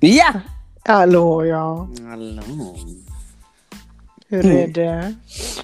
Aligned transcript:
Ja! 0.00 0.40
Hallå 0.84 1.44
ja, 1.44 1.88
Hallå. 2.08 2.42
hur 4.28 4.44
Mm. 4.44 4.56
är 4.56 4.68
det? 4.68 5.14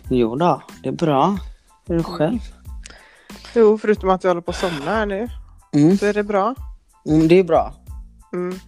Jo 0.08 0.37
då, 0.37 0.62
det 0.82 0.88
är 0.88 0.92
bra. 0.92 1.38
Hur 1.87 1.94
är 1.94 1.99
det 1.99 2.04
själv? 2.04 2.38
Jo, 3.54 3.78
förutom 3.78 4.10
att 4.10 4.24
jag 4.24 4.31
håller 4.31 4.40
på 4.40 4.50
att 4.50 4.56
somna 4.56 4.85
här 4.90 5.06
nu 5.06 5.28
Mm. 5.72 5.99
så 5.99 6.06
är 6.06 6.12
det 6.14 6.22
bra. 6.22 6.54
Mm, 7.06 7.28
det 7.28 7.35
är 7.38 7.44
bra. 7.44 7.74
Mm. 8.32 8.58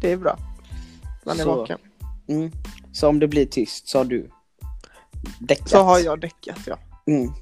Det 0.00 0.12
är 0.12 0.16
bra. 0.16 0.38
Man 1.26 1.40
är 1.40 1.44
Så. 1.44 1.56
vaken. 1.56 1.78
Mm. 2.28 2.50
Så 2.92 3.08
om 3.08 3.18
det 3.18 3.28
blir 3.28 3.46
tyst 3.46 3.88
så 3.88 3.98
har 3.98 4.04
du 4.04 4.30
däckat. 5.40 5.68
Så 5.68 5.82
har 5.82 5.98
jag 5.98 6.20
däckat 6.20 6.58
ja. 6.66 6.78
Mm. 7.06 7.32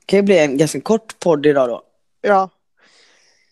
Det 0.00 0.06
kan 0.06 0.16
ju 0.18 0.22
bli 0.22 0.38
en 0.38 0.56
ganska 0.58 0.80
kort 0.80 1.20
podd 1.20 1.46
idag 1.46 1.68
då. 1.68 1.82
Ja. 2.22 2.50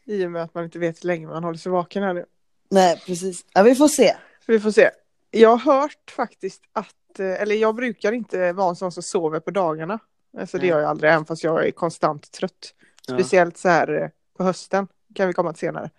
I 0.04 0.26
och 0.26 0.30
med 0.30 0.42
att 0.42 0.54
man 0.54 0.64
inte 0.64 0.78
vet 0.78 1.04
hur 1.04 1.06
länge 1.06 1.26
man 1.26 1.44
håller 1.44 1.58
sig 1.58 1.72
vaken 1.72 2.02
här 2.02 2.14
nu. 2.14 2.24
Nej, 2.70 3.02
precis. 3.06 3.44
Ja, 3.52 3.62
vi 3.62 3.74
får 3.74 3.88
se. 3.88 4.14
Vi 4.46 4.60
får 4.60 4.70
se. 4.70 4.90
Jag 5.30 5.56
har 5.56 5.80
hört 5.80 6.10
faktiskt 6.10 6.62
att, 6.72 7.18
eh, 7.18 7.42
eller 7.42 7.54
jag 7.54 7.74
brukar 7.74 8.12
inte 8.12 8.52
vara 8.52 8.68
en 8.68 8.76
sån 8.76 8.92
som 8.92 9.02
sover 9.02 9.40
på 9.40 9.50
dagarna. 9.50 9.98
Alltså 10.38 10.58
det 10.58 10.66
gör 10.66 10.80
jag 10.80 10.90
aldrig, 10.90 11.12
även 11.12 11.24
fast 11.24 11.44
jag 11.44 11.66
är 11.66 11.70
konstant 11.70 12.32
trött. 12.32 12.74
Speciellt 13.02 13.56
så 13.56 13.68
här 13.68 14.02
eh, 14.02 14.08
på 14.36 14.44
hösten, 14.44 14.88
kan 15.14 15.26
vi 15.26 15.32
komma 15.32 15.52
till 15.52 15.60
senare. 15.60 15.90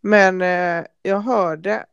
Men 0.00 0.42
eh, 0.42 0.86
jag 1.02 1.20
hörde 1.20 1.86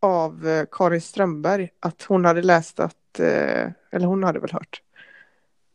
av 0.00 0.64
Karin 0.70 1.00
Strömberg 1.00 1.70
att 1.80 2.02
hon 2.02 2.24
hade 2.24 2.42
läst 2.42 2.80
att, 2.80 3.20
eh, 3.20 3.70
eller 3.90 4.06
hon 4.06 4.24
hade 4.24 4.38
väl 4.38 4.52
hört, 4.52 4.82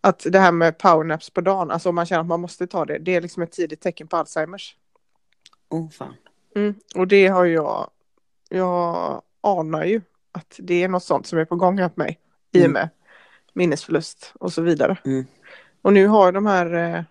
att 0.01 0.25
det 0.29 0.39
här 0.39 0.51
med 0.51 0.77
powernaps 0.77 1.29
på 1.29 1.41
dagen, 1.41 1.71
alltså 1.71 1.89
om 1.89 1.95
man 1.95 2.05
känner 2.05 2.21
att 2.21 2.27
man 2.27 2.41
måste 2.41 2.67
ta 2.67 2.85
det, 2.85 2.97
det 2.97 3.15
är 3.15 3.21
liksom 3.21 3.43
ett 3.43 3.51
tidigt 3.51 3.81
tecken 3.81 4.07
på 4.07 4.17
Alzheimers. 4.17 4.75
Oh, 5.69 5.89
fan. 5.89 6.15
Mm. 6.55 6.75
Och 6.95 7.07
det 7.07 7.27
har 7.27 7.45
jag, 7.45 7.89
jag 8.49 9.21
anar 9.41 9.83
ju 9.85 10.01
att 10.31 10.55
det 10.59 10.83
är 10.83 10.87
något 10.87 11.03
sånt 11.03 11.27
som 11.27 11.39
är 11.39 11.45
på 11.45 11.55
gång 11.55 11.77
här 11.79 11.89
på 11.89 11.99
mig 11.99 12.19
i 12.51 12.59
och 12.59 12.65
Mm. 12.65 12.71
med 12.73 12.89
minnesförlust 13.53 14.33
och 14.39 14.53
så 14.53 14.61
vidare. 14.61 14.97
Mm. 15.05 15.25
Och 15.81 15.93
nu 15.93 16.07
har 16.07 16.31
de 16.31 16.45
här 16.45 16.73
eh, 16.73 17.03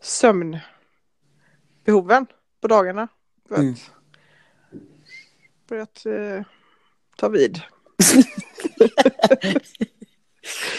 sömnbehoven 0.00 2.26
på 2.60 2.68
dagarna 2.68 3.08
börjat, 3.48 3.62
Mm. 3.62 3.74
börjat 5.68 6.06
eh, 6.06 6.42
ta 7.16 7.28
vid. 7.28 7.60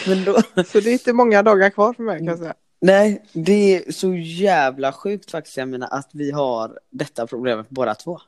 Men 0.06 0.24
då... 0.24 0.42
Så 0.66 0.80
det 0.80 0.90
är 0.90 0.92
inte 0.92 1.12
många 1.12 1.42
dagar 1.42 1.70
kvar 1.70 1.92
för 1.92 2.02
mig 2.02 2.18
kan 2.18 2.26
jag 2.26 2.38
säga. 2.38 2.54
Nej, 2.80 3.24
det 3.32 3.76
är 3.76 3.92
så 3.92 4.14
jävla 4.14 4.92
sjukt 4.92 5.30
faktiskt, 5.30 5.56
jag 5.56 5.68
menar, 5.68 5.88
att 5.90 6.10
vi 6.12 6.30
har 6.30 6.78
detta 6.90 7.26
problemet 7.26 7.68
båda 7.68 7.94
två. 7.94 8.20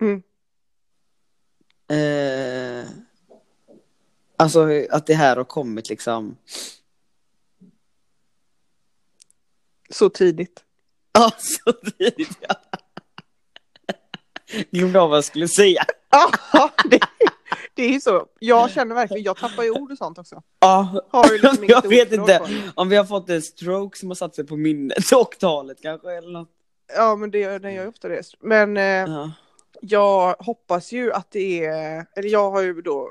Mm. 0.00 0.22
Eh, 1.90 2.88
alltså 4.36 4.68
att 4.90 5.06
det 5.06 5.14
här 5.14 5.36
har 5.36 5.44
kommit 5.44 5.88
liksom. 5.88 6.36
Så 9.90 10.08
tidigt. 10.08 10.64
Ja, 11.12 11.32
så 11.38 11.72
tidigt 11.72 12.38
ja. 12.40 12.54
Glömde 14.70 15.00
av 15.00 15.10
vad 15.10 15.16
jag 15.16 15.24
skulle 15.24 15.48
säga. 15.48 15.84
Ja, 16.10 16.70
det, 16.90 17.00
det 17.78 17.84
är 17.84 17.92
ju 17.92 18.00
så. 18.00 18.26
Jag 18.38 18.70
känner 18.74 18.94
verkligen, 18.94 19.22
jag 19.22 19.36
tappar 19.36 19.62
ju 19.62 19.70
ord 19.70 19.92
och 19.92 19.98
sånt 19.98 20.18
också. 20.18 20.42
Ja, 20.60 21.06
Har 21.10 21.26
ju 21.32 21.38
liksom 21.38 21.64
jag 21.68 21.88
vet 21.88 22.12
inte 22.12 22.42
om 22.74 22.88
vi 22.88 22.96
har 22.96 23.04
fått 23.04 23.30
en 23.30 23.42
stroke 23.42 23.98
som 23.98 24.08
har 24.10 24.14
satt 24.14 24.34
sig 24.34 24.46
på 24.46 24.56
minnet 24.56 25.12
och 25.16 25.38
talet 25.40 25.82
kanske 25.82 26.12
eller 26.14 26.30
något. 26.32 26.48
Ja, 26.96 27.16
men 27.16 27.30
det 27.30 27.58
den 27.58 27.74
gör 27.74 27.82
ju 27.82 27.88
ofta 27.88 28.08
det. 28.08 28.22
Men 28.40 28.76
eh, 28.76 28.82
Ja. 28.84 29.30
jag 29.80 30.34
hoppas 30.38 30.92
ju 30.92 31.12
att 31.12 31.30
det 31.30 31.64
är, 31.64 32.06
eller 32.16 32.28
jag 32.28 32.50
har 32.50 32.62
ju 32.62 32.82
då 32.82 33.08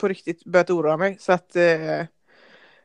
på 0.00 0.08
riktigt 0.08 0.44
börjat 0.44 0.70
oroa 0.70 0.96
mig. 0.96 1.16
Så 1.20 1.32
att 1.32 1.56
eh, 1.56 2.04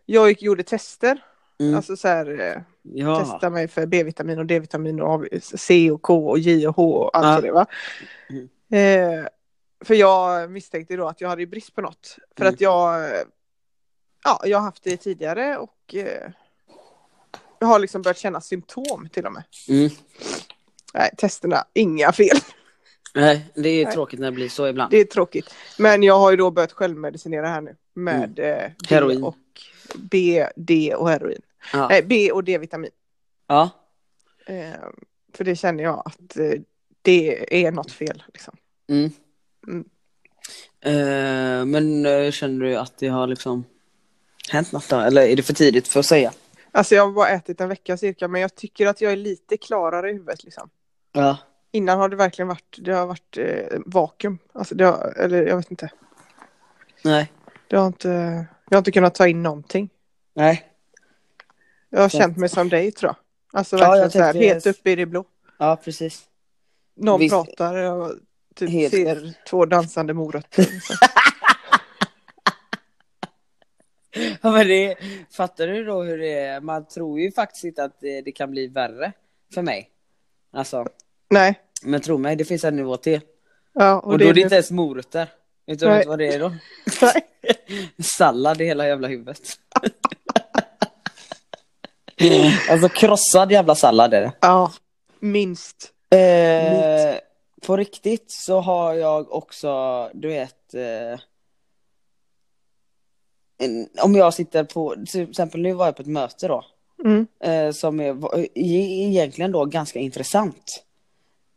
jag 0.06 0.30
gick, 0.30 0.42
gjorde 0.42 0.64
tester, 0.64 1.18
Mm. 1.60 1.76
alltså 1.76 1.96
så 1.98 2.08
här, 2.08 2.40
eh, 2.42 2.62
ja. 2.82 3.20
testa 3.20 3.50
mig 3.50 3.68
för 3.68 3.86
B-vitamin 3.86 4.40
och 4.40 4.46
D-vitamin 4.46 5.02
och 5.02 5.26
C 5.42 5.92
och 5.92 6.02
K 6.02 6.30
och 6.30 6.40
J 6.40 6.68
och 6.68 6.76
H 6.76 6.94
och 6.96 7.18
allt 7.18 7.26
Ja. 7.36 7.42
det 7.42 7.52
var. 7.52 7.66
Mm. 8.30 9.20
Eh, 9.20 9.26
för 9.86 9.94
jag 9.96 10.52
misstänkte 10.52 10.96
då 10.96 11.08
att 11.08 11.22
jag 11.22 11.30
hade 11.30 11.46
brist 11.46 11.76
på 11.76 11.82
något. 11.82 12.18
För 12.38 12.44
Mm. 12.44 12.54
att 12.54 12.62
jag, 12.62 13.06
eh, 13.16 13.22
ja, 14.24 14.42
jag 14.46 14.58
har 14.58 14.64
haft 14.66 14.84
det 14.84 14.98
tidigare 14.98 15.58
och 15.58 15.96
eh, 15.96 16.32
jag 17.60 17.68
har 17.68 17.80
liksom 17.80 18.02
börjat 18.02 18.18
känna 18.18 18.42
symptom 18.42 19.10
till 19.12 19.26
och 19.26 19.34
med. 19.34 19.44
Mm. 19.70 19.90
Nej, 20.94 21.10
testerna, 21.18 21.66
inga 21.74 22.12
fel. 22.12 22.38
Nej, 23.16 23.46
det 23.56 23.70
är 23.70 23.86
Nej. 23.86 23.94
tråkigt 23.94 24.20
när 24.20 24.28
det 24.32 24.36
blir 24.36 24.50
så 24.50 24.68
ibland. 24.68 24.92
Det 24.92 24.98
är 24.98 25.06
tråkigt. 25.06 25.54
Men 25.80 26.04
jag 26.04 26.20
har 26.20 26.32
ju 26.32 26.38
då 26.38 26.52
börjat 26.52 26.72
självmedicinera 26.72 27.48
här 27.48 27.62
nu 27.62 27.76
med 27.94 28.40
eh, 28.40 28.72
B 28.90 28.96
Heroin. 28.96 29.24
och 29.24 29.36
B, 29.96 30.48
D 30.56 30.96
och 30.96 31.10
heroin. 31.10 31.42
Ja. 31.74 31.88
Nej, 31.88 32.04
B 32.04 32.32
och 32.32 32.44
D-vitamin. 32.44 32.92
ja. 33.48 33.70
Eh, 34.48 34.74
för 35.34 35.44
det 35.44 35.56
känner 35.56 35.84
jag 35.84 36.04
att 36.06 36.38
eh, 36.38 36.52
det 37.02 37.66
är 37.66 37.72
något 37.72 37.92
fel. 37.92 38.24
Liksom. 38.34 38.58
Mm. 38.90 39.12
Mm. 39.68 39.86
Eh, 40.82 41.66
men 41.66 42.06
eh, 42.06 42.32
känner 42.32 42.66
du 42.66 42.76
att 42.76 42.98
det 42.98 43.08
har 43.08 43.28
liksom 43.28 43.66
hänt 44.50 44.72
något 44.72 44.90
då? 44.90 45.00
Eller 45.00 45.22
är 45.22 45.36
det 45.36 45.44
för 45.44 45.54
tidigt 45.54 45.88
för 45.88 46.00
att 46.00 46.06
säga? 46.06 46.34
Alltså 46.72 46.96
jag 46.96 47.06
har 47.06 47.12
bara 47.14 47.30
ätit 47.30 47.62
en 47.62 47.70
vecka 47.70 47.98
cirka 47.98 48.28
men 48.28 48.42
jag 48.42 48.56
tycker 48.56 48.88
att 48.88 49.02
jag 49.02 49.12
är 49.12 49.16
lite 49.16 49.58
klarare 49.58 50.10
i 50.10 50.14
huvudet. 50.14 50.44
Liksom. 50.44 50.70
Ja. 51.12 51.38
Innan 51.72 52.00
har 52.00 52.10
det 52.10 52.16
verkligen 52.16 52.48
varit, 52.48 52.78
det 52.82 52.94
har 52.94 53.06
varit 53.06 53.38
eh, 53.38 53.80
vakuum. 53.86 54.38
Alltså 54.54 54.76
det 54.76 54.86
har, 54.86 55.14
eller 55.18 55.46
jag 55.48 55.58
vet 55.58 55.72
inte. 55.72 55.90
Nej. 57.04 57.32
Det 57.68 57.78
har 57.78 57.88
inte, 57.88 58.10
jag 58.70 58.76
har 58.76 58.78
inte 58.78 58.92
kunnat 58.92 59.16
ta 59.16 59.28
in 59.28 59.44
någonting. 59.44 59.90
Nej. 60.34 60.72
Jag 61.90 62.02
har 62.02 62.10
Så- 62.10 62.18
känt 62.18 62.38
mig 62.38 62.50
som 62.50 62.70
dig 62.70 62.92
tror 62.92 63.10
jag. 63.10 63.16
Alltså 63.60 63.78
Ja, 63.78 63.82
verkligen 63.82 64.02
jag 64.04 64.12
så 64.12 64.20
här, 64.20 64.34
helt 64.34 64.66
uppe 64.68 64.92
i 64.92 64.96
det 64.96 65.06
blå. 65.06 65.26
Ja, 65.58 65.76
precis. 65.84 66.24
Någon 66.96 67.20
Visst. 67.20 67.34
pratar 67.34 67.76
och 67.92 68.12
typ 68.56 68.70
Helt- 68.70 68.94
ser 68.94 69.34
två 69.50 69.66
dansande 69.66 70.14
morötter. 70.14 70.68
Ja, 74.42 74.52
men 74.52 74.68
det, 74.68 74.96
fattar 75.32 75.68
du 75.68 75.86
då 75.86 76.04
hur 76.04 76.18
det 76.18 76.40
är? 76.40 76.62
Man 76.62 76.88
tror 76.88 77.20
ju 77.20 77.32
faktiskt 77.32 77.64
inte 77.64 77.84
att 77.84 78.00
det, 78.02 78.22
det 78.22 78.32
kan 78.32 78.52
bli 78.52 78.68
värre 78.68 79.12
för 79.54 79.62
mig. 79.62 79.90
Alltså, 80.54 80.88
Nej. 81.30 81.60
men 81.84 82.02
tro 82.02 82.18
mig, 82.18 82.36
det 82.36 82.46
finns 82.46 82.64
en 82.64 82.76
nivå 82.76 82.98
till. 82.98 83.22
Ja, 83.74 84.00
Och, 84.00 84.18
då 84.18 84.26
är 84.26 84.34
det 84.34 84.42
inte 84.42 84.56
ens 84.56 84.72
morötter. 84.72 85.28
Vet 85.68 85.80
du 85.80 86.04
vad 86.08 86.20
det 86.20 86.28
är 86.28 86.40
då? 86.40 86.54
Sallad 88.04 88.62
i 88.62 88.66
hela 88.66 88.88
jävla 88.88 89.08
huvudet. 89.08 89.40
alltså 92.70 92.90
krossad 92.90 93.52
jävla 93.52 93.76
sallad 93.76 94.14
är 94.14 94.22
det. 94.22 94.32
Ja, 94.42 94.72
minst. 95.20 95.92
Eh, 96.10 97.16
på 97.66 97.78
riktigt 97.78 98.26
så 98.32 98.60
har 98.60 98.94
jag 98.94 99.34
också, 99.34 100.10
du 100.14 100.28
vet, 100.28 100.74
eh, 100.74 101.20
en, 103.58 103.90
om 104.02 104.16
jag 104.16 104.34
sitter 104.34 104.64
på, 104.64 104.96
till 105.12 105.30
exempel 105.30 105.62
nu 105.62 105.74
var 105.74 105.86
jag 105.86 105.96
på 105.96 106.02
ett 106.02 106.08
möte 106.08 106.48
då, 106.48 106.66
Mm. 107.04 107.28
eh, 107.40 107.72
som 107.72 108.00
är 108.00 108.18
egentligen 108.58 109.52
då 109.52 109.66
ganska 109.66 110.00
intressant. 110.00 110.84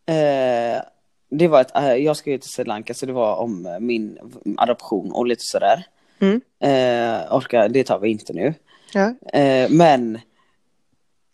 Eh, 0.06 0.82
det 1.30 1.48
var 1.48 1.60
ett, 1.60 1.76
eh, 1.76 1.92
jag 1.94 2.16
ska 2.16 2.30
ju 2.30 2.38
till 2.38 2.50
Sri 2.50 2.64
Lanka 2.64 2.94
så 2.94 3.06
det 3.06 3.12
var 3.12 3.36
om 3.36 3.76
min 3.80 4.18
adoption 4.58 5.12
och 5.12 5.26
lite 5.26 5.42
sådär. 5.44 5.86
Mm. 6.20 6.40
Eh, 6.60 7.36
orkar, 7.36 7.68
det 7.68 7.84
tar 7.84 7.98
vi 7.98 8.08
inte 8.10 8.32
nu. 8.32 8.54
Ja. 8.92 9.14
Eh, 9.38 9.70
men 9.70 10.20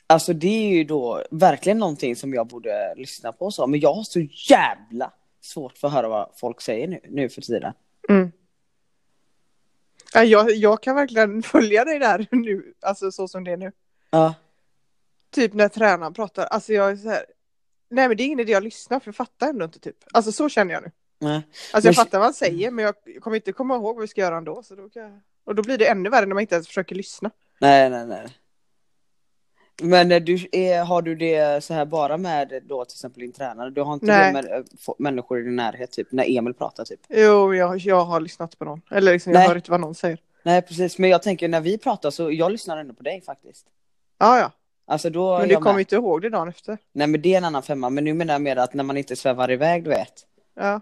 Alltså 0.06 0.32
det 0.32 0.46
är 0.46 0.68
ju 0.68 0.84
då 0.84 1.22
verkligen 1.30 1.78
någonting 1.78 2.16
som 2.16 2.34
jag 2.34 2.46
borde 2.46 2.94
lyssna 2.96 3.32
på 3.32 3.50
så. 3.50 3.66
Men 3.66 3.80
jag 3.80 3.94
har 3.94 4.02
så 4.02 4.20
jävla 4.50 5.12
svårt 5.40 5.78
för 5.78 5.88
att 5.88 5.94
höra 5.94 6.08
vad 6.08 6.30
folk 6.36 6.60
säger 6.60 6.88
nu, 6.88 7.00
nu 7.08 7.28
för 7.28 7.40
tiden. 7.40 7.72
Mm. 8.08 8.32
Ja, 10.14 10.24
jag, 10.24 10.50
jag 10.50 10.82
kan 10.82 10.96
verkligen 10.96 11.42
följa 11.52 11.84
dig 11.84 11.98
där 11.98 12.26
nu, 12.30 12.74
alltså 12.80 13.12
så 13.12 13.28
som 13.28 13.44
det 13.44 13.50
är 13.52 13.56
nu. 13.56 13.72
Ja. 14.10 14.34
Typ 15.30 15.52
när 15.54 15.68
tränaren 15.68 16.14
pratar, 16.14 16.44
alltså 16.44 16.72
jag 16.72 16.90
är 16.90 16.96
så 16.96 17.08
här, 17.08 17.24
nej 17.90 18.08
men 18.08 18.16
det 18.16 18.22
är 18.22 18.24
ingen 18.26 18.40
idé 18.40 18.54
att 18.54 18.62
lyssna 18.62 19.00
för 19.00 19.08
jag 19.08 19.16
fattar 19.16 19.48
ändå 19.48 19.64
inte 19.64 19.78
typ. 19.78 19.96
Alltså 20.12 20.32
så 20.32 20.48
känner 20.48 20.74
jag 20.74 20.82
nu. 20.82 20.90
Nej. 21.18 21.34
Alltså 21.36 21.48
jag 21.72 21.84
Men- 21.84 21.94
fattar 21.94 22.18
vad 22.18 22.26
han 22.26 22.34
säger 22.34 22.70
men 22.70 22.84
jag 22.84 22.94
kommer 23.20 23.36
inte 23.36 23.52
komma 23.52 23.74
ihåg 23.74 23.94
vad 23.94 24.00
vi 24.02 24.08
ska 24.08 24.20
göra 24.20 24.36
ändå. 24.36 24.62
Så 24.62 24.74
då 24.74 24.88
kan 24.88 25.02
jag... 25.02 25.20
Och 25.44 25.54
då 25.54 25.62
blir 25.62 25.78
det 25.78 25.86
ännu 25.88 26.10
värre 26.10 26.26
när 26.26 26.34
man 26.34 26.40
inte 26.40 26.54
ens 26.54 26.66
försöker 26.66 26.94
lyssna. 26.94 27.30
Nej, 27.60 27.90
nej, 27.90 28.06
nej. 28.06 28.26
Men 29.82 30.12
eh, 30.12 30.20
du, 30.22 30.48
är, 30.52 30.84
har 30.84 31.02
du 31.02 31.14
det 31.14 31.64
så 31.64 31.74
här 31.74 31.84
bara 31.84 32.16
med 32.16 32.62
då 32.68 32.84
till 32.84 32.94
exempel 32.94 33.20
din 33.20 33.32
tränare? 33.32 33.70
Du 33.70 33.80
har 33.82 33.94
inte 33.94 34.06
Nej. 34.06 34.32
det 34.32 34.42
med 34.42 34.58
eh, 34.58 34.64
människor 34.98 35.40
i 35.40 35.42
din 35.42 35.56
närhet, 35.56 35.92
typ 35.92 36.12
när 36.12 36.38
Emil 36.38 36.54
pratar 36.54 36.84
typ? 36.84 37.00
Jo, 37.08 37.54
jag, 37.54 37.78
jag 37.78 38.04
har 38.04 38.20
lyssnat 38.20 38.58
på 38.58 38.64
någon. 38.64 38.80
Eller 38.90 39.12
liksom, 39.12 39.32
jag 39.32 39.38
Nej. 39.38 39.48
hör 39.48 39.56
inte 39.56 39.70
vad 39.70 39.80
någon 39.80 39.94
säger. 39.94 40.18
Nej, 40.42 40.62
precis. 40.62 40.98
Men 40.98 41.10
jag 41.10 41.22
tänker 41.22 41.48
när 41.48 41.60
vi 41.60 41.78
pratar 41.78 42.10
så 42.10 42.30
jag 42.32 42.52
lyssnar 42.52 42.76
ändå 42.76 42.94
på 42.94 43.02
dig 43.02 43.20
faktiskt. 43.20 43.66
Ja, 44.18 44.38
ja. 44.38 44.50
Alltså 44.86 45.10
då 45.10 45.38
Men 45.38 45.48
du 45.48 45.56
kommer 45.56 45.80
inte 45.80 45.94
ihåg 45.94 46.22
det 46.22 46.30
dagen 46.30 46.48
efter. 46.48 46.78
Nej 46.92 47.06
men 47.06 47.22
det 47.22 47.34
är 47.34 47.38
en 47.38 47.44
annan 47.44 47.62
femma, 47.62 47.90
men 47.90 48.04
nu 48.04 48.14
menar 48.14 48.34
jag 48.34 48.42
mer 48.42 48.56
att 48.56 48.74
när 48.74 48.84
man 48.84 48.96
inte 48.96 49.16
svävar 49.16 49.50
iväg 49.50 49.84
du 49.84 49.90
vet. 49.90 50.12
Ja. 50.54 50.80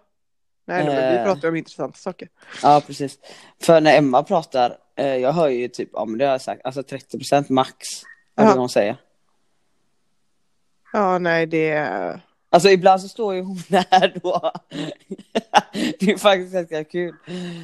Nej, 0.67 0.85
men 0.85 0.97
vi 1.13 1.19
Eh. 1.19 1.25
pratar 1.25 1.49
om 1.49 1.57
intressanta 1.57 1.97
saker. 1.99 2.29
Ja 2.63 2.83
precis. 2.87 3.19
För 3.63 3.81
när 3.81 3.99
Emma 3.99 4.23
pratar, 4.23 4.77
eh, 4.97 5.17
jag 5.17 5.33
hör 5.33 5.49
ju 5.49 5.69
typ, 5.69 5.89
men 6.07 6.19
det 6.19 6.25
har 6.25 6.33
jag 6.33 6.41
sagt, 6.41 6.61
alltså 6.65 6.83
30% 6.83 7.49
max. 7.49 7.89
Vad 8.35 8.47
Ja. 8.47 8.51
ja. 8.51 8.59
hon 8.59 8.69
säger. 8.69 8.97
Ja, 10.93 11.19
nej, 11.19 11.47
det 11.47 11.71
är... 11.71 12.21
Alltså 12.51 12.71
ibland 12.71 13.01
så 13.01 13.09
står 13.09 13.35
ju 13.35 13.43
hon 13.43 13.57
där 13.69 14.21
då. 14.23 14.53
det 15.73 16.11
är 16.11 16.19
faktiskt 16.19 16.53
ganska 16.53 16.85
kul. 16.85 17.15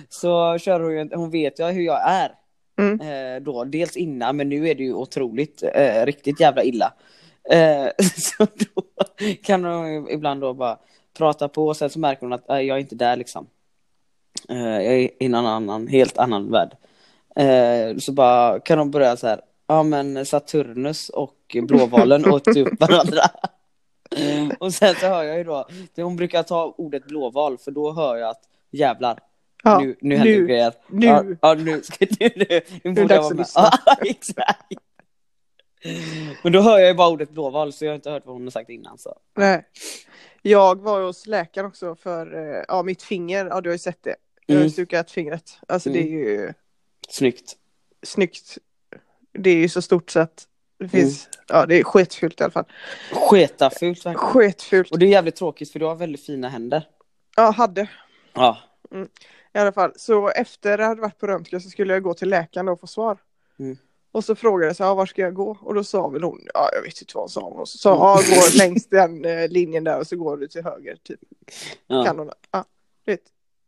Så 0.08 0.58
kör 0.58 0.80
hon 0.80 0.92
ju, 0.92 1.16
hon 1.16 1.30
vet 1.30 1.60
ju 1.60 1.64
hur 1.64 1.82
jag 1.82 2.00
är. 2.08 2.34
Mm. 2.78 3.00
Eh, 3.00 3.42
då, 3.42 3.64
dels 3.64 3.96
innan, 3.96 4.36
men 4.36 4.48
nu 4.48 4.68
är 4.68 4.74
det 4.74 4.82
ju 4.82 4.94
otroligt, 4.94 5.62
eh, 5.74 6.06
riktigt 6.06 6.40
jävla 6.40 6.62
illa. 6.62 6.92
Eh, 7.50 7.86
så 8.16 8.46
då 8.54 8.82
kan 9.42 9.64
hon 9.64 9.92
ju 9.92 10.10
ibland 10.10 10.40
då 10.40 10.54
bara 10.54 10.78
prata 11.18 11.48
på 11.48 11.66
och 11.66 11.76
sen 11.76 11.90
så 11.90 11.98
märker 11.98 12.22
hon 12.22 12.32
att 12.32 12.50
eh, 12.50 12.60
jag 12.60 12.76
är 12.76 12.80
inte 12.80 12.94
där 12.94 13.16
liksom. 13.16 13.46
Eh, 14.48 14.58
jag 14.58 14.94
är 14.94 14.98
i 14.98 15.26
en 15.26 15.34
annan, 15.34 15.88
helt 15.88 16.18
annan 16.18 16.50
värld. 16.50 16.76
Eh, 17.36 17.96
så 17.96 18.12
bara 18.12 18.60
kan 18.60 18.78
hon 18.78 18.90
börja 18.90 19.16
så 19.16 19.26
här, 19.26 19.40
ja 19.68 19.82
men 19.82 20.26
Saturnus 20.26 21.08
och 21.08 21.56
Blåvalen 21.62 22.26
åt 22.32 22.46
upp 22.56 22.80
varandra. 22.80 23.22
och 24.60 24.74
sen 24.74 24.94
så 24.94 25.06
hör 25.06 25.22
jag 25.22 25.38
ju 25.38 25.44
då, 25.44 25.68
hon 25.96 26.16
brukar 26.16 26.42
ta 26.42 26.74
ordet 26.78 27.06
blåval 27.06 27.58
för 27.58 27.70
då 27.70 27.92
hör 27.92 28.16
jag 28.16 28.30
att 28.30 28.42
jävlar, 28.70 29.18
Ja, 29.64 29.78
nu, 29.80 29.96
nu 30.00 30.16
händer 30.16 30.32
nu, 30.38 30.46
grejer. 30.46 30.72
nu. 30.88 31.06
Ja, 31.06 31.24
ja, 31.42 31.54
nu 31.54 31.82
ska 31.82 32.06
du, 32.10 32.30
nu, 32.36 32.60
nu 32.84 32.92
borde 32.92 33.14
jag 33.14 33.22
vara 33.22 33.34
med. 33.34 33.46
Ja, 33.54 33.70
exakt. 34.00 34.72
Men 36.42 36.52
då 36.52 36.60
hör 36.60 36.78
jag 36.78 36.88
ju 36.88 36.94
bara 36.94 37.08
ordet 37.08 37.30
blåval 37.30 37.72
så 37.72 37.84
jag 37.84 37.90
har 37.92 37.96
inte 37.96 38.10
hört 38.10 38.26
vad 38.26 38.34
hon 38.34 38.42
har 38.44 38.50
sagt 38.50 38.70
innan 38.70 38.98
så. 38.98 39.16
Nej. 39.36 39.64
Jag 40.42 40.80
var 40.82 41.02
hos 41.02 41.26
läkaren 41.26 41.66
också 41.66 41.94
för 41.94 42.34
eh, 42.56 42.64
ja, 42.68 42.82
mitt 42.82 43.02
finger, 43.02 43.46
ja 43.46 43.60
du 43.60 43.68
har 43.68 43.74
ju 43.74 43.78
sett 43.78 44.02
det. 44.02 44.16
Jag 44.46 44.54
har 44.54 44.60
Mm. 44.60 44.70
stukat 44.70 45.10
fingret. 45.10 45.58
Alltså 45.68 45.90
det 45.90 45.98
är 45.98 46.06
ju 46.08 46.52
Snyggt. 47.08 47.56
snyggt. 48.02 48.58
Det 49.38 49.50
är 49.50 49.56
ju 49.56 49.68
så 49.68 49.82
stort 49.82 50.10
så 50.10 50.20
att 50.20 50.44
det 50.78 50.88
finns, 50.88 51.26
Mm. 51.26 51.44
ja 51.48 51.66
det 51.66 51.74
är 51.74 51.84
sketfult 51.84 52.40
i 52.40 52.44
alla 52.44 52.52
fall. 52.52 52.64
Sketafult 53.12 54.06
verkligen. 54.06 54.18
Sketfult. 54.18 54.90
Och 54.92 54.98
det 54.98 55.06
är 55.06 55.10
jävligt 55.10 55.36
tråkigt 55.36 55.72
för 55.72 55.78
du 55.78 55.86
har 55.86 55.94
väldigt 55.94 56.26
fina 56.26 56.48
händer. 56.48 56.86
Ja, 57.36 57.50
hade. 57.50 57.88
Ja. 58.32 58.58
I 59.54 59.58
alla 59.58 59.72
fall, 59.72 59.92
så 59.96 60.28
efter 60.28 60.78
jag 60.78 60.86
hade 60.86 61.00
varit 61.00 61.18
på 61.18 61.26
röntgen 61.26 61.60
så 61.60 61.70
skulle 61.70 61.92
jag 61.92 62.02
gå 62.02 62.14
till 62.14 62.28
läkaren 62.28 62.68
och 62.68 62.80
få 62.80 62.86
svar. 62.86 63.18
Mm. 63.58 63.76
Och 64.12 64.24
så 64.24 64.34
frågade 64.34 64.66
jag 64.66 64.76
så 64.76 64.84
här, 64.84 64.94
var 64.94 65.06
ska 65.06 65.22
jag 65.22 65.34
gå? 65.34 65.58
Och 65.62 65.74
då 65.74 65.84
sa 65.84 66.08
väl 66.08 66.22
hon, 66.22 66.40
ja 66.54 66.70
jag 66.72 66.82
vet 66.82 67.00
inte 67.00 67.12
vad 67.14 67.22
hon 67.22 67.28
sa. 67.28 67.40
Och 67.40 67.68
så 67.68 67.78
sa 67.78 67.90
ja 67.90 68.36
gå 68.36 68.42
längs 68.58 68.88
den 68.88 69.24
eh, 69.24 69.48
linjen 69.48 69.84
där 69.84 69.98
och 69.98 70.06
så 70.06 70.16
går 70.16 70.36
du 70.36 70.48
till 70.48 70.64
höger 70.64 70.96
typ. 71.02 71.20
ja. 71.86 72.04
Kan 72.04 72.18
hon, 72.18 72.30
ja, 72.50 72.64
vet. 73.06 73.20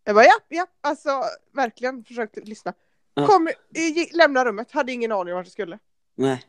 Jag 0.04 0.14
bara 0.14 0.24
ja, 0.24 0.38
ja, 0.48 0.66
alltså 0.80 1.10
verkligen 1.54 2.04
försökte 2.04 2.40
lyssna. 2.40 2.72
Kom, 3.26 3.48
gick- 3.74 4.12
lämna 4.16 4.44
rummet, 4.44 4.72
hade 4.72 4.92
ingen 4.92 5.12
aning 5.12 5.34
vart 5.34 5.46
jag 5.46 5.52
skulle. 5.52 5.78
Nej. 6.14 6.44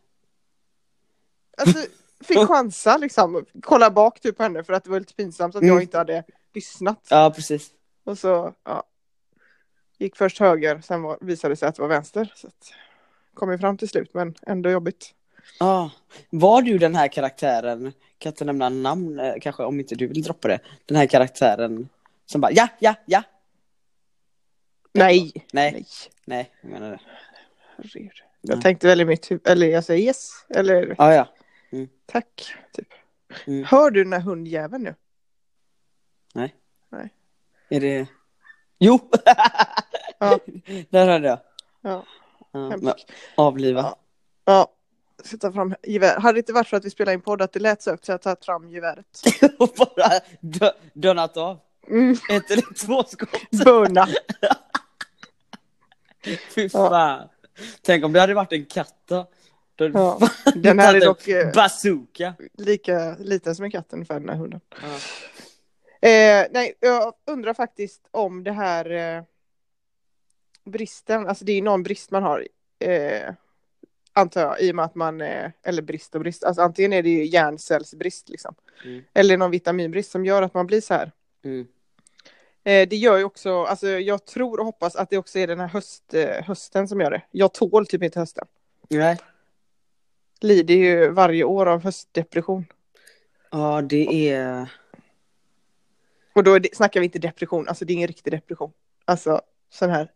Alltså 1.58 1.80
fick 2.24 2.38
chansa 2.48 2.98
liksom, 2.98 3.46
kolla 3.62 3.92
bak 3.92 4.20
typ 4.20 4.38
på 4.38 4.44
henne 4.44 4.64
för 4.64 4.74
att 4.74 4.84
det 4.84 4.90
var 4.90 5.00
lite 5.00 5.14
pinsamt 5.14 5.56
att 5.56 5.62
Mm. 5.62 5.74
jag 5.74 5.82
inte 5.84 5.98
hade 5.98 6.24
lyssnat. 6.54 7.08
Ja 7.10 7.32
precis. 7.36 7.70
Och 8.04 8.18
så, 8.18 8.54
ja. 8.64 8.84
Gick 9.98 10.16
först 10.18 10.40
höger, 10.40 10.82
sen 10.82 11.02
var, 11.02 11.18
visade 11.22 11.52
det 11.52 11.56
sig 11.56 11.68
att 11.70 11.76
det 11.76 11.82
var 11.82 11.90
vänster. 11.90 12.34
Så 12.36 12.48
att, 12.48 12.74
kom 13.34 13.52
ju 13.52 13.58
fram 13.58 13.78
till 13.78 13.90
slut, 13.90 14.14
men 14.14 14.36
ändå 14.48 14.70
jobbigt. 14.70 15.14
Ja. 15.60 15.92
Var 16.30 16.62
du 16.62 16.78
den 16.78 16.96
här 16.96 17.08
karaktären, 17.08 17.82
kan 17.82 18.30
jag 18.30 18.32
inte 18.32 18.46
nämna 18.46 18.70
namn 18.70 19.20
eh, 19.20 19.34
kanske 19.42 19.64
om 19.64 19.80
inte 19.80 19.96
du 19.96 20.08
vill 20.08 20.22
droppa 20.22 20.48
det. 20.48 20.60
Den 20.86 20.98
här 20.98 21.06
karaktären 21.06 21.90
som 22.26 22.42
bara 22.42 22.52
ja, 22.52 22.68
ja, 22.80 22.96
ja. 23.06 23.24
Nej! 24.94 25.32
Nej, 25.54 25.72
Nej. 25.72 25.86
nej, 26.26 26.52
jag 26.62 26.72
menar 26.72 26.92
det. 26.92 27.00
Herregud. 27.78 28.12
Nej. 28.42 28.56
Jag 28.56 28.62
tänkte 28.62 28.88
väl 28.88 29.02
i 29.02 29.06
mitt 29.06 29.32
huvud, 29.32 29.48
eller 29.48 29.68
jag 29.68 29.84
säger 29.84 30.06
yes, 30.06 30.32
eller 30.50 30.96
Ja, 30.98 31.14
ja. 31.14 31.28
tack. 32.06 32.56
Typ. 32.74 32.88
Mm. 33.48 33.64
Hör 33.64 33.92
du 33.92 34.04
den 34.04 34.14
här 34.14 34.20
hundjäveln 34.20 34.84
nu? 34.84 34.96
Är 37.72 37.80
det... 37.80 38.08
Jo! 38.80 39.00
Ja. 40.20 40.40
Där 40.90 41.08
hörde 41.08 41.28
jag. 41.28 41.40
Ja, 41.82 42.06
Ja, 42.52 42.96
avliva. 43.36 43.82
Ja. 43.82 43.98
Ja, 44.46 44.72
sätta 45.24 45.52
fram 45.52 45.76
gevär. 45.84 46.20
Hade 46.20 46.34
det 46.34 46.40
inte 46.40 46.54
varit 46.54 46.68
för 46.68 46.78
att 46.78 46.86
vi 46.86 46.90
spelade 46.90 47.14
in 47.14 47.22
podd 47.22 47.42
att 47.42 47.54
det 47.54 47.60
lät 47.60 47.82
så 47.82 47.90
högt 47.90 48.06
så 48.06 48.12
jag 48.12 48.22
tagit 48.22 48.46
fram 48.46 48.70
geväret. 48.70 49.06
Och 49.60 49.70
bara 49.78 50.10
dö, 50.40 50.72
dönat 50.94 51.38
av. 51.38 51.60
Mm. 51.88 52.16
Ett 52.30 52.52
eller 52.52 52.86
två 52.86 53.04
skott. 53.04 53.66
Böna. 53.66 54.08
Fy 56.56 56.70
fan. 56.70 57.30
Tänk 57.82 58.06
om 58.06 58.14
det 58.14 58.20
hade 58.20 58.34
varit 58.34 58.54
en 58.54 58.66
katt 58.66 59.04
då. 59.06 59.28
Ja. 59.76 60.20
Den 60.56 60.80
här 60.80 60.96
är 60.96 61.02
dock 61.02 61.28
eh, 61.28 61.52
Bazooka. 61.54 62.34
lika 62.54 63.16
liten 63.20 63.56
som 63.56 63.66
en 63.66 63.72
katt 63.72 63.94
ungefär 63.94 64.20
den 64.20 64.30
här 64.30 64.36
hunden. 64.36 64.62
Ja. 64.82 64.98
Eh, 66.10 66.48
nej, 66.52 66.74
jag 66.80 67.14
undrar 67.28 67.54
faktiskt 67.54 68.08
om 68.12 68.44
det 68.44 68.52
här 68.52 68.90
eh, 68.92 69.24
bristen, 70.66 71.28
alltså 71.28 71.46
det 71.46 71.52
är 71.52 71.62
någon 71.62 71.84
brist 71.84 72.12
man 72.12 72.24
har. 72.24 72.48
Eh, 72.80 73.34
antar 74.14 74.42
jag, 74.42 74.62
i 74.62 74.72
och 74.72 74.76
med 74.76 74.86
att 74.86 74.96
man, 74.96 75.22
eh, 75.22 75.52
eller 75.64 75.82
brist 75.82 76.16
och 76.16 76.22
brist, 76.22 76.44
alltså 76.44 76.62
antingen 76.62 76.94
är 76.94 77.04
det 77.04 77.10
ju 77.10 77.26
hjärncellsbrist 77.26 78.30
liksom. 78.30 78.56
Mm. 78.84 79.04
Eller 79.14 79.38
någon 79.38 79.52
vitaminbrist 79.52 80.12
som 80.12 80.26
gör 80.26 80.42
att 80.42 80.54
man 80.54 80.68
blir 80.68 80.82
så 80.82 80.94
här. 80.94 81.12
Mm. 81.44 81.68
Eh, 82.64 82.88
det 82.90 82.96
gör 82.96 83.18
ju 83.18 83.24
också, 83.24 83.64
alltså 83.64 83.88
jag 83.88 84.26
tror 84.26 84.60
och 84.60 84.66
hoppas 84.66 84.96
att 84.96 85.10
det 85.10 85.18
också 85.18 85.40
är 85.40 85.48
den 85.48 85.60
här 85.60 85.68
höst, 85.68 86.14
eh, 86.14 86.44
hösten 86.44 86.88
som 86.88 87.02
gör 87.02 87.12
det. 87.12 87.22
Jag 87.32 87.54
tål 87.54 87.86
typ 87.86 88.04
inte 88.04 88.20
hösten. 88.20 88.48
Nej. 88.90 89.18
Lider 90.40 90.76
ju 90.76 91.10
varje 91.10 91.44
år 91.44 91.66
av 91.66 91.84
höstdepression. 91.84 92.66
Ja, 93.52 93.82
det 93.82 94.30
är... 94.30 94.72
Och 96.34 96.44
då 96.44 96.60
det, 96.60 96.76
snackar 96.76 97.00
vi 97.00 97.06
inte 97.06 97.20
depression, 97.20 97.68
alltså 97.68 97.86
det 97.86 97.94
är 97.94 97.96
ingen 97.96 98.08
riktig 98.08 98.34
depression. 98.34 98.72
Alltså 99.06 99.42
sån 99.70 99.90
här. 99.90 100.12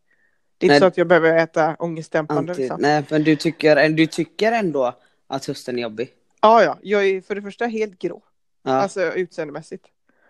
Det 0.57 0.65
är 0.65 0.68
inte 0.68 0.74
Nej. 0.74 0.80
så 0.80 0.86
att 0.86 0.97
jag 0.97 1.07
behöver 1.07 1.37
äta 1.37 1.75
ångestdämpande 1.80 2.52
Anti... 2.52 2.61
liksom. 2.61 2.81
Nej, 2.81 3.04
men 3.09 3.23
du 3.23 3.35
tycker, 3.35 3.90
du 3.90 4.07
tycker 4.07 4.52
ändå 4.52 4.94
att 5.28 5.45
hösten 5.45 5.78
är 5.78 5.81
jobbig? 5.81 6.14
Ja, 6.42 6.64
ja, 6.64 6.78
jag 6.81 7.06
är 7.07 7.21
för 7.21 7.35
det 7.35 7.42
första 7.42 7.66
helt 7.66 7.99
grå. 7.99 8.23
Ja. 8.64 8.71
Alltså 8.71 9.14
utseendemässigt. 9.14 9.85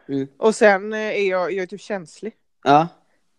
Mm. 0.07 0.27
Och 0.38 0.55
sen 0.55 0.93
eh, 0.93 1.00
är 1.00 1.29
jag, 1.29 1.51
jag 1.51 1.63
är 1.63 1.67
typ 1.67 1.81
känslig. 1.81 2.33
ja. 2.63 2.88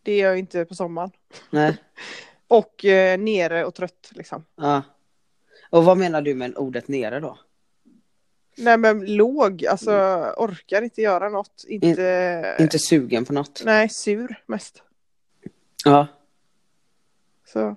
Det 0.03 0.13
är 0.13 0.25
jag 0.29 0.39
inte 0.39 0.65
på 0.65 0.75
sommaren. 0.75 1.11
Nej. 1.51 1.77
Och 2.49 2.85
eh, 2.85 3.19
nere 3.19 3.65
och 3.65 3.75
trött 3.75 4.11
liksom. 4.15 4.45
Ja. 4.57 4.83
Och 5.71 5.85
vad 5.85 5.97
menar 5.99 6.23
du 6.23 6.35
med 6.35 6.57
ordet 6.57 6.89
nere 6.89 7.21
då? 7.21 7.39
Nej 8.57 8.77
men 8.77 9.17
låg, 9.17 9.67
alltså 9.67 9.91
orkar 10.37 10.83
inte 10.83 11.03
göra 11.03 11.29
något. 11.29 11.65
Inte, 11.69 12.57
Inte 12.61 12.79
sugen 12.79 13.25
på 13.25 13.33
något? 13.33 13.63
nej, 13.65 13.89
sur 13.89 14.43
mest. 14.47 14.83
Ja. 15.85 16.07
Så, 17.45 17.77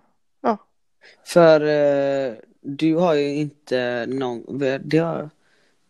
För 1.25 1.62
eh, 1.62 2.34
du 2.62 2.96
har 2.96 3.13
ju 3.13 3.36
inte 3.36 4.05
någon, 4.10 4.60
det 4.84 4.98
har, 4.98 5.29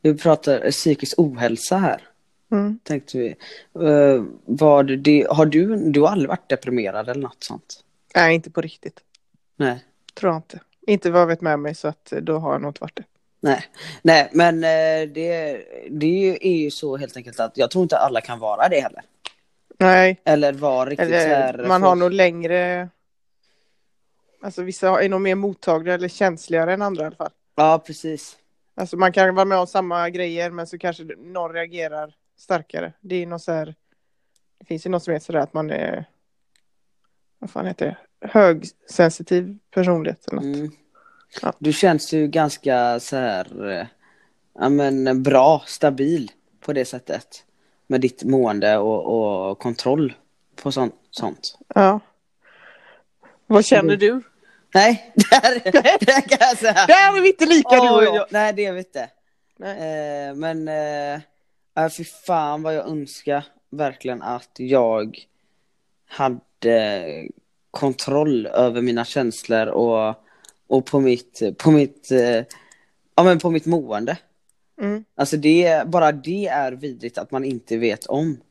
vi 0.02 0.18
pratar 0.18 0.72
psykisk 0.72 1.20
ohälsa 1.20 1.78
här, 1.78 2.09
mm. 2.52 2.80
tänkte 2.84 3.18
vi. 3.18 3.36
Eh, 3.88 4.24
vad 4.46 4.98
det, 5.00 5.28
har 5.30 5.46
du, 5.46 5.92
du 5.92 6.02
har 6.02 6.08
aldrig 6.08 6.30
varit 6.30 6.50
deprimerad 6.50 7.10
eller 7.10 7.22
något 7.22 7.44
sånt? 7.44 7.84
nej 8.16 8.36
inte 8.36 8.52
på 8.52 8.62
riktigt. 8.62 9.00
Nej. 9.56 9.86
Tror 10.14 10.32
jag 10.32 10.38
inte. 10.38 10.60
Inte 10.88 11.12
vad 11.12 11.22
jag 11.22 11.28
vet 11.28 11.42
med 11.42 11.60
mig 11.60 11.76
så 11.76 11.88
att 11.88 12.12
eh, 12.12 12.20
då 12.20 12.38
har 12.38 12.52
jag 12.52 12.62
nog 12.62 12.70
inte 12.70 12.82
varit 12.82 12.96
det. 12.96 13.04
Nej, 13.42 13.66
nej 14.02 14.30
men 14.34 14.56
eh, 14.56 15.14
det, 15.14 15.64
det 15.90 16.38
är 16.42 16.58
ju 16.58 16.72
så 16.72 16.98
helt 16.98 17.18
enkelt 17.18 17.40
att 17.40 17.58
jag 17.58 17.72
tror 17.72 17.84
inte 17.84 17.98
alla 17.98 18.22
kan 18.22 18.40
vara 18.40 18.70
det 18.70 18.80
heller. 18.80 19.04
Nej, 19.78 20.22
Eller 20.24 20.54
vara 20.54 20.90
riktigt 20.90 21.08
så 21.08 21.14
eller 21.14 21.36
här, 21.36 21.68
man 21.68 21.82
har 21.82 21.90
folk- 21.90 22.00
nog 22.00 22.12
längre 22.12 22.90
Alltså 24.42 24.64
vissa 24.64 25.04
är 25.04 25.10
nog 25.10 25.22
mer 25.22 25.36
mottagliga 25.36 25.94
eller 25.94 26.08
känsligare 26.08 26.74
än 26.74 26.82
andra 26.82 27.04
i 27.04 27.06
alla 27.06 27.16
fall. 27.16 27.32
Ja, 27.56 27.84
precis. 27.86 28.38
Alltså 28.76 28.98
man 28.98 29.12
kan 29.12 29.36
vara 29.36 29.46
med 29.46 29.58
om 29.58 29.68
samma 29.68 30.10
grejer 30.10 30.52
men 30.52 30.68
så 30.68 30.78
kanske 30.78 31.04
någon 31.04 31.54
reagerar 31.54 32.14
starkare. 32.40 32.94
Det 33.02 33.16
är 33.16 33.26
något 33.28 33.42
så 33.42 33.52
här 33.52 33.76
Det 34.60 34.66
finns 34.66 34.86
ju 34.86 34.90
något 34.90 35.04
som 35.04 35.14
heter 35.14 35.26
sådär 35.26 35.40
att 35.40 35.54
man 35.54 35.72
är 35.72 36.06
Vad 37.40 37.50
fan 37.50 37.66
heter 37.66 37.86
det? 37.86 38.28
Högsensitiv 38.28 39.58
personlighet 39.72 40.28
eller 40.28 40.36
något. 40.36 40.58
Mm. 40.58 40.72
Ja. 41.42 41.54
Du 41.60 41.74
känns 41.74 42.14
ju 42.14 42.28
ganska 42.28 43.00
så 43.00 43.16
här, 43.16 43.70
eh, 43.70 43.88
ja 44.54 44.70
men 44.70 45.24
bra, 45.24 45.64
stabil 45.66 46.32
på 46.60 46.74
det 46.74 46.86
sättet. 46.86 47.44
Med 47.88 48.02
ditt 48.02 48.24
mående 48.24 48.78
och, 48.78 49.50
och 49.50 49.60
kontroll 49.60 50.14
på 50.56 50.72
sånt. 50.72 50.96
sånt. 51.12 51.58
Ja. 51.76 52.00
Vad 53.48 53.66
känner 53.66 53.98
du? 53.98 54.22
Nej, 54.74 55.14
där, 55.16 55.72
där 56.06 56.22
kan 56.22 56.38
jag 56.40 56.58
säga. 56.58 56.74
Där 56.74 57.18
är 57.18 57.22
vi 57.22 57.30
inte 57.30 57.46
lika 57.46 57.76
du 57.76 57.90
och 57.90 58.04
jag. 58.04 58.28
Nej, 58.30 58.54
det 58.54 58.66
är 58.66 58.74
vi 58.74 58.80
inte. 58.80 59.10
Nej. 59.58 60.30
Eh, 60.30 60.36
men, 60.36 60.68
eh, 60.68 61.22
äh, 61.78 61.90
fy 61.90 62.04
fan 62.04 62.62
vad 62.62 62.76
jag 62.76 62.88
önskar 62.88 63.46
verkligen 63.70 64.22
att 64.22 64.52
jag 64.56 65.28
hade 66.08 67.28
kontroll 67.72 68.46
över 68.46 68.82
mina 68.82 69.06
känslor 69.06 69.68
och, 69.68 70.16
och 70.68 70.86
på 70.86 71.00
mitt, 71.00 71.42
på 71.58 71.72
mitt, 71.72 72.12
eh, 72.12 72.44
ja 73.16 73.24
men 73.24 73.40
på 73.40 73.52
mitt 73.52 73.66
mående. 73.66 74.18
Mm. 74.82 75.06
Alltså 75.16 75.38
det, 75.38 75.88
bara 75.88 76.12
det 76.12 76.48
är 76.48 76.72
vidrigt 76.72 77.18
att 77.18 77.32
man 77.32 77.46
inte 77.46 77.78
vet 77.78 78.06
om. 78.06 78.42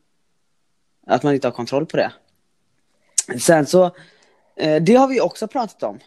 Att 1.06 1.22
man 1.22 1.34
inte 1.34 1.46
har 1.46 1.52
kontroll 1.52 1.86
på 1.86 1.96
det. 1.96 2.12
Sen 3.40 3.66
så, 3.66 3.84
eh, 4.56 4.82
det 4.82 4.94
har 4.94 5.08
vi 5.08 5.20
också 5.20 5.48
pratat 5.48 5.82
om. 5.82 5.98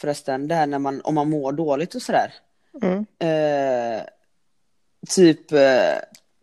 Förresten, 0.00 0.48
det 0.48 0.54
här 0.54 0.66
när 0.66 0.78
man, 0.78 1.00
om 1.00 1.14
man 1.14 1.30
mår 1.30 1.52
dåligt 1.52 1.94
och 1.94 2.02
sådär. 2.02 2.34
Mm. 2.82 3.06
Eh, 3.18 4.02
typ, 5.08 5.52
eh, 5.52 5.96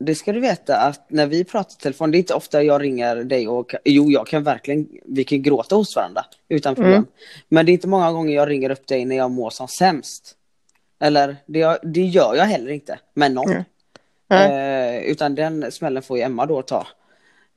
det 0.05 0.15
ska 0.15 0.33
du 0.33 0.39
veta 0.39 0.77
att 0.77 1.09
när 1.09 1.27
vi 1.27 1.43
pratar 1.43 1.71
i 1.71 1.81
telefon, 1.81 2.11
det 2.11 2.17
är 2.17 2.19
inte 2.19 2.33
ofta 2.33 2.63
jag 2.63 2.81
ringer 2.81 3.15
dig 3.15 3.47
och, 3.47 3.75
jo 3.85 4.11
jag 4.11 4.27
kan 4.27 4.43
verkligen, 4.43 4.87
vi 5.05 5.23
kan 5.23 5.41
gråta 5.41 5.75
hos 5.75 5.95
varandra 5.95 6.25
utan 6.49 6.75
problem. 6.75 6.93
Mm. 6.93 7.07
Men 7.49 7.65
det 7.65 7.71
är 7.71 7.73
inte 7.73 7.87
många 7.87 8.11
gånger 8.11 8.35
jag 8.35 8.49
ringer 8.49 8.69
upp 8.69 8.87
dig 8.87 9.05
när 9.05 9.15
jag 9.15 9.31
mår 9.31 9.49
som 9.49 9.67
sämst. 9.67 10.35
Eller 10.99 11.35
det, 11.45 11.79
det 11.83 12.01
gör 12.01 12.35
jag 12.35 12.45
heller 12.45 12.71
inte 12.71 12.99
med 13.13 13.31
någon. 13.31 13.51
Mm. 13.51 13.63
Nej. 14.27 14.97
Eh, 14.97 15.03
utan 15.11 15.35
den 15.35 15.71
smällen 15.71 16.03
får 16.03 16.17
ju 16.17 16.23
Emma 16.23 16.45
då 16.45 16.61
ta. 16.61 16.87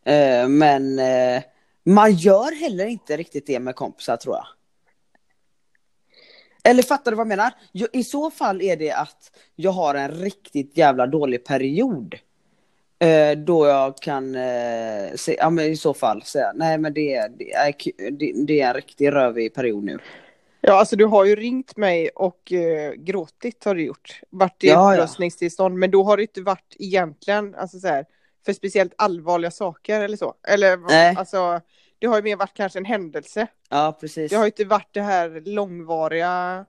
Eh, 0.05 0.49
men 0.49 0.99
eh, 0.99 1.43
man 1.85 2.13
gör 2.13 2.61
heller 2.61 2.87
inte 2.87 3.17
riktigt 3.17 3.47
det 3.47 3.61
med 3.61 3.75
kompisar 3.75 4.17
tror 4.17 4.35
jag. 4.35 4.47
Eller 6.67 6.83
fattar 6.83 7.11
du 7.11 7.17
vad 7.17 7.25
jag 7.25 7.29
menar? 7.29 7.53
I 7.93 8.05
så 8.05 8.31
fall 8.31 8.63
är 8.63 8.77
det 8.77 8.93
att 8.93 9.31
jag 9.57 9.71
har 9.71 9.95
en 9.95 10.11
riktigt 10.11 10.77
jävla 10.77 11.07
dålig 11.07 11.45
period. 11.45 12.15
Eh, 12.99 13.39
då 13.39 13.67
jag 13.67 13.97
kan, 13.99 14.35
eh, 14.35 15.15
se, 15.15 15.37
ja 15.39 15.51
men 15.51 15.65
i 15.65 15.77
så 15.77 15.95
fall 15.95 16.23
säga, 16.23 16.53
nej 16.55 16.79
men 16.79 16.95
det, 16.95 17.15
är- 17.15 17.29
det, 17.29 17.53
är, 17.53 17.75
det, 18.47 18.61
är 18.61 18.69
en 18.69 18.75
riktig 18.75 19.13
rövig 19.13 19.55
period 19.55 19.85
nu. 19.85 19.99
Ja, 20.61 20.73
alltså 20.73 20.97
du 20.97 21.05
har 21.05 21.25
ju 21.25 21.37
ringt 21.37 21.77
mig 21.77 22.09
och 22.09 22.53
eh, 22.53 22.93
gråtit 22.93 23.65
har 23.65 23.75
du 23.75 23.85
gjort. 23.85 24.21
Varit 24.31 24.65
i 24.65 24.69
Ja, 24.69 24.73
ja. 24.95 25.03
upplösningstillstånd, 25.03 25.79
men 25.79 25.91
då 25.91 26.03
har 26.03 26.17
det 26.17 26.23
inte 26.23 26.43
varit 26.43 26.77
egentligen, 26.79 27.55
alltså 27.55 27.79
så 27.81 27.89
här, 27.89 28.05
för 28.47 28.53
speciellt 28.53 28.93
allvarliga 28.99 29.51
saker 29.51 30.01
eller 30.01 30.17
så. 30.17 30.35
Eller 30.49 30.77
Nej. 30.77 31.15
alltså, 31.19 31.61
det 31.99 32.07
har 32.07 32.17
ju 32.17 32.23
mer 32.23 32.37
varit 32.37 32.55
kanske 32.55 32.79
en 32.79 32.85
händelse. 32.85 33.47
Ja 33.71 33.99
precis. 34.01 34.31
Det 34.31 34.37
har 34.37 34.45
ju 34.45 34.49
inte 34.49 34.65
varit 34.65 34.89
det 34.95 35.01
här 35.03 35.43
långvariga, 35.45 36.65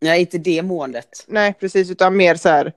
Nej 0.00 0.20
inte 0.20 0.38
det 0.38 0.62
måendet. 0.62 1.24
nej 1.28 1.54
precis, 1.60 1.90
utan 1.90 2.16
mer 2.16 2.34
så 2.34 2.48
här, 2.48 2.72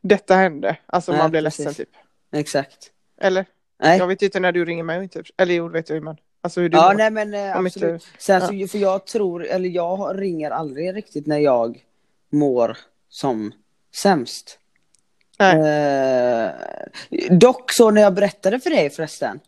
detta 0.00 0.34
hände, 0.36 0.76
alltså 0.86 1.12
Nej, 1.12 1.20
man 1.20 1.30
blir 1.30 1.42
precis. 1.42 1.66
ledsen 1.66 1.84
typ. 1.86 1.94
Exakt. 2.32 2.90
Eller? 3.20 3.46
Nej. 3.82 3.98
Jag 3.98 4.06
vet 4.06 4.22
inte 4.22 4.40
när 4.40 4.52
du 4.52 4.64
ringer 4.64 4.82
mig 4.82 4.96
och 4.98 5.02
inte, 5.02 5.22
eller 5.36 5.54
jo, 5.54 5.68
vet 5.68 5.88
jag 5.88 5.94
hur 5.96 6.02
man, 6.02 6.16
alltså 6.42 6.60
hur 6.60 6.68
du 6.68 6.76
Ja 6.76 6.88
mår. 6.88 6.94
nej 6.94 7.10
men 7.10 7.34
eh, 7.34 7.56
absolut. 7.56 7.92
inte- 7.92 8.06
Sen 8.18 8.40
så, 8.40 8.68
för 8.68 8.78
jag 8.78 9.06
tror, 9.06 9.44
eller 9.46 9.68
jag 9.68 10.20
ringer 10.20 10.50
aldrig 10.50 10.96
riktigt 10.96 11.26
när 11.26 11.38
jag 11.38 11.84
mår 12.30 12.78
som 13.08 13.52
sämst. 13.94 14.58
Eh, 15.38 16.50
dock 17.30 17.72
så 17.72 17.90
när 17.90 18.02
jag 18.02 18.14
berättade 18.14 18.60
för 18.60 18.70
dig 18.70 18.90
förresten, 18.90 19.40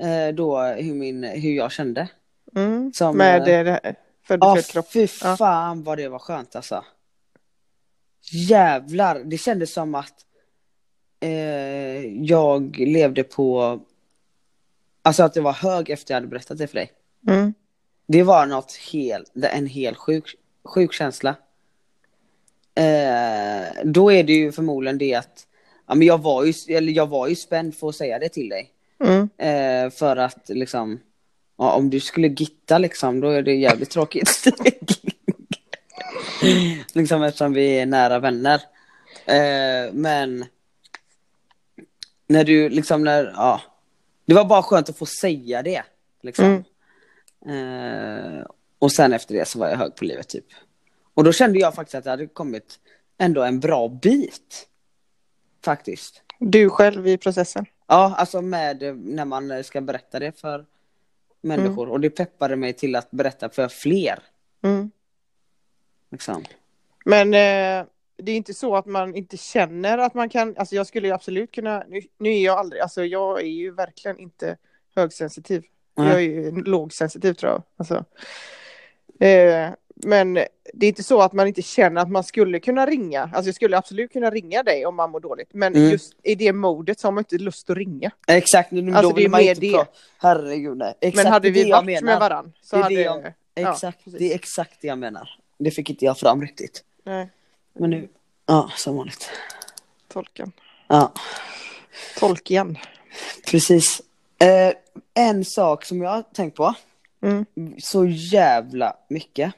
eh, 0.00 0.34
då 0.34 0.60
hur, 0.62 0.94
min, 0.94 1.24
hur 1.24 1.52
jag 1.52 1.72
kände. 1.72 2.08
Mm. 2.56 2.92
Som, 2.94 3.16
Med 3.16 3.38
eh, 3.40 3.44
det, 3.44 3.62
det 3.62 3.94
född 4.26 4.38
Ja 4.42 4.54
fel 4.54 4.64
kropp. 4.64 4.92
fy 4.92 5.06
Ja. 5.22 5.36
fan 5.36 5.82
vad 5.82 5.98
det 5.98 6.08
var 6.08 6.18
skönt 6.18 6.56
alltså. 6.56 6.84
Jävlar, 8.30 9.22
det 9.24 9.38
kändes 9.38 9.72
som 9.72 9.94
att 9.94 10.14
eh, 11.20 12.06
jag 12.24 12.76
levde 12.78 13.22
på, 13.22 13.80
alltså 15.02 15.22
att 15.22 15.34
det 15.34 15.40
var 15.40 15.52
hög 15.52 15.90
efter 15.90 16.14
jag 16.14 16.16
hade 16.16 16.26
berättat 16.26 16.58
det 16.58 16.66
för 16.66 16.74
dig. 16.74 16.90
Mm. 17.28 17.54
Det 18.06 18.22
var 18.22 18.46
något 18.46 18.76
helt, 18.92 19.32
en 19.36 19.66
helt 19.66 19.98
sjuk, 19.98 20.36
sjuk 20.64 20.92
känsla. 20.92 21.36
Eh, 22.74 23.84
då 23.84 24.12
är 24.12 24.24
det 24.24 24.32
ju 24.32 24.52
förmodligen 24.52 24.98
det 24.98 25.14
att, 25.14 25.46
ja 25.88 25.94
men 25.94 26.06
jag 26.06 26.22
var 26.22 26.44
ju, 26.44 26.76
eller 26.76 26.92
jag 26.92 27.06
var 27.06 27.28
ju 27.28 27.36
spänd 27.36 27.74
för 27.74 27.88
att 27.88 27.96
säga 27.96 28.18
det 28.18 28.28
till 28.28 28.48
dig. 28.48 28.70
Mm. 29.04 29.28
Eh, 29.38 29.90
för 29.90 30.16
att 30.16 30.48
liksom, 30.48 31.00
ja, 31.58 31.72
om 31.72 31.90
du 31.90 32.00
skulle 32.00 32.28
gitta 32.28 32.78
liksom, 32.78 33.20
då 33.20 33.28
är 33.28 33.42
det 33.42 33.54
jävligt 33.54 33.90
tråkigt. 33.90 34.44
liksom 36.92 37.22
eftersom 37.22 37.52
vi 37.52 37.78
är 37.78 37.86
nära 37.86 38.18
vänner. 38.18 38.60
Eh, 39.26 39.92
men 39.92 40.44
när 42.26 42.44
du 42.44 42.68
liksom, 42.68 43.04
när, 43.04 43.24
ja, 43.24 43.60
det 44.24 44.34
var 44.34 44.44
bara 44.44 44.62
skönt 44.62 44.88
att 44.88 44.98
få 44.98 45.06
säga 45.06 45.62
det. 45.62 45.82
Liksom. 46.22 46.64
Eh, 47.46 48.46
och 48.78 48.92
sen 48.92 49.12
efter 49.12 49.34
det 49.34 49.48
så 49.48 49.58
var 49.58 49.68
jag 49.68 49.76
hög 49.76 49.96
på 49.96 50.04
livet 50.04 50.28
typ. 50.28 50.46
Och 51.14 51.24
då 51.24 51.32
kände 51.32 51.58
jag 51.58 51.74
faktiskt 51.74 51.94
att 51.94 52.04
det 52.04 52.10
hade 52.10 52.26
kommit 52.26 52.78
ändå 53.18 53.42
en 53.42 53.60
bra 53.60 53.88
bit. 53.88 54.68
Faktiskt. 55.64 56.22
Du 56.38 56.70
själv 56.70 57.06
i 57.06 57.18
processen. 57.18 57.66
Ja, 57.86 58.14
alltså 58.16 58.42
med 58.42 58.82
eh, 58.82 58.94
när 58.94 59.24
man 59.24 59.64
ska 59.64 59.80
berätta 59.80 60.18
det 60.18 60.40
för 60.40 60.66
människor. 61.40 61.88
Och 61.88 62.00
det 62.00 62.10
peppade 62.10 62.56
mig 62.56 62.72
till 62.72 62.96
att 62.96 63.10
berätta 63.10 63.48
för 63.48 63.68
fler. 63.68 64.18
Mm. 64.62 64.90
Liksom. 66.12 66.44
Men 67.04 67.28
eh, 67.34 67.86
det 68.16 68.32
är 68.32 68.36
inte 68.36 68.54
så 68.54 68.76
att 68.76 68.86
man 68.86 69.14
inte 69.14 69.36
känner 69.36 69.98
att 69.98 70.14
man 70.14 70.28
kan, 70.28 70.54
alltså 70.56 70.74
jag 70.74 70.86
skulle 70.86 71.08
ju 71.08 71.14
absolut 71.14 71.52
kunna, 71.52 71.84
nu, 71.88 72.00
nu 72.18 72.30
är 72.30 72.44
jag 72.44 72.58
aldrig, 72.58 72.82
alltså 72.82 73.04
jag 73.04 73.40
är 73.40 73.46
ju 73.46 73.70
verkligen 73.74 74.18
inte 74.18 74.56
högsensitiv. 74.96 75.62
Nej. 75.96 76.08
Jag 76.08 76.16
är 76.16 76.20
ju 76.20 76.62
lågsensitiv 76.64 77.32
tror 77.34 77.52
jag. 77.52 77.62
Alltså. 77.76 78.04
Eh, 79.20 79.70
men 79.94 80.34
det 80.74 80.86
är 80.86 80.88
inte 80.88 81.02
så 81.02 81.22
att 81.22 81.32
man 81.32 81.46
inte 81.46 81.62
känner 81.62 82.00
att 82.00 82.10
man 82.10 82.24
skulle 82.24 82.60
kunna 82.60 82.86
ringa. 82.86 83.22
Alltså 83.22 83.48
jag 83.48 83.54
skulle 83.54 83.78
absolut 83.78 84.12
kunna 84.12 84.30
ringa 84.30 84.62
dig 84.62 84.86
om 84.86 84.94
man 84.96 85.10
mår 85.10 85.20
dåligt. 85.20 85.48
Men 85.54 85.74
Mm. 85.76 85.90
just 85.90 86.14
i 86.22 86.34
det 86.34 86.52
modet 86.52 87.00
så 87.00 87.06
har 87.06 87.12
man 87.12 87.20
inte 87.20 87.38
lust 87.38 87.70
att 87.70 87.76
ringa. 87.76 88.10
Exakt, 88.28 88.70
nu, 88.70 88.90
Alltså, 88.92 89.02
då 89.02 89.08
det 89.16 89.20
är 89.20 89.22
vill 89.22 89.30
man 89.30 89.40
inte 89.40 89.60
det. 89.60 89.72
prata. 89.72 89.90
Herregud 90.18 90.76
nej. 90.76 90.94
Exakt, 91.00 91.24
men 91.24 91.32
hade 91.32 91.50
vi 91.50 91.70
varit 91.70 92.02
med 92.02 92.18
varandra 92.20 92.52
så 92.62 92.76
Det 92.76 92.82
hade... 92.82 92.94
det 92.94 93.02
jag- 93.02 93.32
ja, 93.54 93.72
Exakt, 93.72 94.04
precis. 94.04 94.18
det 94.18 94.30
är 94.30 94.34
exakt 94.34 94.80
det 94.80 94.86
jag 94.88 94.98
menar. 94.98 95.28
Det 95.64 95.70
fick 95.70 95.90
inte 95.90 96.04
jag 96.04 96.18
fram 96.18 96.42
riktigt. 96.42 96.84
Nej, 97.04 97.28
Men 97.72 97.90
nu, 97.90 98.08
ja 98.46 98.70
som 98.76 98.96
vanligt. 98.96 99.30
tolken. 100.08 100.52
Ja, 100.88 101.12
Tolken. 102.18 102.78
precis. 103.46 104.02
Eh, 104.38 104.72
en 105.14 105.44
sak 105.44 105.84
som 105.84 106.02
jag 106.02 106.10
har 106.10 106.22
tänkt 106.22 106.56
på 106.56 106.74
Mm. 107.22 107.46
så 107.78 108.06
jävla 108.06 108.96
mycket. 109.08 109.52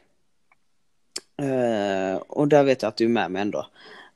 Eh, 1.42 2.16
och 2.16 2.48
där 2.48 2.62
vet 2.64 2.82
jag 2.82 2.88
att 2.88 2.96
du 2.96 3.04
är 3.04 3.08
med 3.08 3.30
mig 3.30 3.42
ändå. 3.42 3.66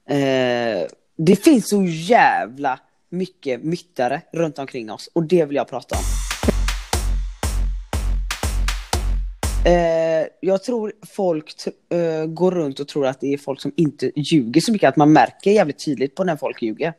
Eh, 0.09 0.87
det 1.17 1.37
finns 1.45 1.69
så 1.69 1.85
jävla 1.85 2.79
mycket 3.09 3.63
myttare 3.63 4.23
runt 4.33 4.59
omkring 4.59 4.93
oss 4.93 5.09
och 5.13 5.23
det 5.23 5.45
vill 5.45 5.57
jag 5.57 5.69
prata 5.69 5.97
om. 5.97 6.03
Jag 10.41 10.63
tror 10.63 10.93
folk 11.07 11.55
eh, 11.89 12.27
går 12.27 12.51
runt 12.51 12.81
och 12.81 12.89
tror 12.89 13.07
att 13.07 13.21
det 13.21 13.33
är 13.33 13.39
folk 13.39 13.61
som 13.61 13.73
inte 13.77 14.11
ljuger 14.17 14.61
så 14.61 14.73
mycket, 14.73 14.89
att 14.89 14.97
man 14.97 15.13
märker 15.13 15.51
jävligt 15.51 15.85
tydligt 15.85 16.15
på 16.15 16.25
när 16.25 16.37
folk 16.37 16.63
ljuger. 16.63 16.95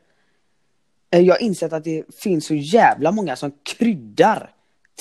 Eh, 1.11 1.19
jag 1.19 1.33
har 1.33 1.41
insett 1.41 1.73
att 1.73 1.83
det 1.83 2.03
finns 2.15 2.45
så 2.45 2.55
jävla 2.55 3.11
många 3.11 3.35
som 3.35 3.51
kryddar 3.63 4.51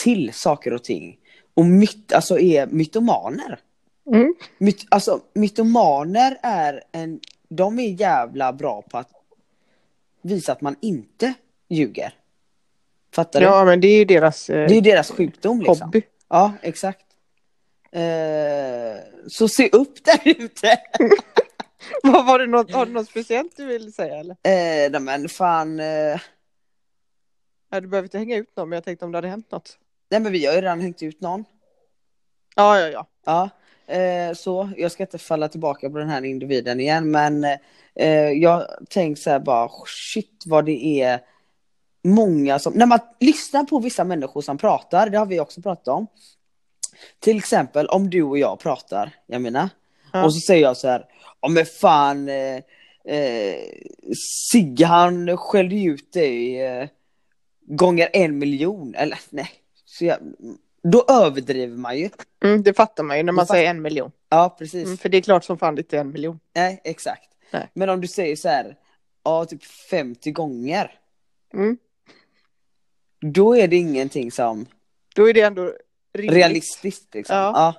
till 0.05 0.33
saker 0.33 0.73
och 0.73 0.85
ting. 0.85 1.19
Och 1.55 1.65
myt, 1.65 2.13
alltså 2.13 2.39
är 2.39 2.67
mytomaner. 2.67 3.59
Mm. 4.07 4.35
Myt, 4.59 4.87
alltså 4.89 5.21
mytomaner 5.35 6.39
är 6.43 6.83
en, 6.93 7.21
de 7.49 7.79
är 7.79 8.01
jävla 8.01 8.53
bra 8.53 8.83
på 8.83 8.99
att 8.99 9.11
visa 10.23 10.53
att 10.53 10.61
man 10.61 10.77
inte 10.81 11.35
ljuger. 11.69 12.15
Fattar 13.15 13.41
du? 13.41 13.47
Ja, 13.47 13.65
men 13.65 13.81
det 13.81 13.89
är 13.89 13.99
ju 13.99 14.05
deras 14.05 14.51
eh, 14.51 14.69
Det 14.69 14.75
är 14.75 14.81
deras 14.81 15.11
sjukdom 15.11 15.61
liksom. 15.61 15.87
hobby. 15.87 16.03
Ja, 16.29 16.53
exakt. 16.63 17.08
Eh, 17.93 18.97
så 19.29 19.49
se 19.49 19.69
upp 19.69 20.05
där 20.05 20.21
ute. 20.25 20.77
Vad 22.03 22.27
var 22.27 22.39
det 22.39 22.47
något, 22.47 22.73
har 22.73 22.87
du 22.87 22.93
något 22.93 23.09
speciellt 23.09 23.57
du 23.57 23.67
vill 23.67 23.93
säga 23.93 24.17
eller? 24.17 24.33
Eh, 24.33 24.91
nej, 24.91 25.01
men 25.01 25.29
fan. 25.29 25.81
Eh, 25.81 26.21
Ja, 27.71 27.81
du 27.81 27.89
behöver 27.89 28.07
inte 28.07 28.19
hänga 28.19 28.37
ut 28.37 28.57
någon, 28.57 28.69
men 28.69 28.77
jag 28.77 28.85
tänkte 28.85 29.05
om 29.05 29.13
det 29.13 29.19
hade 29.19 29.29
hänt 29.29 29.51
något. 29.51 29.79
nej 30.11 30.21
men 30.21 30.33
vi 30.33 30.47
har 30.47 30.55
ju 30.55 30.61
redan 30.61 30.81
hängt 30.81 31.03
ut 31.03 31.21
någon. 31.21 31.45
Ja, 32.57 32.81
ja, 32.81 32.89
ja. 32.89 33.07
Ja, 33.27 33.51
eh, 33.95 34.35
så 34.35 34.71
jag 34.77 34.93
ska 34.93 35.03
inte 35.03 35.19
falla 35.19 35.49
tillbaka 35.49 35.91
på 35.91 35.99
den 35.99 36.09
här 36.09 36.25
individen 36.25 36.81
igen, 36.81 37.11
men 37.11 37.45
eh, 37.95 38.31
jag 38.31 38.67
tänkte 38.91 39.23
så 39.23 39.31
här 39.31 39.39
bara 39.41 39.71
shit 39.87 40.43
vad 40.47 40.65
det 40.65 41.01
är 41.03 41.21
många 42.05 42.59
som, 42.59 42.73
när 42.73 42.87
man 42.87 42.99
lyssnar 43.21 43.65
på 43.65 43.79
vissa 43.79 44.05
människor 44.05 44.41
som 44.41 44.59
pratar, 44.59 45.11
det 45.11 45.19
har 45.19 45.27
vi 45.27 45.41
också 45.41 45.63
pratat 45.63 45.89
om, 45.89 46.07
Till 47.21 47.39
exempel 47.39 47.87
om 47.87 48.11
du 48.11 48.23
och 48.23 48.39
jag 48.39 48.61
pratar, 48.61 49.11
jag 49.27 49.43
menar. 49.43 49.69
Ja. 50.13 50.25
Och 50.25 50.35
så 50.35 50.41
säger 50.41 50.63
jag 50.63 50.77
så 50.77 50.89
här, 50.89 51.05
ja 51.41 51.49
men 51.49 51.67
fan 51.67 52.29
eh, 52.29 52.57
eh, 53.15 53.65
Sigge 54.53 54.85
han 54.87 55.37
skällde 55.37 55.77
ut 55.77 56.13
dig 56.13 56.61
eh, 56.67 56.89
gånger 57.67 58.09
en 58.13 58.39
miljon, 58.39 58.95
eller 58.95 59.19
nej. 59.31 59.51
Så 59.85 60.05
jag, 60.05 60.19
då 60.83 61.05
överdriver 61.09 61.77
man 61.77 61.99
ju. 61.99 62.11
Mm, 62.45 62.63
det 62.63 62.75
fattar 62.75 63.03
man 63.05 63.17
ju 63.17 63.23
när 63.23 63.33
man 63.33 63.47
fattar- 63.47 63.55
säger 63.55 63.71
en 63.71 63.83
miljon. 63.83 64.13
Ja 64.29 64.57
precis. 64.59 64.85
Mm, 64.85 64.97
för 64.97 65.09
det 65.09 65.17
är 65.17 65.23
klart 65.23 65.45
som 65.45 65.59
fan 65.59 65.75
det 65.75 65.81
inte 65.81 65.97
är 65.97 66.01
en 66.01 66.13
miljon. 66.13 66.41
Nej 66.55 66.81
exakt. 66.85 67.29
Nej. 67.51 67.71
Men 67.75 67.89
om 67.89 68.01
du 68.01 68.09
säger 68.09 68.37
så 68.37 68.49
här, 68.49 68.77
ja 69.25 69.45
typ 69.45 69.65
50 69.65 70.31
gånger. 70.31 70.91
Mm. 71.55 71.79
Då 73.21 73.57
är 73.57 73.69
det 73.69 73.77
ingenting 73.77 74.31
som 74.33 74.67
Då 75.15 75.29
är 75.29 75.35
det 75.35 75.41
ändå 75.41 75.73
rimligt. 76.13 76.37
realistiskt 76.37 77.15
liksom. 77.15 77.37
Ja. 77.37 77.53
Ja. 77.55 77.75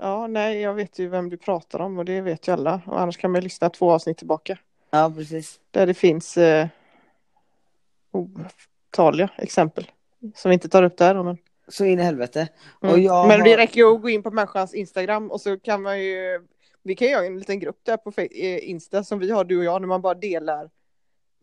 Ja, 0.00 0.26
nej, 0.26 0.60
jag 0.60 0.74
vet 0.74 0.98
ju 0.98 1.08
vem 1.08 1.30
du 1.30 1.36
pratar 1.36 1.80
om 1.80 1.98
och 1.98 2.04
det 2.04 2.20
vet 2.20 2.48
ju 2.48 2.52
alla. 2.52 2.80
Och 2.86 3.00
annars 3.00 3.16
kan 3.16 3.30
man 3.30 3.40
lyssna 3.40 3.70
två 3.70 3.90
avsnitt 3.92 4.18
tillbaka. 4.18 4.58
ja 4.90 5.12
precis. 5.16 5.60
Där 5.70 5.86
det 5.86 5.94
finns 5.94 6.36
eh, 6.36 6.66
otaliga 8.10 9.28
exempel. 9.36 9.90
Som 10.34 10.48
vi 10.48 10.52
inte 10.54 10.68
tar 10.68 10.82
upp 10.82 10.96
där. 10.96 11.22
Men, 11.22 11.38
Så 11.68 11.84
in 11.84 11.98
i 12.00 12.02
helvete. 12.02 12.48
mm. 12.82 12.94
Men 13.28 13.40
det 13.44 13.50
har- 13.50 13.56
räcker 13.56 13.76
ju 13.80 13.94
att 13.94 14.02
gå 14.02 14.08
in 14.10 14.22
på 14.22 14.30
människans 14.30 14.74
Instagram 14.74 15.30
och 15.30 15.40
så 15.40 15.58
kan 15.58 15.82
man 15.82 16.00
ju 16.02 16.46
Vi 16.82 16.94
kan 16.94 17.08
göra 17.08 17.26
en 17.26 17.38
liten 17.38 17.60
grupp 17.60 17.80
där 17.82 17.96
på 17.96 18.12
eh, 18.20 18.70
Insta 18.70 19.04
som 19.04 19.18
vi 19.18 19.30
har 19.30 19.44
du 19.44 19.58
och 19.58 19.64
jag 19.64 19.80
när 19.82 19.88
man 19.88 20.02
bara 20.02 20.14
delar 20.14 20.70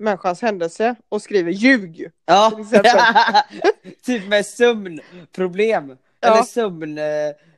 människans 0.01 0.41
händelse 0.41 0.95
och 1.09 1.21
skriver 1.21 1.51
ljug. 1.51 2.11
Ja, 2.25 2.51
typ 4.05 4.27
med 4.27 4.45
sömnproblem. 4.45 5.97
Ja. 6.19 6.27
Eller 6.33 6.43
sömn 6.43 6.97
eh, 6.97 7.03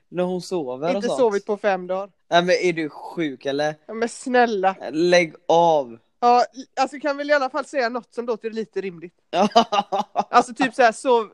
när 0.10 0.24
hon 0.24 0.42
sover 0.42 0.90
och 0.90 0.96
Inte 0.96 1.08
sånt. 1.08 1.20
sovit 1.20 1.46
på 1.46 1.58
fem 1.58 1.88
dagar. 1.88 2.10
Nej 2.30 2.42
men 2.44 2.56
är 2.56 2.74
du 2.74 2.90
sjuk 2.90 3.46
eller? 3.46 3.76
Ja, 3.86 3.94
men 3.94 4.10
snälla. 4.10 4.76
Lägg 4.92 5.34
av. 5.48 5.98
Ja, 6.20 6.46
alltså 6.80 7.00
kan 7.00 7.18
väl 7.18 7.30
i 7.30 7.34
alla 7.34 7.50
fall 7.50 7.66
säga 7.66 7.90
något 7.90 8.14
som 8.14 8.26
låter 8.26 8.50
lite 8.50 8.82
rimligt. 8.82 9.14
Alltså 10.30 10.54
typ 10.54 10.76
så 10.76 10.82
här 10.82 10.92
sov, 10.92 11.30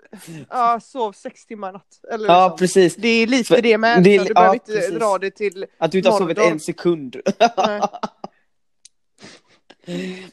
ja, 0.49 0.79
sov 0.83 1.11
sex 1.11 1.45
timmar 1.45 1.73
natt. 1.73 1.99
Eller 2.11 2.27
ja 2.27 2.45
liksom. 2.47 2.57
precis. 2.57 2.95
Det 2.95 3.07
är 3.07 3.27
lite 3.27 3.55
För- 3.55 3.61
det 3.61 3.77
med. 3.77 4.03
det 4.03 4.15
är- 4.15 4.19
du 4.19 4.25
ja, 4.27 4.33
behöver 4.33 4.53
inte 4.53 4.71
precis. 4.71 4.99
dra 4.99 5.17
det 5.17 5.31
till... 5.31 5.65
Att 5.77 5.91
du 5.91 5.97
inte 5.97 6.09
har 6.09 6.17
sovit 6.19 6.37
en 6.37 6.59
sekund. 6.59 7.15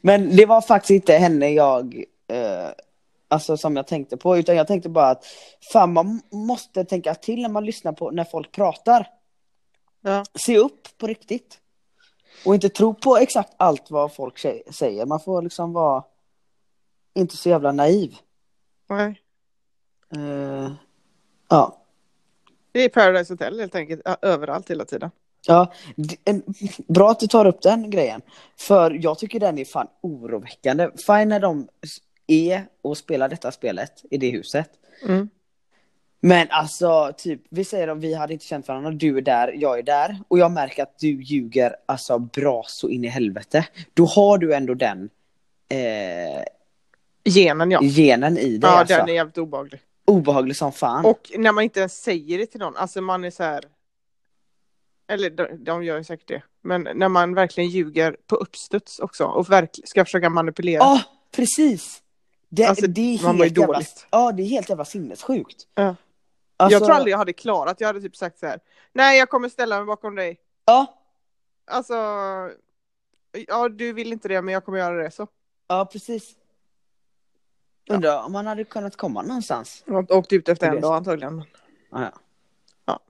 Men 0.00 0.36
det 0.36 0.46
var 0.46 0.60
faktiskt 0.60 0.90
inte 0.90 1.12
henne 1.12 1.50
jag 1.50 2.04
eh, 2.28 2.68
Alltså 3.28 3.56
som 3.56 3.76
jag 3.76 3.86
tänkte 3.86 4.16
på 4.16 4.38
utan 4.38 4.56
jag 4.56 4.66
tänkte 4.66 4.88
bara 4.88 5.10
att 5.10 5.24
Fan 5.72 5.92
man 5.92 6.20
måste 6.32 6.84
tänka 6.84 7.14
till 7.14 7.42
när 7.42 7.48
man 7.48 7.64
lyssnar 7.64 7.92
på 7.92 8.10
när 8.10 8.24
folk 8.24 8.52
pratar 8.52 9.06
Ja. 10.02 10.24
Se 10.34 10.58
upp 10.58 10.98
på 10.98 11.06
riktigt 11.06 11.60
Och 12.44 12.54
inte 12.54 12.68
tro 12.68 12.94
på 12.94 13.16
exakt 13.16 13.52
allt 13.56 13.90
vad 13.90 14.14
folk 14.14 14.38
sä- 14.38 14.72
säger 14.72 15.06
Man 15.06 15.20
får 15.20 15.42
liksom 15.42 15.72
vara 15.72 16.04
Inte 17.14 17.36
så 17.36 17.48
jävla 17.48 17.72
naiv 17.72 18.16
Nej. 18.88 19.20
Eh, 20.16 20.70
Ja 21.48 21.76
Det 22.72 22.80
är 22.84 22.88
Paradise 22.88 23.32
Hotel 23.32 23.60
helt 23.60 23.74
enkelt, 23.74 24.00
överallt 24.22 24.70
hela 24.70 24.84
tiden. 24.84 25.10
Ja, 25.46 25.72
bra 26.88 27.10
att 27.10 27.20
du 27.20 27.26
tar 27.26 27.46
upp 27.46 27.62
den 27.62 27.90
grejen. 27.90 28.20
För 28.56 28.98
jag 29.02 29.18
tycker 29.18 29.40
den 29.40 29.58
är 29.58 29.64
fan 29.64 29.86
oroväckande. 30.00 30.90
Fine 31.06 31.28
när 31.28 31.40
de 31.40 31.68
är 32.26 32.66
och 32.82 32.98
spelar 32.98 33.28
detta 33.28 33.52
spelet 33.52 34.04
i 34.10 34.18
det 34.18 34.30
huset. 34.30 34.70
Mm. 35.04 35.28
Men 36.20 36.46
alltså, 36.50 37.12
typ, 37.16 37.40
vi 37.50 37.64
säger 37.64 37.88
att 37.88 37.98
vi 37.98 38.14
hade 38.14 38.32
inte 38.32 38.44
känt 38.44 38.68
varandra, 38.68 38.90
du 38.90 39.18
är 39.18 39.22
där, 39.22 39.52
jag 39.56 39.78
är 39.78 39.82
där. 39.82 40.18
Och 40.28 40.38
jag 40.38 40.52
märker 40.52 40.82
att 40.82 40.98
du 40.98 41.22
ljuger 41.22 41.76
alltså 41.86 42.18
bra 42.18 42.64
så 42.66 42.88
in 42.88 43.04
i 43.04 43.08
helvete. 43.08 43.66
Då 43.94 44.04
har 44.04 44.38
du 44.38 44.54
ändå 44.54 44.74
den 44.74 45.10
eh, 45.68 46.42
Genen 47.24 47.70
ja. 47.70 47.80
genen 47.82 48.38
i 48.38 48.58
dig 48.58 48.70
Ja, 48.70 48.78
alltså. 48.78 48.96
den 48.96 49.08
är 49.08 49.12
jävligt 49.12 49.38
obehaglig. 49.38 49.80
Obehaglig 50.04 50.56
som 50.56 50.72
fan. 50.72 51.04
Och 51.04 51.32
när 51.36 51.52
man 51.52 51.64
inte 51.64 51.80
ens 51.80 52.02
säger 52.02 52.38
det 52.38 52.46
till 52.46 52.60
någon, 52.60 52.76
alltså 52.76 53.00
man 53.00 53.24
är 53.24 53.30
så 53.30 53.42
här. 53.42 53.64
Eller 55.08 55.30
de, 55.30 55.64
de 55.64 55.84
gör 55.84 55.98
ju 55.98 56.04
säkert 56.04 56.28
det. 56.28 56.42
Men 56.62 56.88
när 56.94 57.08
man 57.08 57.34
verkligen 57.34 57.70
ljuger 57.70 58.16
på 58.26 58.36
uppstuds 58.36 58.98
också 58.98 59.24
och 59.24 59.50
verkligen 59.50 59.86
ska 59.86 60.04
försöka 60.04 60.30
manipulera. 60.30 60.78
Ja, 60.82 61.02
precis! 61.36 62.02
Det, 62.48 62.64
Alltså, 62.64 62.86
det 62.86 63.14
är 63.14 63.22
man 63.22 63.36
helt 63.36 63.56
jävla, 63.58 63.72
dåligt. 63.74 64.06
ja, 64.10 64.32
det 64.32 64.42
är 64.42 64.46
helt 64.46 64.68
jävla 64.68 64.84
sinnessjukt. 64.84 65.68
Ja. 65.74 65.96
Alltså, 66.56 66.74
Jag 66.78 66.84
tror 66.84 66.96
aldrig 66.96 67.12
jag 67.12 67.18
hade 67.18 67.32
klarat, 67.32 67.80
jag 67.80 67.86
hade 67.88 68.00
typ 68.00 68.16
sagt 68.16 68.38
så 68.38 68.46
här. 68.46 68.60
Nej, 68.92 69.18
jag 69.18 69.28
kommer 69.30 69.48
ställa 69.48 69.76
mig 69.76 69.84
bakom 69.86 70.14
dig. 70.14 70.38
Ja, 70.64 71.02
Alltså, 71.70 71.94
ja 73.48 73.68
du 73.68 73.92
vill 73.92 74.12
inte 74.12 74.28
det 74.28 74.42
men 74.42 74.54
jag 74.54 74.64
kommer 74.64 74.78
göra 74.78 75.02
det 75.02 75.10
så. 75.10 75.26
ja 75.68 75.84
precis. 75.92 76.34
Undrar 77.88 78.22
om 78.24 78.32
man 78.32 78.46
hade 78.46 78.64
kunnat 78.64 78.96
komma 78.96 79.22
någonstans. 79.22 79.84
Åkt 80.08 80.32
ut 80.32 80.48
efter 80.48 80.66
en 80.68 80.80
dag 80.80 80.96
antagligen. 80.96 81.44
Ja, 81.90 82.12
ja. 82.84 83.00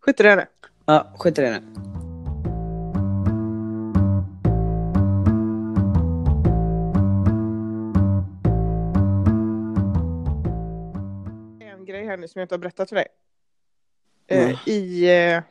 Skit 0.00 0.20
i 0.20 0.22
det. 0.22 0.46
Ja 0.86 1.12
skit 1.18 1.38
i 1.38 1.42
det 1.42 1.50
nu. 1.50 1.80
En 11.60 11.84
grej 11.84 12.06
här 12.06 12.16
nu 12.16 12.28
som 12.28 12.38
jag 12.38 12.44
inte 12.44 12.54
har 12.54 12.58
berättat 12.58 12.88
för 12.88 12.96
dig. 12.96 13.06
Eh, 14.26 14.68
I 14.68 15.10
eh, 15.34 15.42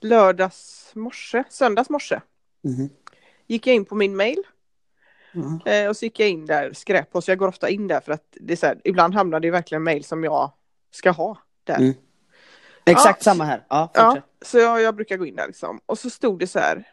lördags 0.00 0.90
morse, 0.94 1.44
söndags 1.50 1.90
morse, 1.90 2.20
Mhm. 2.62 2.90
gick 3.46 3.66
jag 3.66 3.76
in 3.76 3.84
på 3.84 3.94
min 3.94 4.16
mail 4.16 4.42
Mm. 5.34 5.60
eh, 5.66 5.88
och 5.88 5.96
så 5.96 6.04
gick 6.04 6.20
jag 6.20 6.28
in 6.28 6.46
där, 6.46 6.72
skräppost. 6.72 7.28
Jag 7.28 7.38
går 7.38 7.48
ofta 7.48 7.68
in 7.68 7.88
där 7.88 8.00
för 8.00 8.12
att 8.12 8.36
det 8.40 8.52
är 8.52 8.56
så 8.56 8.66
här, 8.66 8.80
ibland 8.84 9.14
hamnar 9.14 9.40
det 9.40 9.50
verkligen 9.50 9.82
mail 9.82 10.04
som 10.04 10.24
jag 10.24 10.52
ska 10.90 11.10
ha 11.10 11.38
där. 11.64 11.94
Exakt 12.86 13.26
Ja. 13.26 13.32
samma 13.32 13.44
här. 13.44 13.64
Ja, 13.68 13.90
Ja, 13.94 14.20
så 14.42 14.58
jag, 14.58 14.80
jag 14.82 14.94
brukar 14.96 15.16
gå 15.16 15.26
in 15.26 15.36
där 15.36 15.46
liksom. 15.46 15.80
Och 15.86 15.98
så 15.98 16.10
stod 16.10 16.38
det 16.38 16.46
så 16.46 16.58
här. 16.58 16.84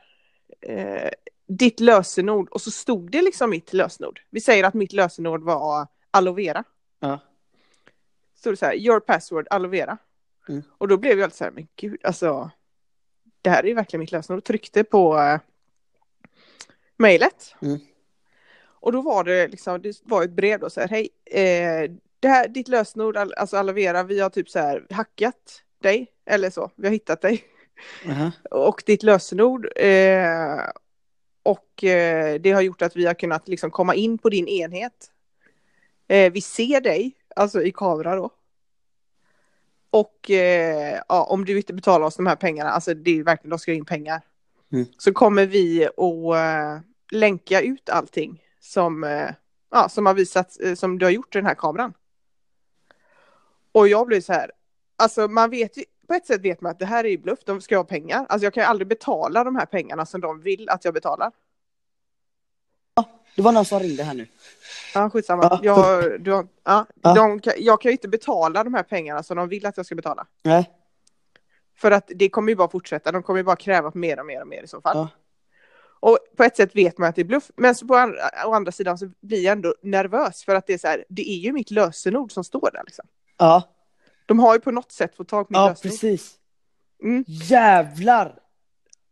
Eh, 0.61 1.09
ditt 1.47 1.79
lösenord. 1.79 2.49
Och 2.49 2.61
så 2.61 2.71
stod 2.71 3.11
det 3.11 3.21
liksom 3.21 3.49
mitt 3.49 3.73
lösenord. 3.73 4.21
Vi 4.29 4.41
säger 4.41 4.63
att 4.63 4.73
mitt 4.73 4.93
lösenord 4.93 5.43
var 5.43 5.87
aloe 6.11 6.33
vera. 6.35 6.63
Ja. 6.99 7.19
Stod 8.35 8.53
det 8.53 8.57
så 8.57 8.65
här. 8.65 8.75
Your 8.75 8.99
password 8.99 9.47
aloe 9.49 9.69
vera. 9.71 9.97
Mm. 10.49 10.63
Och 10.77 10.87
då 10.87 10.97
blev 10.97 11.19
jag 11.19 11.27
lite 11.27 11.37
så 11.37 11.43
här. 11.43 11.51
Men 11.51 11.67
gud 11.75 11.99
alltså. 12.03 12.49
Det 13.41 13.49
här 13.49 13.63
är 13.63 13.67
ju 13.67 13.73
verkligen 13.73 13.99
mitt 13.99 14.11
lösenord. 14.11 14.37
Och 14.37 14.43
tryckte 14.45 14.83
på 14.83 15.17
eh, 15.19 15.39
mejlet. 16.97 17.55
Mm. 17.61 17.79
Och 18.63 18.91
då 18.91 19.01
var 19.01 19.23
det 19.23 19.47
liksom. 19.47 19.81
Det 19.81 20.01
var 20.03 20.23
ett 20.23 20.31
brev 20.31 20.59
då 20.59 20.69
så 20.69 20.79
här. 20.81 20.87
Hej. 20.87 21.09
Eh, 21.25 21.91
det 22.19 22.27
här, 22.27 22.47
ditt 22.47 22.67
lösenord, 22.67 23.17
al- 23.17 23.33
alltså 23.37 23.57
aloe 23.57 23.73
vera. 23.73 24.03
Vi 24.03 24.19
har 24.19 24.29
typ 24.29 24.49
så 24.49 24.59
här 24.59 24.85
hackat 24.89 25.63
dig. 25.81 26.07
Eller 26.25 26.49
så. 26.49 26.71
Vi 26.75 26.87
har 26.87 26.93
hittat 26.93 27.21
dig 27.21 27.43
Aha. 28.09 28.31
och 28.51 28.83
ditt 28.85 29.03
lösenord. 29.03 29.67
Eh, 29.75 30.59
och 31.43 31.83
eh, 31.83 32.41
det 32.41 32.51
har 32.51 32.61
gjort 32.61 32.81
att 32.81 32.95
vi 32.95 33.05
har 33.05 33.13
kunnat 33.13 33.47
liksom 33.47 33.71
komma 33.71 33.95
in 33.95 34.17
på 34.17 34.29
din 34.29 34.47
enhet. 34.47 35.11
Eh, 36.07 36.31
vi 36.31 36.41
ser 36.41 36.81
dig, 36.81 37.15
alltså 37.35 37.63
i 37.63 37.71
kamera 37.71 38.15
då. 38.15 38.29
Och 39.89 40.31
eh, 40.31 40.99
ja, 41.07 41.23
om 41.23 41.45
du 41.45 41.57
inte 41.57 41.73
betalar 41.73 42.05
oss 42.05 42.15
de 42.15 42.27
här 42.27 42.35
pengarna, 42.35 42.69
alltså 42.69 42.93
det 42.93 43.19
är 43.19 43.23
verkligen, 43.23 43.49
de 43.49 43.59
ska 43.59 43.73
in 43.73 43.85
pengar. 43.85 44.21
Mm. 44.71 44.85
Så 44.97 45.13
kommer 45.13 45.45
vi 45.45 45.85
att 45.85 46.35
eh, 46.35 46.79
länka 47.11 47.61
ut 47.61 47.89
allting 47.89 48.43
som, 48.59 49.03
eh, 49.03 49.29
ja, 49.71 49.89
som 49.89 50.05
har 50.05 50.13
visat, 50.13 50.61
eh, 50.61 50.75
som 50.75 50.97
du 50.99 51.05
har 51.05 51.11
gjort 51.11 51.35
i 51.35 51.37
den 51.37 51.45
här 51.45 51.55
kameran. 51.55 51.93
Och 53.71 53.87
jag 53.87 54.07
blir 54.07 54.21
så 54.21 54.33
här, 54.33 54.51
alltså 55.01 55.27
man 55.27 55.49
vet 55.49 55.77
ju, 55.77 55.83
på 56.07 56.13
ett 56.13 56.25
sätt 56.25 56.41
vet 56.41 56.61
man 56.61 56.71
att 56.71 56.79
det 56.79 56.85
här 56.85 57.03
är 57.03 57.09
ju 57.09 57.17
bluff, 57.17 57.39
de 57.45 57.61
ska 57.61 57.77
ha 57.77 57.83
pengar. 57.83 58.25
Alltså 58.29 58.45
jag 58.45 58.53
kan 58.53 58.63
ju 58.63 58.67
aldrig 58.67 58.87
betala 58.87 59.43
de 59.43 59.55
här 59.55 59.65
pengarna 59.65 60.05
som 60.05 60.21
de 60.21 60.41
vill 60.41 60.69
att 60.69 60.85
jag 60.85 60.93
betalar. 60.93 61.31
Det 63.35 63.41
var 63.41 63.51
någon 63.51 63.65
som 63.65 63.79
ringde 63.79 64.03
här 64.03 64.13
nu. 64.13 64.27
Ja, 64.93 65.09
skitsamma. 65.09 65.43
Ja. 65.43 65.59
Jag, 65.63 66.21
du 66.21 66.31
ja, 66.31 66.45
Ja. 66.63 67.13
De 67.13 67.41
jag 67.57 67.81
kan 67.81 67.89
ju 67.89 67.93
inte 67.93 68.07
betala 68.07 68.63
de 68.63 68.73
här 68.73 68.83
pengarna 68.83 69.23
som 69.23 69.37
de 69.37 69.49
vill 69.49 69.65
att 69.65 69.77
jag 69.77 69.85
ska 69.85 69.95
betala. 69.95 70.27
Nej. 70.43 70.69
För 71.75 71.91
att 71.91 72.11
det 72.15 72.29
kommer 72.29 72.49
ju 72.49 72.55
bara 72.55 72.69
fortsätta, 72.69 73.11
de 73.11 73.23
kommer 73.23 73.39
ju 73.39 73.43
bara 73.43 73.55
kräva 73.55 73.91
mer 73.93 74.19
och 74.19 74.25
mer 74.25 74.41
och 74.41 74.47
mer 74.47 74.63
i 74.63 74.67
så 74.67 74.81
fall. 74.81 74.97
Ja. 74.97 75.07
Och 75.99 76.17
på 76.37 76.43
ett 76.43 76.57
sätt 76.57 76.75
vet 76.75 76.97
man 76.97 77.09
att 77.09 77.15
det 77.15 77.21
är 77.21 77.25
bluff, 77.25 77.51
men 77.55 77.75
så 77.75 77.87
på 77.87 77.95
andra, 77.95 78.17
å 78.45 78.53
andra 78.53 78.71
sidan 78.71 78.97
så 78.97 79.11
blir 79.21 79.43
jag 79.43 79.51
ändå 79.51 79.75
nervös 79.81 80.43
för 80.43 80.55
att 80.55 80.67
det 80.67 80.73
är 80.73 80.77
så 80.77 80.87
här, 80.87 81.05
det 81.09 81.29
är 81.29 81.37
ju 81.37 81.51
mitt 81.51 81.71
lösenord 81.71 82.31
som 82.31 82.43
står 82.43 82.69
där 82.73 82.83
liksom. 82.85 83.05
Ja, 83.37 83.63
De 84.25 84.39
har 84.39 84.53
ju 84.53 84.59
på 84.59 84.71
något 84.71 84.91
sätt 84.91 85.15
fått 85.15 85.27
tag 85.27 85.47
på 85.47 85.51
mitt 85.53 85.57
ja 85.57 85.67
lösenord. 85.69 85.91
precis. 85.91 86.33
Mm. 87.03 87.23
Jävlar! 87.27 88.37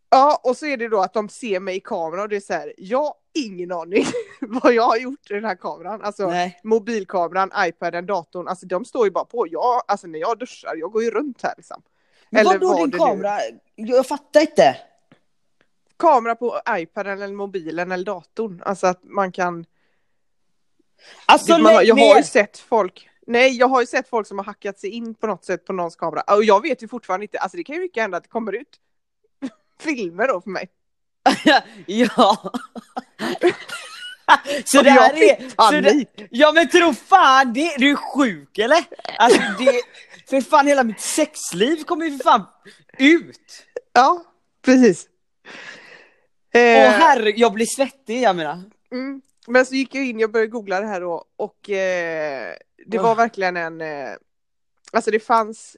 Ja, 0.10 0.42
och 0.44 0.58
så 0.58 0.66
är 0.66 0.78
det 0.78 0.90
då 0.90 1.02
att 1.02 1.14
de 1.14 1.30
ser 1.30 1.60
mig 1.60 1.76
i 1.76 1.80
kameran 1.80 2.20
och 2.24 2.30
det 2.30 2.36
är 2.36 2.40
så 2.40 2.54
här, 2.54 2.74
ja, 2.78 3.16
ingen 3.34 3.72
aning 3.72 4.06
vad 4.42 4.74
jag 4.74 4.84
har 4.84 4.98
gjort 4.98 5.32
i 5.32 5.34
den 5.34 5.46
här 5.46 5.56
kameran. 5.56 6.02
Alltså 6.02 6.28
Nej. 6.28 6.60
mobilkameran, 6.64 7.52
iPaden, 7.58 8.06
datorn, 8.06 8.48
alltså 8.48 8.66
de 8.66 8.86
står 8.86 9.06
ju 9.06 9.12
bara 9.12 9.26
på. 9.26 9.48
Jag, 9.50 9.82
alltså 9.88 10.08
när 10.08 10.20
jag 10.20 10.40
duschar, 10.40 10.76
jag 10.76 10.92
går 10.92 11.04
ju 11.04 11.12
runt 11.12 11.42
här 11.44 11.54
liksom. 11.58 11.82
Men 12.30 12.40
Eller 12.42 12.52
vadå 12.52 12.68
var 12.68 12.78
din 12.78 12.90
det 12.90 12.98
nu? 12.98 13.04
kamera? 13.06 13.40
Jag 13.76 14.08
fattar 14.08 14.42
inte. 14.42 14.78
Kamera 15.98 16.36
på 16.36 16.60
iPaden 16.70 17.22
eller 17.22 17.34
mobilen 17.36 17.92
eller 17.92 18.06
datorn. 18.06 18.62
Alltså 18.66 18.88
att 18.88 19.04
man 19.04 19.32
kan 19.32 19.66
Alltså 21.26 21.52
man, 21.52 21.66
har- 21.66 21.74
lägg 21.74 21.88
jag 21.88 21.96
har 21.96 22.02
ner! 22.02 22.18
ju 22.18 22.24
sett 22.24 22.58
folk 22.58 23.09
Nej, 23.30 23.58
jag 23.58 23.68
har 23.68 23.82
ju 23.82 23.88
sett 23.88 24.10
folk 24.10 24.28
som 24.28 24.38
har 24.38 24.46
hackat 24.46 24.80
sig 24.80 24.90
in 24.90 25.16
på 25.16 25.28
något 25.28 25.46
sätt 25.46 25.66
på 25.66 25.74
någons 25.74 25.96
kamera. 25.96 26.22
Och 26.22 26.44
jag 26.44 26.62
vet 26.62 26.84
ju 26.84 26.88
fortfarande 26.88 27.24
inte, 27.24 27.40
alltså 27.40 27.58
det 27.58 27.64
kan 27.64 27.76
ju 27.76 27.82
mycket 27.82 28.02
hända 28.02 28.18
att 28.18 28.24
det 28.24 28.30
kommer 28.30 28.56
ut 28.56 28.80
filmer 29.80 30.28
då 30.28 30.42
för 30.42 30.50
mig. 30.50 30.70
ja. 31.86 32.52
så 34.66 34.82
det 34.82 34.90
här 34.90 35.14
är... 35.14 35.50
Så 35.72 35.82
det, 35.82 36.06
ja 36.32 36.52
men 36.52 36.70
tro 36.70 36.94
fan, 36.94 37.54
det, 37.54 37.76
du 37.78 37.92
är 37.92 37.96
sjuk 37.96 38.58
eller? 38.58 38.86
Alltså 39.18 39.42
det... 39.60 39.82
För 40.30 40.42
fan 40.42 40.68
hela 40.68 40.84
mitt 40.84 41.02
sexliv 41.02 41.84
kommer 41.84 42.06
ju 42.06 42.18
för 42.18 42.24
fan 42.24 42.46
ut. 42.98 43.66
Ja, 43.94 44.24
precis. 44.62 45.08
Åh 46.54 46.62
Eh, 46.62 46.92
herre, 46.92 47.30
jag 47.30 47.54
blir 47.54 47.66
svettig 47.66 48.22
jag 48.22 48.36
menar. 48.36 48.64
mm. 48.92 49.22
Men 49.48 49.66
så 49.66 49.76
gick 49.76 49.96
jag 49.96 50.06
in, 50.06 50.20
jag 50.20 50.32
började 50.32 50.52
googla 50.52 50.82
det 50.82 50.88
här 50.88 51.02
då 51.02 51.26
och 51.36 51.70
eh, 51.70 52.56
det 52.86 52.98
var 52.98 53.16
verkligen 53.16 53.58
en, 53.58 53.82
eh, 53.82 54.16
alltså 54.92 55.12
det 55.12 55.20
fanns 55.20 55.78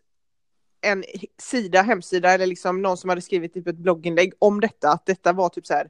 en 0.81 1.03
sida, 1.37 1.81
hemsida 1.81 2.31
eller 2.31 2.47
liksom 2.47 2.81
någon 2.81 2.97
som 2.97 3.09
hade 3.09 3.21
skrivit 3.21 3.53
typ 3.53 3.67
ett 3.67 3.77
blogginlägg 3.77 4.33
om 4.39 4.59
detta, 4.59 4.91
att 4.91 5.05
detta 5.05 5.33
var 5.33 5.49
typ 5.49 5.65
så 5.65 5.73
här, 5.73 5.89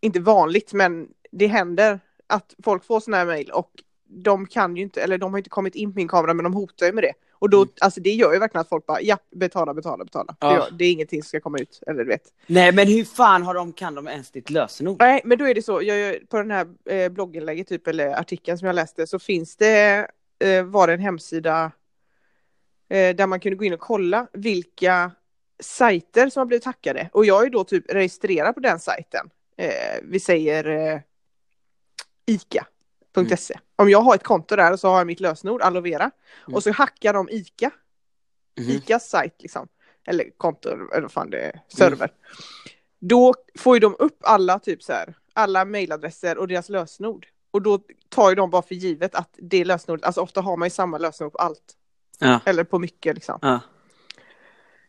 inte 0.00 0.20
vanligt 0.20 0.72
men 0.72 1.08
det 1.32 1.46
händer 1.46 2.00
att 2.26 2.54
folk 2.64 2.84
får 2.84 3.00
sådana 3.00 3.16
här 3.16 3.26
mejl 3.26 3.50
och 3.50 3.70
de 4.04 4.46
kan 4.46 4.76
ju 4.76 4.82
inte, 4.82 5.02
eller 5.02 5.18
de 5.18 5.32
har 5.32 5.38
inte 5.38 5.50
kommit 5.50 5.74
in 5.74 5.92
på 5.92 5.96
min 5.96 6.08
kamera 6.08 6.34
men 6.34 6.44
de 6.44 6.54
hotar 6.54 6.86
ju 6.86 6.92
med 6.92 7.04
det. 7.04 7.14
Och 7.42 7.50
då, 7.50 7.58
Mm. 7.58 7.68
alltså 7.80 8.00
det 8.00 8.10
gör 8.10 8.32
ju 8.32 8.38
verkligen 8.38 8.60
att 8.60 8.68
folk 8.68 8.86
bara, 8.86 9.00
ja, 9.00 9.18
betala, 9.30 9.74
betala, 9.74 10.04
betala. 10.04 10.36
Ja. 10.40 10.48
Det, 10.48 10.54
gör, 10.54 10.68
det 10.70 10.84
är 10.84 10.92
ingenting 10.92 11.22
som 11.22 11.28
ska 11.28 11.40
komma 11.40 11.58
ut, 11.58 11.80
eller 11.86 11.98
du 12.04 12.08
vet. 12.10 12.22
Nej 12.46 12.72
men 12.72 12.88
hur 12.88 13.04
fan 13.04 13.42
har 13.42 13.54
de, 13.54 13.72
kan 13.72 13.94
de 13.94 14.08
ens 14.08 14.30
ditt 14.30 14.50
lösenord? 14.50 14.96
Nej, 15.00 15.20
men 15.24 15.38
då 15.38 15.44
är 15.48 15.54
det 15.54 15.62
så, 15.62 15.82
jag, 15.82 16.28
på 16.28 16.36
den 16.36 16.50
här 16.50 16.66
eh, 16.90 17.08
blogginlägget 17.08 17.68
typ, 17.68 17.86
eller 17.86 18.20
artikeln 18.20 18.58
som 18.58 18.66
jag 18.66 18.74
läste, 18.74 19.06
så 19.06 19.18
finns 19.18 19.56
det, 19.56 20.06
eh, 20.44 20.64
var 20.64 20.86
det 20.86 20.92
en 20.92 21.00
hemsida 21.00 21.72
eh, 22.88 23.16
där 23.16 23.26
man 23.26 23.40
kunde 23.40 23.56
gå 23.56 23.64
in 23.64 23.72
och 23.72 23.80
kolla 23.80 24.26
vilka 24.32 25.10
sajter 25.60 26.28
som 26.28 26.40
har 26.40 26.46
blivit 26.46 26.64
hackade. 26.64 27.08
Och 27.12 27.24
jag 27.24 27.46
är 27.46 27.50
då 27.50 27.64
typ 27.64 27.84
registrerad 27.92 28.54
på 28.54 28.60
den 28.60 28.78
sajten. 28.78 29.30
Eh, 29.56 30.00
vi 30.02 30.20
säger 30.20 30.64
eh, 30.70 31.00
ICA.se. 33.20 33.58
Om 33.76 33.90
jag 33.90 34.00
har 34.00 34.14
ett 34.14 34.22
konto 34.22 34.56
där 34.56 34.76
så 34.76 34.88
har 34.88 34.98
jag 34.98 35.06
mitt 35.06 35.20
lösenord, 35.20 35.62
aloe 35.62 35.82
vera. 35.82 36.10
Mm. 36.46 36.54
Och 36.54 36.62
så 36.62 36.72
hackar 36.72 37.12
de 37.12 37.28
ICA, 37.30 37.70
Mhm. 38.60 38.70
ICAs 38.70 39.08
sajt 39.10 39.34
liksom. 39.38 39.68
Eller 40.06 40.30
konto, 40.36 40.68
eller 40.70 41.02
vad 41.02 41.12
fan 41.12 41.30
det 41.30 41.40
är, 41.40 41.60
server. 41.68 42.10
Då 43.00 43.34
får 43.58 43.76
ju 43.76 43.80
de 43.80 43.96
upp 43.98 44.18
alla 44.20 44.58
typ 44.58 44.82
så 44.82 44.92
här, 44.92 45.14
alla 45.34 45.64
mejladresser 45.64 46.38
och 46.38 46.48
deras 46.48 46.68
lösenord. 46.68 47.26
Och 47.50 47.62
då 47.62 47.80
tar 48.08 48.28
ju 48.28 48.34
de 48.34 48.50
bara 48.50 48.62
för 48.62 48.74
givet 48.74 49.14
att 49.14 49.30
det 49.38 49.64
lösenordet, 49.64 50.04
alltså 50.04 50.20
ofta 50.20 50.40
har 50.40 50.56
man 50.56 50.66
ju 50.66 50.70
samma 50.70 50.98
lösenord 50.98 51.32
på 51.32 51.38
allt. 51.38 51.76
Ja. 52.18 52.40
Eller 52.44 52.64
på 52.64 52.78
mycket 52.78 53.14
liksom. 53.14 53.38
Ja. 53.42 53.60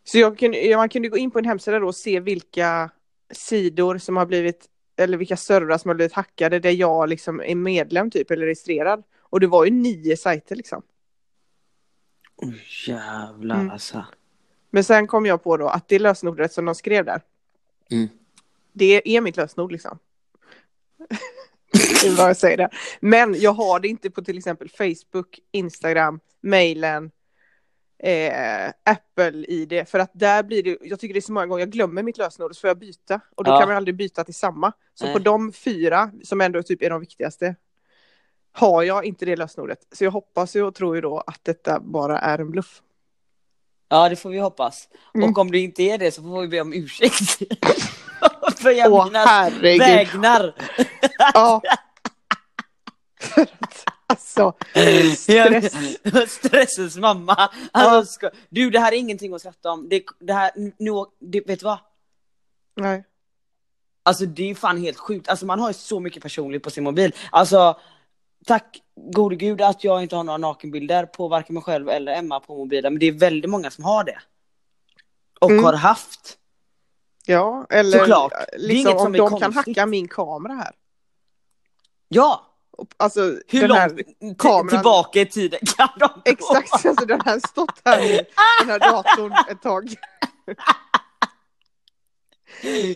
Så 0.04 0.18
jag 0.18 0.38
kunde, 0.38 0.76
man 0.76 0.88
kunde 0.88 1.08
gå 1.08 1.16
in 1.16 1.30
på 1.30 1.38
en 1.38 1.44
hemsida 1.44 1.78
då 1.78 1.86
och 1.86 1.94
se 1.94 2.20
vilka 2.20 2.90
sidor 3.32 3.98
som 3.98 4.16
har 4.16 4.26
blivit, 4.26 4.66
eller 4.96 5.16
vilka 5.18 5.36
servrar 5.36 5.78
som 5.78 5.88
har 5.88 5.94
blivit 5.94 6.12
hackade 6.12 6.58
där 6.58 6.70
jag 6.70 7.08
liksom 7.08 7.40
är 7.40 7.54
medlem 7.54 8.10
typ, 8.10 8.30
eller 8.30 8.46
registrerad. 8.46 9.02
Och 9.20 9.40
det 9.40 9.46
var 9.46 9.64
ju 9.64 9.70
nio 9.70 10.16
sajter 10.16 10.56
liksom. 10.56 10.82
Oh, 12.36 12.54
jävlar 12.88 13.54
Mm. 13.60 13.70
alltså. 13.70 14.04
Men 14.70 14.84
sen 14.84 15.06
kom 15.06 15.26
jag 15.26 15.42
på 15.42 15.56
då 15.56 15.68
att 15.68 15.88
det 15.88 15.98
lösenordet 15.98 16.52
som 16.52 16.64
de 16.64 16.74
skrev 16.74 17.04
där, 17.04 17.22
Mm. 17.90 18.08
det 18.72 19.16
är 19.16 19.20
mitt 19.20 19.36
lösenord 19.36 19.72
liksom. 19.72 19.98
det 21.72 22.06
är 22.08 22.16
vad 22.16 22.28
jag 22.28 22.36
säger 22.36 22.56
det. 22.56 22.68
Men 23.00 23.40
jag 23.40 23.52
har 23.52 23.80
det 23.80 23.88
inte 23.88 24.10
på 24.10 24.22
till 24.22 24.38
exempel 24.38 24.68
Facebook, 24.68 25.40
Instagram, 25.52 26.20
mailen, 26.42 27.10
eh, 27.98 28.72
Apple-id. 28.84 29.88
För 29.88 29.98
att 29.98 30.10
där 30.14 30.42
blir 30.42 30.62
det, 30.62 30.78
jag 30.82 31.00
tycker 31.00 31.14
det 31.14 31.18
är 31.18 31.22
så 31.22 31.32
många 31.32 31.46
gånger 31.46 31.60
jag 31.62 31.70
glömmer 31.70 32.02
mitt 32.02 32.18
lösenord 32.18 32.54
så 32.54 32.60
får 32.60 32.68
jag 32.68 32.78
byta. 32.78 33.20
Och 33.34 33.44
då 33.44 33.50
Ja. 33.50 33.58
kan 33.58 33.68
man 33.68 33.76
aldrig 33.76 33.96
byta 33.96 34.24
till 34.24 34.34
samma. 34.34 34.72
Så 34.94 35.04
Nej. 35.04 35.12
på 35.12 35.18
de 35.18 35.52
fyra, 35.52 36.10
som 36.24 36.40
ändå 36.40 36.62
typ 36.62 36.82
är 36.82 36.90
de 36.90 37.00
viktigaste, 37.00 37.54
har 38.52 38.82
jag 38.82 39.04
inte 39.04 39.24
det 39.24 39.36
lösenordet. 39.36 39.78
Så 39.92 40.04
jag 40.04 40.10
hoppas 40.10 40.56
ju 40.56 40.62
och 40.62 40.74
tror 40.74 40.94
ju 40.94 41.00
då 41.00 41.18
att 41.20 41.40
detta 41.42 41.80
bara 41.80 42.18
är 42.18 42.38
en 42.38 42.50
bluff. 42.50 42.82
Ja 43.88 44.08
det 44.08 44.16
får 44.16 44.30
vi 44.30 44.38
hoppas. 44.38 44.88
Mm. 45.14 45.30
Och 45.30 45.38
om 45.38 45.50
det 45.50 45.58
inte 45.58 45.82
är 45.82 45.98
det 45.98 46.10
så 46.12 46.22
får 46.22 46.40
vi 46.42 46.48
be 46.48 46.60
om 46.60 46.72
ursäkt. 46.72 47.38
För 48.56 48.70
jag 48.70 48.92
Åh 48.92 49.10
vägnar. 49.60 50.54
Ja. 51.34 51.62
alltså, 54.14 54.52
stress. 55.16 55.74
Stressens 56.32 56.96
mamma. 56.96 57.50
Alltså. 57.72 58.30
Du 58.48 58.70
det 58.70 58.78
här 58.80 58.92
är 58.92 58.96
ingenting 58.96 59.34
att 59.34 59.40
skratta 59.40 59.70
om. 59.70 59.88
Det, 59.88 60.04
det 60.20 60.32
här, 60.32 60.50
nu, 60.78 60.90
det, 61.20 61.40
vet 61.46 61.60
du 61.60 61.64
vad? 61.64 61.78
Nej. 62.76 63.04
Alltså 64.02 64.26
det 64.26 64.50
är 64.50 64.54
fan 64.54 64.80
helt 64.80 64.98
sjukt. 64.98 65.28
Alltså 65.28 65.46
man 65.46 65.60
har 65.60 65.68
ju 65.68 65.74
så 65.74 66.00
mycket 66.00 66.22
personligt 66.22 66.62
på 66.62 66.70
sin 66.70 66.84
mobil. 66.84 67.14
Alltså 67.32 67.78
tack 68.46 68.82
gode 69.12 69.36
gud 69.36 69.60
att 69.62 69.84
jag 69.84 70.02
inte 70.02 70.16
har 70.16 70.24
några 70.24 70.38
nakenbilder 70.38 71.06
på 71.06 71.28
varken 71.28 71.54
mig 71.54 71.62
själv 71.62 71.88
eller 71.88 72.12
Emma 72.16 72.40
på 72.40 72.56
mobilen. 72.56 72.92
Men 72.92 73.00
det 73.00 73.06
är 73.06 73.12
väldigt 73.12 73.50
många 73.50 73.70
som 73.70 73.84
har 73.84 74.04
det. 74.04 74.18
Och 75.40 75.50
Mm. 75.50 75.64
har 75.64 75.72
haft. 75.72 76.38
Ja, 77.26 77.66
eller 77.70 77.98
Såklart. 77.98 78.32
Det 78.32 78.54
är 78.54 78.58
liksom, 78.58 78.76
inget 78.90 78.94
om 78.94 78.98
som 79.06 79.14
är 79.14 79.18
de 79.18 79.30
kan 79.30 79.40
konstigt. 79.40 79.76
hacka 79.76 79.86
min 79.86 80.08
kamera 80.08 80.52
här. 80.54 80.72
Ja! 82.08 82.46
Och, 82.76 82.88
Alltså 82.96 83.20
Hur 83.48 83.68
långt 83.68 84.38
kameran- 84.38 84.68
tillbaka 84.68 85.20
i 85.20 85.26
tiden 85.26 85.60
kan 85.76 85.88
de 85.98 86.06
gå? 86.14 86.22
exakt, 86.24 86.86
alltså 86.86 87.06
den 87.06 87.20
här 87.24 87.38
stått 87.48 87.80
här 87.84 88.04
i 88.04 88.20
den 88.60 88.70
här 88.70 88.78
datorn 88.78 89.32
ett 89.50 89.62
tag. 89.62 89.94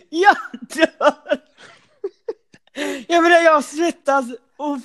Jag 0.09 0.35
dör! 0.61 1.41
Jag 3.07 3.23
menar 3.23 3.37
jag 3.37 3.63
svettas. 3.63 4.25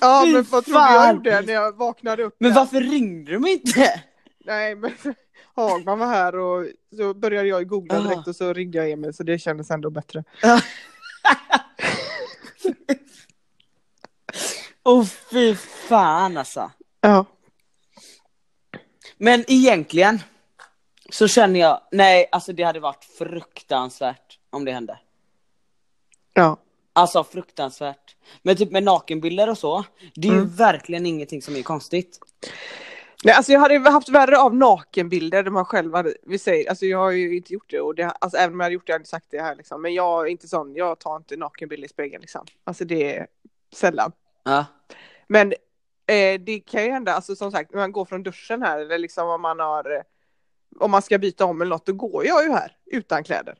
Ja, 0.01 0.23
fy 0.27 0.33
men 0.33 0.43
vad 0.43 0.65
trodde 0.65 0.81
jag 0.81 1.15
gjorde 1.15 1.41
när 1.41 1.53
jag 1.53 1.77
vaknade 1.77 2.23
upp? 2.23 2.37
Men 2.39 2.51
där? 2.51 2.57
varför 2.61 2.81
ringde 2.81 3.33
de 3.33 3.47
inte? 3.47 4.03
Nej, 4.45 4.75
men 4.75 4.93
Hagman 5.57 5.99
var 5.99 6.07
här 6.07 6.37
och 6.37 6.67
så 6.97 7.15
började 7.15 7.49
jag 7.49 7.69
googla 7.69 8.01
direkt 8.01 8.29
och 8.29 8.37
så 8.37 8.53
ringde 8.53 8.79
jag 8.79 8.91
Emil 8.91 9.15
så 9.15 9.23
det 9.23 9.39
kändes 9.39 9.71
ändå 9.71 9.91
bättre. 9.91 10.25
Oh, 14.85 15.05
fy 15.05 15.55
fan 15.89 16.37
alltså. 16.37 16.71
Ja. 17.01 17.25
Men 19.17 19.45
egentligen 19.49 20.23
så 21.11 21.29
känner 21.29 21.61
jag, 21.61 21.81
nej 21.93 22.29
alltså 22.33 22.53
det 22.53 22.63
hade 22.63 22.81
varit 22.81 23.05
fruktansvärt 23.05 24.39
om 24.51 24.65
det 24.65 24.73
hände. 24.73 24.99
Ja. 26.33 26.57
Alltså 26.93 27.25
fruktansvärt. 27.25 28.17
Men 28.43 28.57
typ 28.57 28.71
med 28.71 28.83
nakenbilder 28.83 29.51
och 29.51 29.59
så, 29.59 29.85
det 30.15 30.29
är 30.29 30.33
ju 30.33 30.39
Mm. 30.39 30.55
verkligen 30.55 31.07
ingenting 31.07 31.43
som 31.43 31.57
är 31.57 31.63
konstigt. 31.63 32.19
Nej, 33.25 33.35
alltså 33.35 33.53
jag 33.53 33.61
hade 33.61 33.91
haft 33.91 34.09
värre 34.09 34.39
av 34.39 34.55
nakenbilder 34.57 35.43
där 35.43 35.51
man 35.51 35.65
själv 35.65 35.95
hade, 35.95 36.15
vi 36.23 36.39
säger, 36.39 36.69
alltså 36.69 36.87
jag 36.87 36.99
har 36.99 37.11
ju 37.11 37.37
inte 37.37 37.53
gjort 37.53 37.71
det 37.71 37.81
och 37.81 37.95
det, 37.95 38.11
alltså 38.11 38.39
även 38.39 38.53
om 38.55 38.61
jag 38.61 38.65
hade 38.65 38.75
gjort 38.75 38.87
det 38.87 38.93
hade 38.93 39.03
jag 39.03 39.09
sagt 39.09 39.27
det 39.31 39.43
här 39.43 39.55
liksom, 39.55 39.83
men 39.83 39.95
jag 39.95 40.27
är 40.27 40.31
inte 40.31 40.49
sån, 40.49 40.75
jag 40.75 40.99
tar 40.99 41.17
inte 41.17 41.37
nakenbilder 41.37 41.87
i 41.87 41.89
spegeln 41.89 42.21
liksom. 42.21 42.47
Alltså 42.65 42.85
det 42.85 43.17
är 43.17 43.27
sällan. 43.75 44.13
Ja. 44.45 44.65
Men 45.29 45.53
eh, 46.07 46.41
det 46.41 46.61
kan 46.67 46.85
ju 46.85 46.91
hända, 46.91 47.15
alltså 47.15 47.37
som 47.37 47.53
sagt, 47.53 47.71
när 47.73 47.81
man 47.81 47.93
går 47.93 48.05
från 48.05 48.23
duschen 48.23 48.63
här 48.63 48.79
eller 48.79 48.99
liksom 48.99 49.29
om 49.29 49.43
man 49.43 49.59
har, 49.61 50.03
om 50.81 50.91
man 50.91 51.03
ska 51.03 51.19
byta 51.19 51.45
om 51.45 51.61
eller 51.63 51.71
något, 51.71 51.87
då 51.87 51.93
går 51.93 52.27
jag 52.27 52.45
ju 52.45 52.53
här 52.53 52.73
utan 52.87 53.25
kläder. 53.25 53.55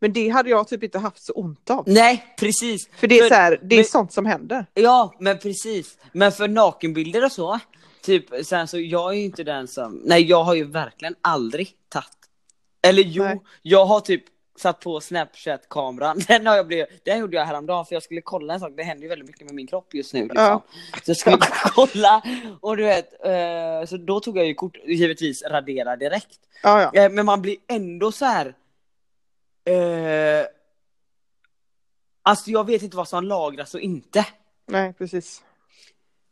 Men 0.00 0.12
det 0.12 0.28
hade 0.28 0.50
jag 0.50 0.68
typ 0.68 0.82
inte 0.82 0.98
haft 0.98 1.22
så 1.22 1.32
ont 1.32 1.70
av. 1.70 1.84
Nej 1.86 2.34
precis. 2.38 2.88
För 2.92 3.06
det 3.06 3.18
är 3.18 3.22
För- 3.22 3.28
så 3.28 3.34
här, 3.34 3.60
det 3.62 3.74
är 3.74 3.78
men- 3.78 3.84
sånt 3.84 4.12
som 4.12 4.26
händer. 4.26 4.66
Ja 4.74 5.14
men 5.20 5.38
precis. 5.38 5.98
Men 6.12 6.32
för 6.32 6.48
nakenbilder 6.48 7.24
och 7.24 7.32
så, 7.32 7.58
typ 8.02 8.46
sen 8.46 8.68
så 8.68 8.78
jag 8.78 9.10
är 9.12 9.16
ju 9.16 9.24
inte 9.24 9.44
den 9.44 9.68
som, 9.68 10.00
nej 10.04 10.22
jag 10.22 10.44
har 10.44 10.54
ju 10.54 10.64
verkligen 10.64 11.14
aldrig 11.22 11.72
tagit. 11.88 12.08
Eller 12.82 13.02
jo, 13.02 13.24
Nej. 13.24 13.40
jag 13.62 13.86
har 13.86 14.00
typ 14.00 14.24
satt 14.60 14.80
på 14.80 15.00
snapchat-kameran, 15.00 16.18
den 16.28 16.46
har 16.46 16.56
jag 16.56 16.66
blivit, 16.66 17.04
den 17.04 17.18
gjorde 17.18 17.36
jag 17.36 17.44
häromdagen 17.44 17.84
för 17.86 17.94
jag 17.94 18.02
skulle 18.02 18.20
kolla 18.20 18.54
en 18.54 18.60
sak, 18.60 18.72
det 18.76 18.82
händer 18.82 19.02
ju 19.02 19.08
väldigt 19.08 19.26
mycket 19.28 19.44
med 19.46 19.54
min 19.54 19.66
kropp 19.66 19.94
just 19.94 20.14
nu 20.14 20.22
liksom. 20.22 20.42
Ja. 20.44 20.62
Så 21.04 21.10
jag 21.10 21.16
skulle 21.16 21.38
kolla, 21.74 22.22
och 22.60 22.76
du 22.76 22.82
vet, 22.82 23.24
eh, 23.26 23.88
så 23.88 23.96
då 23.96 24.20
tog 24.20 24.38
jag 24.38 24.46
ju 24.46 24.54
kort, 24.54 24.76
givetvis 24.84 25.42
radera 25.42 25.96
direkt. 25.96 26.38
Ja, 26.62 26.90
ja. 26.92 27.00
Eh, 27.02 27.10
men 27.10 27.26
man 27.26 27.42
blir 27.42 27.56
ändå 27.68 28.12
så 28.12 28.24
här. 28.24 28.46
Eh, 29.64 30.46
Alltså 32.22 32.50
jag 32.50 32.66
vet 32.66 32.82
inte 32.82 32.96
vad 32.96 33.08
som 33.08 33.24
lagras 33.24 33.74
och 33.74 33.80
inte. 33.80 34.26
Nej, 34.66 34.92
precis. 34.92 35.42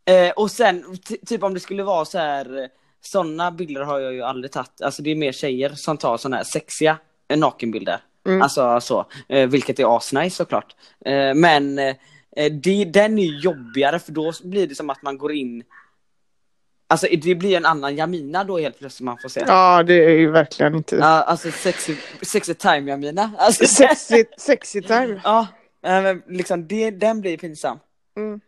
Eh, 0.05 0.31
och 0.31 0.51
sen, 0.51 0.97
ty- 1.09 1.17
typ 1.27 1.43
om 1.43 1.55
det 1.55 1.61
skulle 1.61 1.83
vara 1.83 2.05
så 2.05 2.19
här, 2.19 2.69
sådana 3.01 3.51
bilder 3.51 3.81
har 3.81 3.99
jag 3.99 4.13
ju 4.15 4.23
aldrig 4.23 4.53
tagit. 4.53 4.83
Alltså 4.83 5.03
det 5.03 5.11
är 5.11 5.17
mer 5.17 5.33
tjejer 5.33 5.71
som 5.75 5.97
tar 5.97 6.17
sådana 6.17 6.37
här 6.37 6.45
sexiga 6.45 6.99
eh, 7.29 7.39
nakenbilder. 7.39 8.01
Mm. 8.27 8.43
Alltså 8.43 8.81
så, 8.81 9.07
eh, 9.29 9.49
vilket 9.49 9.79
är 9.79 9.97
asnice 9.97 10.37
såklart. 10.37 10.77
Eh, 11.05 11.35
men 11.35 11.79
eh, 11.79 11.97
det, 12.63 12.85
den 12.85 13.19
är 13.19 13.23
ju 13.23 13.39
jobbigare 13.39 13.99
för 13.99 14.13
då 14.13 14.33
blir 14.45 14.67
det 14.67 14.75
som 14.75 14.91
att 14.91 15.03
man 15.03 15.19
går 15.19 15.33
in 15.33 15.65
Alltså 16.89 17.07
det 17.23 17.35
blir 17.35 17.57
en 17.57 17.67
annan 17.67 17.97
Jamina 17.97 18.45
då 18.45 18.59
helt 18.59 18.79
plötsligt 18.79 19.05
man 19.05 19.19
får 19.19 19.29
se. 19.29 19.41
Ja. 19.41 19.77
Ja, 19.77 19.83
det 19.83 20.05
är 20.05 20.19
ju 20.19 20.31
verkligen 20.31 20.75
inte... 20.75 21.05
alltså 21.05 21.51
sexy, 21.51 21.97
sexy 22.23 22.55
time 22.55 22.91
Jamina. 22.91 23.33
Alltså, 23.39 23.67
Sexy, 23.67 24.25
sexy 24.39 24.83
time. 24.83 25.21
ja, 25.25 25.47
men 25.81 26.23
liksom 26.27 26.69
det, 26.69 26.91
den 26.91 27.21
blir 27.21 27.39
pinsam. 27.39 27.79
Mm. 28.17 28.41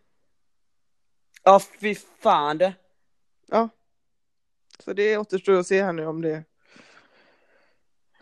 Ja 1.43 1.61
fy 1.81 1.95
fan 2.23 2.59
det. 2.59 2.73
Ja. 3.51 3.69
Så 4.85 4.93
det 4.93 5.19
återstår 5.19 5.59
att 5.59 5.67
se 5.67 5.83
här 5.83 5.93
nu 5.93 6.07
om 6.07 6.23
det 6.23 6.45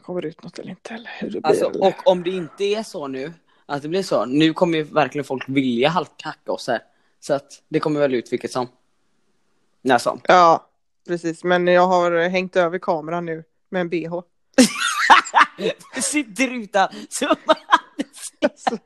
kommer 0.07 0.25
ut 0.25 0.43
något 0.43 0.59
eller 0.59 0.71
inte. 0.71 0.95
Eller 0.95 1.11
hur 1.19 1.27
det 1.31 1.41
blir. 1.41 1.47
Alltså, 1.47 1.71
eller- 1.71 1.87
och 1.87 2.07
om 2.09 2.23
det 2.23 2.31
inte 2.31 2.65
är 2.65 2.83
så 2.83 3.09
nu, 3.09 3.33
att 3.67 3.83
det 3.83 3.89
blir 3.89 4.03
så, 4.03 4.25
nu 4.25 4.53
kommer 4.53 4.79
ju 4.79 4.83
verkligen 4.85 5.25
folk 5.25 5.49
vilja 5.49 5.89
halkhacka 5.89 6.53
oss 6.53 6.69
här. 6.69 6.81
Så 7.21 7.35
att 7.35 7.63
det 7.69 7.81
kommer 7.81 8.01
väl 8.01 8.15
ut 8.15 8.33
vilket 8.33 8.53
som. 8.53 8.69
När 9.83 9.99
som. 9.99 10.21
Ja, 10.25 10.67
precis. 11.09 11.45
Men 11.45 11.67
jag 11.67 11.87
har 11.87 12.29
hängt 12.29 12.57
över 12.57 12.79
kameran 12.79 13.27
nu 13.27 13.45
med 13.69 13.81
en 13.81 13.89
bh. 13.89 14.21
Sitter 16.03 16.49
utan 16.55 16.89
så 17.09 17.27
Alltså, 18.43 18.79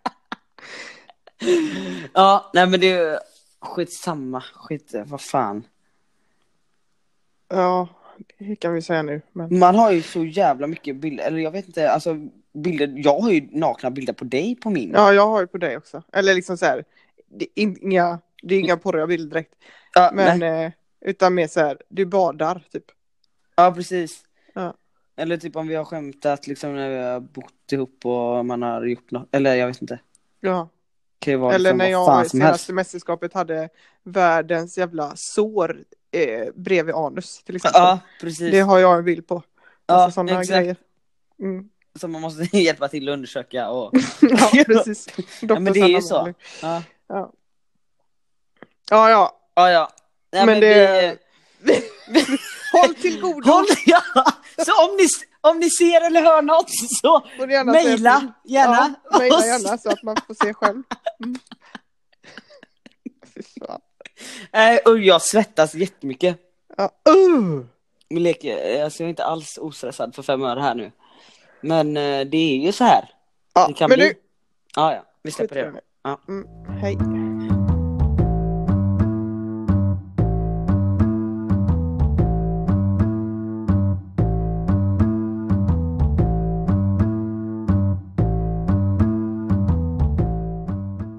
Ja, 2.13 2.51
nej 2.55 2.67
men 2.67 2.81
det 2.81 2.91
är 2.91 3.21
skitsamma, 3.61 4.41
skit, 4.55 4.95
vad 5.07 5.21
fan. 5.21 5.65
ja, 7.49 7.89
kan 8.59 8.75
vi 8.75 8.83
säga 8.83 9.03
nu. 9.03 9.23
Men... 9.33 9.59
Man 9.59 9.75
har 9.75 9.93
ju 9.93 10.03
så 10.03 10.25
jävla 10.25 10.67
mycket 10.67 10.97
bilder, 10.97 11.25
eller 11.25 11.39
jag 11.39 11.51
vet 11.51 11.67
inte, 11.67 11.91
alltså 11.91 12.17
bilder, 12.53 12.93
jag 12.97 13.19
har 13.19 13.31
ju 13.31 13.49
nakna 13.51 13.91
bilder 13.91 14.13
på 14.13 14.25
dig 14.25 14.57
på 14.57 14.71
min. 14.71 14.91
Ja, 14.95 15.13
jag 15.13 15.27
har 15.27 15.41
ju 15.41 15.47
på 15.47 15.59
dig 15.59 15.77
också. 15.77 16.03
Eller 16.13 16.35
liksom 16.35 16.59
så 16.59 16.67
här, 16.67 16.85
det 17.29 17.45
är 17.45 17.85
inga, 17.85 18.19
det 18.43 18.55
är 18.55 18.59
inga 18.59 18.77
porriga 18.77 19.07
bilder 19.07 19.31
direkt. 19.31 19.55
Ja, 19.95 20.11
Men, 20.15 20.43
eh, 20.43 20.73
utan 21.01 21.35
mer 21.35 21.47
så 21.47 21.61
här, 21.61 21.79
du 21.89 22.07
badar 22.07 22.63
typ. 22.73 22.85
ja 23.57 23.73
precis. 23.73 24.23
Ja. 24.55 24.75
Eller 25.17 25.37
typ 25.37 25.57
om 25.57 25.69
vi 25.69 25.75
har 25.75 25.85
skämtat 25.85 26.47
liksom 26.47 26.75
när 26.75 26.89
vi 26.89 26.97
har 26.97 27.21
bott 27.21 27.73
ihop 27.73 28.07
och 28.07 28.47
man 28.47 28.63
har 28.63 28.87
gjort 28.87 29.11
något, 29.11 29.29
eller 29.33 29.55
jag 29.55 29.67
vet 29.67 29.83
inte. 29.83 29.99
Ja. 30.41 30.69
Eller 31.27 31.59
liksom 31.59 31.79
när 31.79 31.91
jag 31.91 32.17
helst. 32.17 32.31
senaste 32.31 32.73
mästerskapet 32.73 33.35
hade 33.35 33.69
världens 34.03 34.79
jävla 34.79 35.17
sår 35.17 35.85
eh, 36.13 36.49
bredvid 36.55 36.95
anus 36.95 37.43
till 37.45 37.57
exempel. 37.57 37.81
Ja, 37.83 37.99
precis. 38.21 38.53
Det 38.53 38.61
har 38.61 38.79
jag 38.79 38.99
en 38.99 39.05
bild 39.05 39.27
på. 39.27 39.43
ja, 39.87 39.95
Alltså 39.95 40.15
sådana 40.15 40.41
exakt. 40.41 40.59
grejer. 40.59 40.77
Mm. 41.43 41.69
Som 41.99 42.13
man 42.13 42.21
måste 42.21 42.43
hjälpa 42.57 42.89
till 42.89 43.09
att 43.09 43.13
undersöka 43.13 43.71
och... 43.71 43.93
ja, 44.21 44.65
precis. 44.67 45.09
Ja, 45.41 45.61
men 45.61 45.73
det 45.73 45.81
är 45.81 45.87
ju 45.89 46.03
så. 46.03 46.35
Ja, 46.63 46.83
Ja. 47.09 47.33
ja, 48.91 49.11
ja. 49.11 49.37
ja. 49.55 49.71
ja. 49.71 49.91
Nej, 50.33 50.47
Men 50.47 50.61
men 50.61 50.61
det- 50.61 51.19
vi- 51.61 52.39
Håll 52.73 52.95
till 52.95 53.21
godo. 53.21 53.51
Håll, 53.51 53.65
ja. 53.87 54.03
Så 54.67 54.85
om 54.91 54.97
ni, 54.97 55.07
om 55.41 55.59
ni 55.59 55.71
ser 55.71 56.07
eller 56.07 56.23
hör 56.23 56.43
något 56.43 56.71
så 57.03 57.23
mejla 57.73 58.33
gärna. 58.45 58.95
Ja, 59.13 59.19
mejla 59.19 59.47
gärna 59.47 59.79
så 59.79 59.91
att 59.91 60.03
man 60.03 60.17
får 60.27 60.35
se 60.45 60.55
själv. 60.55 60.83
Mm. 61.25 61.39
Fy 63.35 63.43
fan. 63.67 63.81
Nej, 64.53 64.79
och 64.79 64.99
jag 64.99 65.23
svettas 65.23 65.75
jättemycket. 65.75 66.37
Ja. 66.77 66.91
Uh. 67.09 67.65
Vi 68.09 68.21
leker, 68.21 68.85
alltså 68.85 69.03
jag 69.03 69.07
är 69.07 69.11
inte 69.11 69.25
alls 69.25 69.59
ostressad 69.59 70.15
för 70.15 70.23
fem 70.23 70.43
öre 70.43 70.61
här 70.61 70.75
nu. 70.75 70.93
Men 71.61 71.97
eh, 71.97 72.21
det 72.21 72.37
är 72.37 72.57
ju 72.57 72.73
så 72.73 72.85
här. 72.85 73.11
Ja, 73.55 73.67
Det 73.69 73.75
kan 73.75 73.89
men 73.91 73.99
bli. 73.99 74.09
du, 74.09 74.15
Ja, 74.77 74.95
ja, 74.95 75.05
vi 75.23 75.31
skit 75.31 75.37
släpper 75.37 75.59
i 75.59 75.63
det. 75.63 75.81
Ja. 76.03 76.21
Mm, 76.29 76.47
hej. 76.81 76.97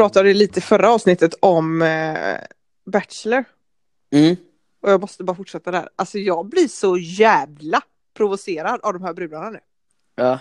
pratade 0.01 0.33
lite 0.33 0.61
förra 0.61 0.91
avsnittet 0.91 1.33
om 1.39 1.81
eh, 1.81 2.37
Bachelor. 2.85 3.43
Mm. 4.11 4.35
Och 4.81 4.91
jag 4.91 5.01
måste 5.01 5.23
bara 5.23 5.35
fortsätta 5.37 5.71
där. 5.71 5.89
Alltså 5.95 6.17
jag 6.17 6.45
blir 6.45 6.67
så 6.67 6.97
jävla 6.97 7.81
provocerad 8.13 8.79
av 8.83 8.93
de 8.93 9.03
här 9.03 9.13
brudarna 9.13 9.49
nu. 9.49 9.59
Ja. 10.15 10.39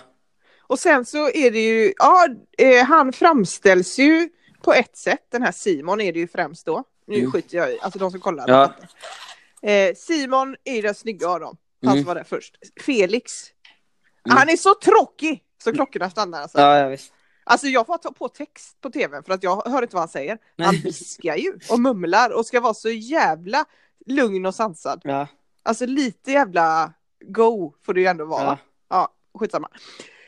Och 0.61 0.79
sen 0.79 1.05
så 1.05 1.29
är 1.29 1.51
det 1.51 1.59
ju, 1.67 1.93
ja, 1.97 2.27
eh, 2.57 2.85
han 2.85 3.13
framställs 3.13 3.99
ju 3.99 4.29
på 4.61 4.73
ett 4.73 4.97
sätt, 4.97 5.25
den 5.29 5.41
här 5.41 5.51
Simon 5.51 6.01
är 6.01 6.13
det 6.13 6.19
ju 6.19 6.27
främst 6.27 6.65
då. 6.65 6.83
Nu 7.07 7.17
Mm. 7.19 7.31
skiter 7.31 7.57
jag 7.57 7.71
i, 7.73 7.79
alltså 7.81 7.99
de 7.99 8.11
som 8.11 8.19
kollar. 8.19 8.45
Ja. 8.47 8.73
Eh, 9.69 9.95
Simon 9.95 10.55
är 10.63 10.75
ju 10.75 10.81
den 10.81 10.95
snygga 10.95 11.27
av 11.29 11.39
dem, 11.39 11.57
han 11.81 11.91
Mm. 11.91 12.03
som 12.03 12.07
var 12.07 12.15
där 12.15 12.23
först. 12.23 12.55
Felix, 12.81 13.31
Mm. 14.25 14.37
han 14.37 14.49
är 14.49 14.55
så 14.57 14.73
tråkig 14.75 15.43
så 15.63 15.73
klockorna 15.73 16.09
stannar 16.09 16.41
alltså. 16.41 16.59
Ja, 16.59 16.77
ja 16.77 16.87
visst. 16.87 17.13
Alltså 17.43 17.67
jag 17.67 17.85
får 17.85 17.97
ta 17.97 18.11
på 18.11 18.27
text 18.27 18.81
på 18.81 18.89
tvn 18.89 19.23
för 19.23 19.33
att 19.33 19.43
jag 19.43 19.63
hör 19.65 19.81
inte 19.81 19.95
vad 19.95 20.01
han 20.01 20.09
säger. 20.09 20.37
Nej. 20.55 20.65
Han 20.65 20.75
viskar 20.75 21.35
ju 21.35 21.53
och 21.69 21.79
mumlar 21.79 22.29
och 22.29 22.45
ska 22.45 22.59
vara 22.59 22.73
så 22.73 22.89
jävla 22.89 23.65
lugn 24.05 24.45
och 24.45 24.55
sansad. 24.55 25.01
Ja. 25.03 25.27
Alltså 25.63 25.85
lite 25.85 26.31
jävla 26.31 26.93
go 27.25 27.73
får 27.81 27.93
det 27.93 28.01
ju 28.01 28.07
ändå 28.07 28.25
vara. 28.25 28.43
Ja. 28.43 28.57
Ja, 28.89 29.13
skitsamma. 29.39 29.69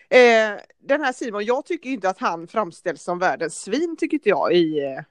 Eh, 0.10 0.60
den 0.80 1.02
här 1.02 1.14
Simon, 1.14 1.46
jag 1.46 1.66
tycker 1.66 1.90
inte 1.90 2.10
att 2.10 2.20
han 2.20 2.48
framställs 2.48 3.04
som 3.04 3.20
världens 3.20 3.62
svin 3.62 3.96
tycker 4.00 4.18
inte 4.18 4.30
jag 4.30 4.54
i, 4.54 4.80
eh, 4.80 5.04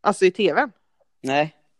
alltså 0.00 0.24
i 0.24 0.30
tvn. 0.30 0.72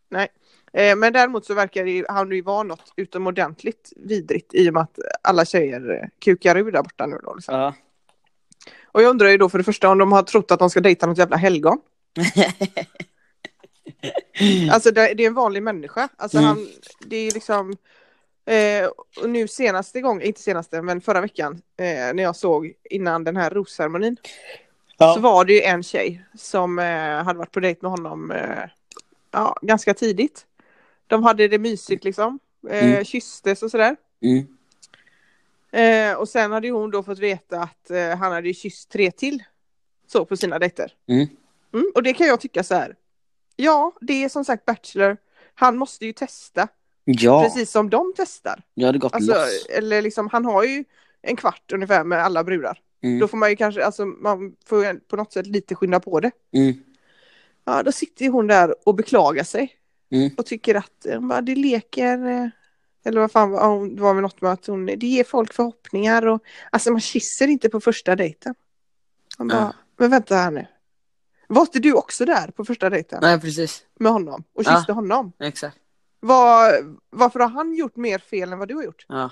Nej. 0.08 0.28
Eh, 0.72 0.96
men 0.96 1.12
däremot 1.12 1.44
så 1.44 1.54
verkar 1.54 1.84
det 1.84 2.04
han 2.08 2.30
ju 2.30 2.42
vara 2.42 2.62
något 2.62 2.92
utomordentligt 2.96 3.92
vidrigt 3.96 4.54
i 4.54 4.70
och 4.70 4.74
med 4.74 4.82
att 4.82 4.98
alla 5.22 5.44
tjejer 5.44 5.90
eh, 5.90 6.08
kukar 6.24 6.56
ur 6.56 6.72
där 6.72 6.82
borta 6.82 7.06
nu 7.06 7.18
då. 7.22 7.34
Liksom. 7.34 7.54
Ja. 7.54 7.74
Och 8.96 9.02
jag 9.02 9.10
undrar 9.10 9.28
ju 9.28 9.38
då 9.38 9.48
för 9.48 9.58
det 9.58 9.64
första 9.64 9.88
om 9.88 9.98
de 9.98 10.12
har 10.12 10.22
trott 10.22 10.50
att 10.50 10.58
de 10.58 10.70
ska 10.70 10.80
dejta 10.80 11.06
något 11.06 11.18
jävla 11.18 11.36
helgon. 11.36 11.78
Alltså 14.70 14.90
det, 14.90 15.14
det 15.14 15.22
är 15.22 15.26
en 15.26 15.34
vanlig 15.34 15.62
människa. 15.62 16.08
Alltså 16.16 16.38
Mm. 16.38 16.48
han, 16.48 16.68
det 17.06 17.16
är 17.16 17.32
liksom 17.32 17.76
eh, 18.46 18.86
och 19.22 19.30
nu 19.30 19.48
senaste 19.48 20.00
gången, 20.00 20.22
inte 20.22 20.40
senaste 20.40 20.82
men 20.82 21.00
förra 21.00 21.20
veckan 21.20 21.52
eh, 21.76 21.84
när 22.14 22.22
jag 22.22 22.36
såg 22.36 22.72
innan 22.90 23.24
den 23.24 23.36
här 23.36 23.50
rosceremonin 23.50 24.16
så 24.98 24.98
ja. 24.98 25.16
var 25.20 25.44
det 25.44 25.52
ju 25.52 25.62
en 25.62 25.82
tjej 25.82 26.24
som 26.34 26.78
eh, 26.78 27.24
hade 27.24 27.38
varit 27.38 27.52
på 27.52 27.60
dejt 27.60 27.78
med 27.82 27.90
honom 27.90 28.30
eh, 28.30 28.64
ja, 29.30 29.56
ganska 29.62 29.94
tidigt. 29.94 30.46
De 31.06 31.22
hade 31.22 31.48
det 31.48 31.58
mysigt 31.58 32.04
liksom, 32.04 32.38
eh, 32.70 32.90
Mm. 32.90 33.04
kysstes 33.04 33.62
och 33.62 33.70
sådär. 33.70 33.96
Mm. 34.22 34.46
Eh, 35.76 36.14
och 36.14 36.28
sen 36.28 36.52
hade 36.52 36.70
hon 36.70 36.90
då 36.90 37.02
fått 37.02 37.18
veta 37.18 37.60
att 37.60 37.90
eh, 37.90 38.16
han 38.16 38.32
hade 38.32 38.54
kysst 38.54 38.90
tre 38.90 39.10
till 39.10 39.42
så 40.06 40.24
på 40.24 40.36
sina 40.36 40.58
dejter. 40.58 40.92
Mm. 41.08 41.26
Mm, 41.74 41.92
och 41.94 42.02
det 42.02 42.12
kan 42.12 42.26
jag 42.26 42.40
tycka 42.40 42.62
så 42.64 42.74
här. 42.74 42.94
Ja, 43.56 43.92
det 44.00 44.24
är 44.24 44.28
som 44.28 44.44
sagt 44.44 44.64
Bachelor. 44.64 45.16
Han 45.54 45.76
måste 45.76 46.06
ju 46.06 46.12
testa, 46.12 46.68
Ja. 47.04 47.42
precis 47.42 47.70
som 47.70 47.90
de 47.90 48.12
testar. 48.16 48.62
Jag 48.74 48.86
hade 48.86 48.98
gått 48.98 49.14
Alltså, 49.14 49.32
loss. 49.32 49.66
eller 49.70 50.02
liksom, 50.02 50.28
han 50.28 50.44
har 50.44 50.64
ju 50.64 50.84
en 51.22 51.36
kvart 51.36 51.72
ungefär 51.72 52.04
med 52.04 52.24
alla 52.24 52.44
brudar. 52.44 52.80
Mm. 53.02 53.18
Då 53.18 53.28
får 53.28 53.36
man 53.36 53.50
ju 53.50 53.56
kanske, 53.56 53.84
alltså 53.84 54.06
man 54.06 54.56
får 54.66 54.98
på 55.08 55.16
något 55.16 55.32
sätt 55.32 55.46
lite 55.46 55.74
skynda 55.74 56.00
på 56.00 56.20
det. 56.20 56.30
Mm. 56.52 56.74
Ja, 57.64 57.82
då 57.82 57.92
sitter 57.92 58.28
hon 58.28 58.46
där 58.46 58.74
och 58.88 58.94
beklagar 58.94 59.44
sig. 59.44 59.72
Mm. 60.10 60.30
Och 60.36 60.46
tycker 60.46 60.74
att 60.74 61.06
eh, 61.06 61.40
det 61.42 61.54
leker, 61.54 62.26
eh, 62.26 62.48
eller 63.06 63.20
vad 63.20 63.32
fan 63.32 63.50
var 63.50 63.68
hon- 63.68 63.96
det 63.96 64.02
var 64.02 64.14
väl 64.14 64.22
något 64.22 64.40
med 64.40 64.52
att 64.52 64.66
hon, 64.66 64.86
det 64.86 65.06
ger 65.06 65.24
folk 65.24 65.52
förhoppningar 65.52 66.26
och 66.26 66.42
alltså 66.72 66.90
man 66.92 67.00
kysser 67.00 67.48
inte 67.48 67.68
på 67.68 67.80
första 67.80 68.16
dejten. 68.16 68.54
Man 69.38 69.48
bara, 69.48 69.58
Ja. 69.58 69.72
men 69.96 70.10
vänta 70.10 70.34
här 70.36 70.50
nu. 70.50 70.66
Var 71.48 71.60
inte 71.60 71.78
du 71.78 71.92
också 71.92 72.24
där 72.24 72.50
på 72.50 72.64
första 72.64 72.90
dejten 72.90 73.18
Nej, 73.22 73.40
precis. 73.40 73.84
med 74.00 74.12
honom 74.12 74.44
och 74.54 74.62
Ja. 74.66 74.76
kysste 74.76 74.92
honom? 74.92 75.32
Exakt. 75.40 75.76
Var, 76.20 76.72
varför 77.10 77.40
har 77.40 77.48
han 77.48 77.74
gjort 77.74 77.96
mer 77.96 78.18
fel 78.18 78.52
än 78.52 78.58
vad 78.58 78.68
du 78.68 78.74
har 78.74 78.82
gjort? 78.84 79.04
Ja. 79.08 79.30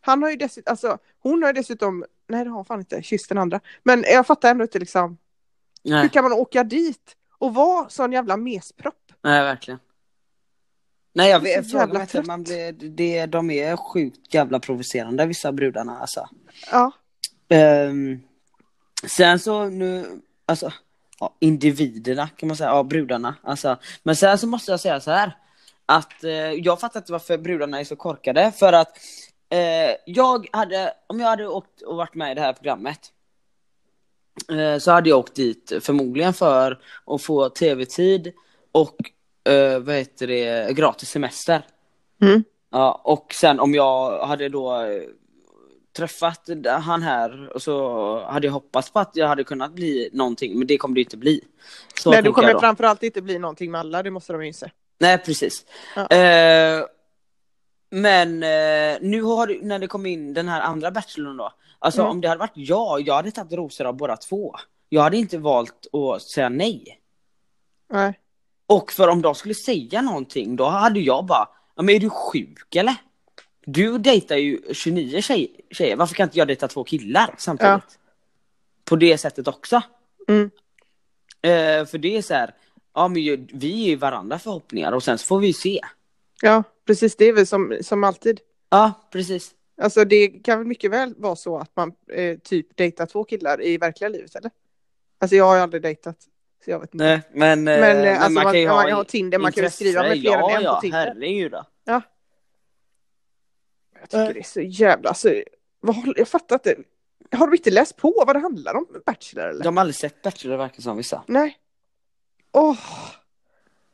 Han 0.00 0.22
har 0.22 0.30
ju 0.30 0.36
dessutom, 0.36 0.70
alltså 0.70 0.98
hon 1.22 1.42
har 1.42 1.48
ju 1.48 1.52
dessutom, 1.52 2.04
nej 2.28 2.44
det 2.44 2.50
har 2.50 2.56
han 2.56 2.64
fan 2.64 2.78
inte, 2.78 3.02
kysst 3.02 3.28
den 3.28 3.38
andra. 3.38 3.60
Men 3.82 4.04
jag 4.06 4.26
fattar 4.26 4.50
ändå 4.50 4.64
inte 4.64 4.78
liksom, 4.78 5.18
hur 5.84 5.90
Nej. 5.90 6.08
kan 6.08 6.24
man 6.24 6.32
åka 6.32 6.64
dit 6.64 7.16
och 7.38 7.54
vara 7.54 7.88
sån 7.88 8.12
jävla 8.12 8.36
mespropp? 8.36 9.12
Nej, 9.22 9.42
verkligen. 9.42 9.80
Nej, 11.14 11.30
jag 11.30 11.40
vet, 11.40 11.66
inte, 11.66 12.22
man 12.22 12.42
blir, 12.42 12.72
det, 12.72 13.26
de 13.26 13.50
är 13.50 13.76
sjukt 13.76 14.34
jävla 14.34 14.60
provocerande 14.60 15.26
vissa 15.26 15.52
brudarna 15.52 15.98
alltså. 15.98 16.28
Ja, 16.70 16.92
Ehm, 17.52 18.20
sen 19.06 19.38
så 19.38 19.64
nu, 19.64 20.20
alltså, 20.46 20.72
ja, 21.20 21.36
individerna 21.40 22.28
kan 22.28 22.46
man 22.46 22.56
säga, 22.56 22.70
ja 22.70 22.82
brudarna. 22.82 23.34
Alltså, 23.42 23.76
men 24.02 24.16
sen 24.16 24.38
så 24.38 24.46
måste 24.46 24.70
jag 24.70 24.80
säga 24.80 25.00
så 25.00 25.10
här. 25.10 25.36
Att 25.86 26.24
eh, 26.24 26.30
jag 26.52 26.80
fattar 26.80 27.00
inte 27.00 27.12
varför 27.12 27.38
brudarna 27.38 27.80
är 27.80 27.84
så 27.84 27.96
korkade. 27.96 28.52
För 28.52 28.72
att 28.72 28.98
eh, 29.48 29.96
jag 30.06 30.48
hade, 30.52 30.92
om 31.06 31.20
jag 31.20 31.28
hade 31.28 31.48
åkt 31.48 31.82
och 31.82 31.96
varit 31.96 32.14
med 32.14 32.32
i 32.32 32.34
det 32.34 32.40
här 32.40 32.52
programmet. 32.52 33.00
Eh, 34.50 34.78
så 34.78 34.90
hade 34.90 35.08
jag 35.08 35.18
åkt 35.18 35.34
dit 35.34 35.72
förmodligen 35.80 36.34
för 36.34 36.80
att 37.06 37.22
få 37.22 37.48
tv-tid 37.48 38.32
och 38.72 38.96
eh, 39.44 39.78
vad 39.78 39.94
heter 39.94 40.26
det, 40.26 40.76
gratis 40.76 41.08
semester. 41.08 41.62
Mm. 42.22 42.44
Ja, 42.70 43.00
och 43.04 43.34
sen 43.34 43.60
om 43.60 43.74
jag 43.74 44.26
hade 44.26 44.48
då 44.48 44.80
eh, 44.80 45.02
träffat 45.96 46.48
han 46.80 47.02
här 47.02 47.48
och 47.54 47.62
så 47.62 48.24
hade 48.24 48.46
jag 48.46 48.52
hoppats 48.54 48.90
på 48.90 48.98
att 48.98 49.10
jag 49.14 49.28
hade 49.28 49.44
kunnat 49.44 49.72
bli 49.72 50.10
någonting, 50.12 50.58
men 50.58 50.66
det 50.66 50.78
kommer 50.78 50.94
det 50.94 51.00
inte 51.00 51.16
bli. 51.16 51.40
Så 51.94 52.10
Nej, 52.10 52.22
du 52.22 52.32
kommer 52.32 52.58
framförallt 52.58 53.02
inte 53.02 53.22
bli 53.22 53.38
någonting 53.38 53.70
med 53.70 53.80
alla, 53.80 54.02
det 54.02 54.10
måste 54.10 54.32
de 54.32 54.42
ju 54.42 54.48
inse. 54.48 54.70
Nej, 55.00 55.18
precis. 55.18 55.64
Ja. 55.96 56.08
Eh, 56.16 56.84
men 57.90 58.42
eh, 58.42 58.98
nu 59.00 59.22
har 59.22 59.46
det, 59.46 59.58
när 59.62 59.78
det 59.78 59.86
kom 59.86 60.06
in 60.06 60.34
den 60.34 60.48
här 60.48 60.60
andra 60.60 60.90
bachelorn 60.90 61.36
då, 61.36 61.52
alltså 61.78 62.00
Mm. 62.00 62.10
om 62.10 62.20
det 62.20 62.28
hade 62.28 62.38
varit 62.38 62.52
jag, 62.54 63.00
jag 63.00 63.14
hade 63.14 63.30
tagit 63.30 63.52
rosor 63.52 63.86
av 63.86 63.96
båda 63.96 64.16
två. 64.16 64.54
Jag 64.88 65.02
hade 65.02 65.16
inte 65.16 65.38
valt 65.38 65.86
att 65.94 66.22
säga 66.22 66.48
nej. 66.48 66.98
Nej. 67.92 68.18
Och 68.72 68.92
för 68.92 69.08
om 69.08 69.22
de 69.22 69.34
skulle 69.34 69.54
säga 69.54 70.02
någonting, 70.02 70.56
då 70.56 70.64
hade 70.64 71.00
jag 71.00 71.24
bara, 71.26 71.48
ja 71.76 71.82
men 71.82 71.94
är 71.94 72.00
du 72.00 72.10
sjuk 72.10 72.76
eller? 72.76 72.94
Du 73.66 73.98
dejtar 73.98 74.36
ju 74.36 74.60
29 74.72 75.20
tjej, 75.22 75.60
tjejer, 75.70 75.96
varför 75.96 76.14
kan 76.14 76.24
inte 76.24 76.38
jag 76.38 76.48
dejta 76.48 76.68
två 76.68 76.84
killar 76.84 77.34
samtidigt? 77.38 77.70
Ja. 77.70 77.80
På 78.84 78.96
det 78.96 79.18
sättet 79.18 79.48
också. 79.48 79.82
Mm. 80.28 80.50
Eh, 81.42 81.86
för 81.86 81.98
det 81.98 82.16
är 82.16 82.22
så 82.22 82.34
här, 82.34 82.54
ja 82.94 83.08
men 83.08 83.22
ju- 83.22 83.46
vi 83.52 83.84
är 83.84 83.88
ju 83.88 83.96
varandra 83.96 84.38
förhoppningar 84.38 84.92
och 84.92 85.02
sen 85.02 85.18
så 85.18 85.26
får 85.26 85.38
vi 85.40 85.52
se. 85.52 85.80
Ja, 86.42 86.62
precis. 86.86 87.16
Det 87.16 87.24
är 87.24 87.32
väl 87.32 87.46
som, 87.46 87.78
som 87.82 88.04
alltid. 88.04 88.40
Ja, 88.70 88.92
precis. 89.12 89.50
Alltså 89.82 90.04
det 90.04 90.28
kan 90.28 90.58
väl 90.58 90.66
mycket 90.66 90.90
väl 90.90 91.14
vara 91.18 91.36
så 91.36 91.58
att 91.58 91.76
man 91.76 91.92
eh, 92.12 92.38
typ 92.38 92.76
dejtar 92.76 93.06
två 93.06 93.24
killar 93.24 93.62
i 93.62 93.76
verkliga 93.78 94.08
livet, 94.08 94.34
eller? 94.34 94.50
Alltså 95.18 95.36
jag 95.36 95.44
har 95.44 95.56
ju 95.56 95.62
aldrig 95.62 95.82
dejtat. 95.82 96.16
Så 96.64 96.70
jag 96.70 96.80
vet 96.80 96.94
inte. 96.94 97.04
Nej, 97.04 97.20
men, 97.32 97.68
eh, 97.68 97.80
Men, 97.80 98.04
eh, 98.04 98.12
alltså, 98.14 98.30
man, 98.30 98.44
man, 98.44 98.54
ju 98.54 98.66
kan 98.66 98.92
ha 98.92 99.04
Tinder, 99.04 99.38
man 99.38 99.52
kan 99.52 99.64
ju 99.64 99.70
skriva 99.70 100.02
med 100.02 100.20
fler 100.20 100.30
ja, 100.30 100.50
än 100.50 100.56
en 100.56 100.62
ja, 100.62 100.74
på 100.74 100.80
Tinder. 100.80 101.06
herregud 101.06 101.52
då. 101.52 101.64
Jag 104.00 104.10
tycker 104.10 104.34
det 104.34 104.40
är 104.40 104.44
så 104.44 104.60
jävla, 104.60 105.08
alltså, 105.08 105.34
vad, 105.80 105.96
jag 106.16 106.28
fattar 106.28 106.56
inte. 106.56 106.76
Har 107.36 107.46
du 107.46 107.56
inte 107.56 107.70
läst 107.70 107.96
på 107.96 108.24
vad 108.26 108.36
det 108.36 108.40
handlar 108.40 108.74
om, 108.74 108.86
Bachelor 109.06 109.48
eller? 109.48 109.64
De 109.64 109.76
har 109.76 109.80
aldrig 109.80 109.94
sett 109.94 110.22
Bachelor 110.22 110.56
verkar 110.56 110.82
som 110.82 110.96
vissa. 110.96 111.22
Nej. 111.26 111.56
Åh, 112.52 112.76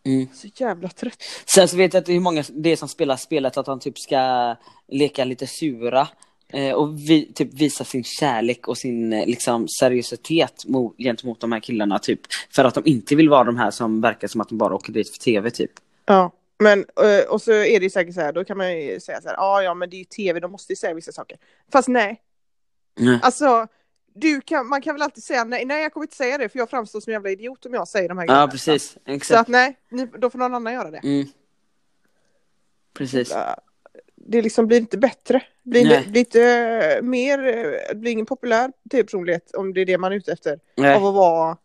Mm. 0.04 0.28
så 0.34 0.48
jävla 0.54 0.88
trött. 0.88 1.22
Sen 1.46 1.68
så 1.68 1.76
vet 1.76 1.94
jag 1.94 2.00
att 2.00 2.06
det 2.06 2.12
är 2.12 2.20
många 2.20 2.44
det 2.50 2.76
som 2.76 2.88
spelar 2.88 3.16
spelet 3.16 3.56
att 3.56 3.66
de 3.66 3.80
typ 3.80 3.98
ska 3.98 4.56
leka 4.88 5.24
lite 5.24 5.46
sura. 5.46 6.08
Eh, 6.52 6.72
Och 6.72 6.98
vi, 6.98 7.32
typ 7.34 7.54
visa 7.54 7.84
sin 7.84 8.04
kärlek 8.04 8.68
och 8.68 8.78
sin 8.78 9.12
eh, 9.12 9.26
liksom 9.26 9.68
seriositet 9.68 10.66
mot, 10.66 10.96
gentemot 10.98 11.40
de 11.40 11.52
här 11.52 11.60
killarna 11.60 11.98
typ. 11.98 12.20
För 12.50 12.64
att 12.64 12.74
de 12.74 12.82
inte 12.86 13.16
vill 13.16 13.28
vara 13.28 13.44
de 13.44 13.56
här 13.56 13.70
som 13.70 14.00
verkar 14.00 14.28
som 14.28 14.40
att 14.40 14.48
de 14.48 14.58
bara 14.58 14.74
åker 14.74 14.92
dit 14.92 15.10
för 15.10 15.18
tv 15.18 15.50
typ. 15.50 15.70
Ja, 16.04 16.32
men 16.58 16.78
eh, 16.78 17.30
och 17.30 17.42
så 17.42 17.52
är 17.52 17.80
det 17.80 17.84
ju 17.84 17.90
säkert 17.90 18.14
så 18.14 18.20
här, 18.20 18.32
då 18.32 18.44
kan 18.44 18.56
man 18.56 18.76
ju 18.80 19.00
säga 19.00 19.20
så 19.20 19.28
här, 19.28 19.36
ja 19.36 19.62
ja 19.62 19.74
men 19.74 19.90
det 19.90 19.96
är 19.96 19.98
ju 19.98 20.04
tv, 20.04 20.40
de 20.40 20.52
måste 20.52 20.72
ju 20.72 20.76
säga 20.76 20.94
vissa 20.94 21.12
saker. 21.12 21.38
Fast 21.72 21.88
nej, 21.88 22.20
Nej. 22.96 23.18
alltså 23.22 23.66
du 24.14 24.40
kan, 24.40 24.68
man 24.68 24.82
kan 24.82 24.94
väl 24.94 25.02
alltid 25.02 25.24
säga 25.24 25.44
nej, 25.44 25.64
nej 25.64 25.82
jag 25.82 25.92
kommer 25.92 26.04
inte 26.04 26.16
säga 26.16 26.38
det 26.38 26.48
för 26.48 26.58
jag 26.58 26.70
framstår 26.70 27.00
som 27.00 27.10
en 27.10 27.12
jävla 27.14 27.30
idiot 27.30 27.66
om 27.66 27.74
jag 27.74 27.88
säger 27.88 28.08
de 28.08 28.18
här 28.18 28.26
grejerna. 28.26 28.42
Ja 28.42 28.48
precis, 28.50 28.90
Så 28.92 29.00
exakt. 29.04 29.40
att 29.40 29.48
nej, 29.48 29.76
ni, 29.88 30.06
då 30.18 30.30
får 30.30 30.38
någon 30.38 30.54
annan 30.54 30.72
göra 30.72 30.90
det. 30.90 30.98
Mm. 30.98 31.26
Precis. 32.94 33.32
Det 34.30 34.42
liksom 34.42 34.66
blir 34.66 34.78
inte 34.78 34.98
bättre. 34.98 35.42
Blir, 35.62 35.84
Nej. 35.84 36.06
blir 36.08 36.20
inte 36.20 36.42
eh, 36.44 37.02
mer, 37.02 37.38
eh, 37.46 37.94
blir 37.96 38.12
ingen 38.12 38.26
populär 38.26 38.72
tv-personlighet 38.90 39.54
om 39.54 39.74
det 39.74 39.80
är 39.80 39.86
det 39.86 39.98
man 39.98 40.12
är 40.12 40.16
ute 40.16 40.32
efter. 40.32 40.58
Nej, 40.76 40.94
Av 40.96 41.06
att 41.06 41.14
vara 41.14 41.56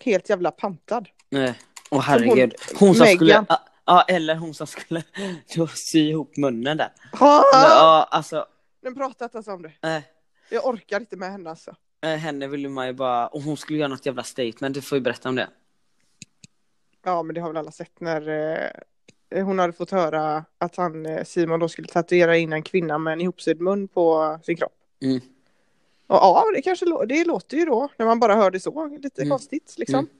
helt 0.00 0.28
jävla 0.30 0.50
pantad. 0.50 1.08
nej. 1.30 1.54
Åh 1.90 2.00
herregud. 2.00 2.54
Hon, 2.78 2.94
som 2.94 3.04
Megan. 3.04 3.16
skulle, 3.16 3.46
ja, 3.86 4.04
eller 4.08 4.34
hon 4.34 4.54
som 4.54 4.66
skulle 4.66 5.02
då 5.56 5.66
sy 5.66 6.08
ihop 6.10 6.36
munnen 6.36 6.76
där. 6.76 6.92
Ah! 7.12 7.42
Ja 7.52 8.08
alltså, 8.10 8.46
Den 8.82 8.94
pratar 8.94 9.26
inte 9.26 9.36
ens 9.36 9.48
om 9.48 9.62
det. 9.62 9.72
nej. 9.82 10.02
Jag 10.50 10.66
orkar 10.66 11.00
inte 11.00 11.16
med 11.16 11.30
henne 11.32 11.50
alltså. 11.50 11.76
Eh, 12.04 12.10
Henne 12.16 12.46
ville 12.46 12.68
man 12.68 12.86
ju 12.86 12.92
bara, 12.92 13.26
och 13.26 13.42
hon 13.42 13.56
skulle 13.56 13.78
göra 13.78 13.88
något 13.88 14.06
jävla 14.06 14.22
statement, 14.22 14.74
du 14.74 14.82
får 14.82 14.98
ju 14.98 15.02
berätta 15.02 15.28
om 15.28 15.34
det. 15.36 15.48
Ja, 17.04 17.22
men 17.22 17.34
det 17.34 17.40
har 17.40 17.48
väl 17.48 17.56
alla 17.56 17.70
sett 17.70 18.00
när 18.00 18.28
eh, 18.28 18.70
hon 19.40 19.58
hade 19.58 19.72
fått 19.72 19.90
höra 19.90 20.44
att 20.58 20.76
han, 20.76 21.06
eh, 21.06 21.24
Simon 21.24 21.60
då 21.60 21.68
skulle 21.68 21.88
tatuera 21.88 22.36
in 22.36 22.52
en 22.52 22.62
kvinna 22.62 22.98
med 22.98 23.12
en 23.12 23.20
ihopsydd 23.20 23.60
mun 23.60 23.88
på 23.88 24.38
sin 24.42 24.56
kropp. 24.56 24.72
Mm. 25.02 25.20
Och 26.06 26.16
ja, 26.16 26.44
det 26.54 26.62
kanske 26.62 27.06
det 27.06 27.24
låter 27.24 27.56
ju 27.56 27.64
då, 27.64 27.88
när 27.96 28.06
man 28.06 28.20
bara 28.20 28.34
hör 28.34 28.50
det 28.50 28.60
så, 28.60 28.86
lite 28.86 29.22
Mm. 29.22 29.30
konstigt 29.30 29.74
liksom. 29.76 29.98
Mm. 29.98 30.10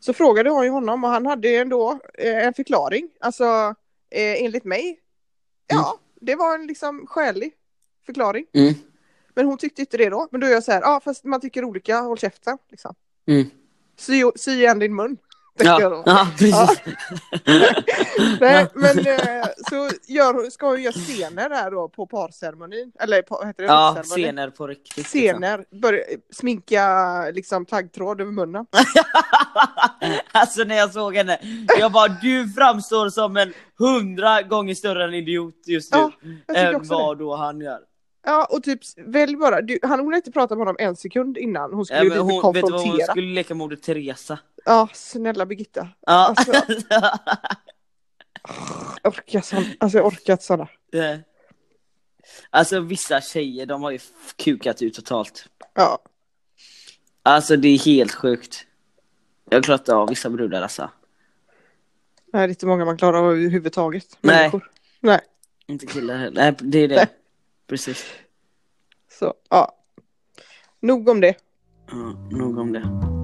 Så 0.00 0.12
frågade 0.12 0.50
hon 0.50 0.64
ju 0.64 0.70
honom 0.70 1.04
och 1.04 1.10
han 1.10 1.26
hade 1.26 1.48
ju 1.48 1.56
ändå 1.56 1.98
eh, 2.14 2.46
en 2.46 2.54
förklaring. 2.54 3.10
Alltså, 3.20 3.44
eh, 4.10 4.44
enligt 4.44 4.64
mig, 4.64 5.00
ja, 5.66 5.98
det 6.20 6.34
var 6.34 6.54
en 6.54 6.66
liksom 6.66 7.06
skälig 7.06 7.52
förklaring. 8.06 8.46
Mm. 8.52 8.74
Men 9.34 9.46
hon 9.46 9.58
tyckte 9.58 9.80
inte 9.82 9.96
det 9.96 10.08
då. 10.10 10.28
Men 10.30 10.40
då 10.40 10.46
är 10.46 10.50
jag 10.50 10.64
så 10.64 10.72
här, 10.72 10.80
ja 10.80 11.00
fast 11.04 11.24
man 11.24 11.40
tycker 11.40 11.64
olika, 11.64 12.00
håll 12.00 12.18
käften. 12.18 12.58
Liksom. 12.70 12.94
Mm. 13.26 13.44
Sy, 13.96 14.22
sy 14.36 14.50
igen 14.50 14.78
din 14.78 14.94
mun. 14.94 15.16
Ja, 15.58 16.02
ja, 16.06 16.28
precis. 16.38 16.80
Nej, 18.40 18.66
men 18.74 18.98
eh, 18.98 19.44
så 19.70 19.90
gör, 20.08 20.50
ska 20.50 20.66
hon 20.66 20.82
göra 20.82 20.92
scener 20.92 21.48
där 21.48 21.70
då 21.70 21.88
på 21.88 22.06
parceremonin. 22.06 22.92
Eller 23.00 23.22
på, 23.22 23.34
vad 23.36 23.46
heter 23.46 23.62
det? 23.62 23.68
Ja, 23.68 24.02
scener 24.04 24.50
på 24.50 24.66
riktigt. 24.66 24.96
liksom. 24.96 25.20
Scener. 25.20 25.64
Börja, 25.82 26.00
sminka 26.32 26.86
liksom 27.32 27.66
taggtråd 27.66 28.20
över 28.20 28.32
munnen. 28.32 28.66
alltså 30.32 30.64
när 30.64 30.76
jag 30.76 30.92
såg 30.92 31.16
henne, 31.16 31.38
jag 31.78 31.92
bara 31.92 32.08
du 32.08 32.48
framstår 32.48 33.08
som 33.10 33.36
en 33.36 33.52
hundra 33.78 34.42
gånger 34.42 34.74
större 34.74 35.04
än 35.04 35.14
idiot 35.14 35.54
just 35.66 35.94
nu. 35.94 35.98
Ja, 35.98 36.10
Jag 36.46 36.56
än 36.56 36.74
också 36.74 36.88
det. 36.88 36.94
vad 36.94 37.18
då 37.18 37.36
han 37.36 37.60
gör. 37.60 37.78
Ja, 38.26 38.48
och 38.50 38.62
typ 38.62 38.80
välj 38.96 39.36
bara. 39.36 39.60
Du, 39.60 39.78
han, 39.82 40.00
hon 40.00 40.14
inte 40.14 40.32
pratat 40.32 40.58
med 40.58 40.66
honom 40.66 40.76
en 40.78 40.96
sekund 40.96 41.38
innan. 41.38 41.72
Hon 41.72 41.86
skulle 41.86 42.00
Ja, 42.00 42.04
typ 42.10 42.18
hon, 42.42 42.52
vet 42.54 42.54
du 42.54 42.60
vad, 42.60 42.70
hon 42.72 42.80
konfrontera. 42.82 43.06
skulle 43.06 43.34
leka 43.34 43.54
moder 43.54 43.76
Teresa. 43.76 44.38
Ja, 44.64 44.88
snälla 44.92 45.46
Birgitta. 45.46 45.88
Ja. 46.06 46.12
Alltså- 46.36 46.52
Jag 49.02 49.12
orkar 49.14 49.40
sån, 49.40 49.64
alltså 49.80 49.98
jag 49.98 50.06
orkar 50.06 50.32
inte 50.32 50.44
sådana. 50.44 50.68
Alltså 52.50 52.80
vissa 52.80 53.20
tjejer, 53.20 53.66
de 53.66 53.82
har 53.82 53.90
ju 53.90 53.98
kukat 54.36 54.82
ut 54.82 54.94
totalt. 54.94 55.48
Ja. 55.74 55.98
Alltså 57.22 57.56
det 57.56 57.68
är 57.68 57.78
helt 57.78 58.12
sjukt. 58.12 58.66
Jag 59.50 59.64
klarar 59.64 59.78
inte 59.78 59.94
av 59.94 60.08
vissa 60.08 60.30
brudar 60.30 60.62
alltså. 60.62 60.90
Nej, 62.32 62.46
det 62.46 62.50
är 62.50 62.54
inte 62.54 62.66
många 62.66 62.84
man 62.84 62.96
klarar 62.98 63.18
av 63.18 63.24
överhuvudtaget. 63.30 64.18
Nej. 64.20 64.36
Människor. 64.36 64.70
Nej. 65.00 65.20
Inte 65.66 65.86
killar 65.86 66.16
heller. 66.16 66.42
Nej, 66.42 66.54
det 66.58 66.78
är 66.78 66.88
det. 66.88 66.96
Nej. 66.96 67.06
Precis. 67.66 68.04
Så, 69.18 69.34
ja. 69.50 69.76
Nog 70.80 71.08
om 71.08 71.20
det. 71.20 71.34
Ja, 71.86 72.28
nog 72.30 72.58
om 72.58 72.72
det. 72.72 73.14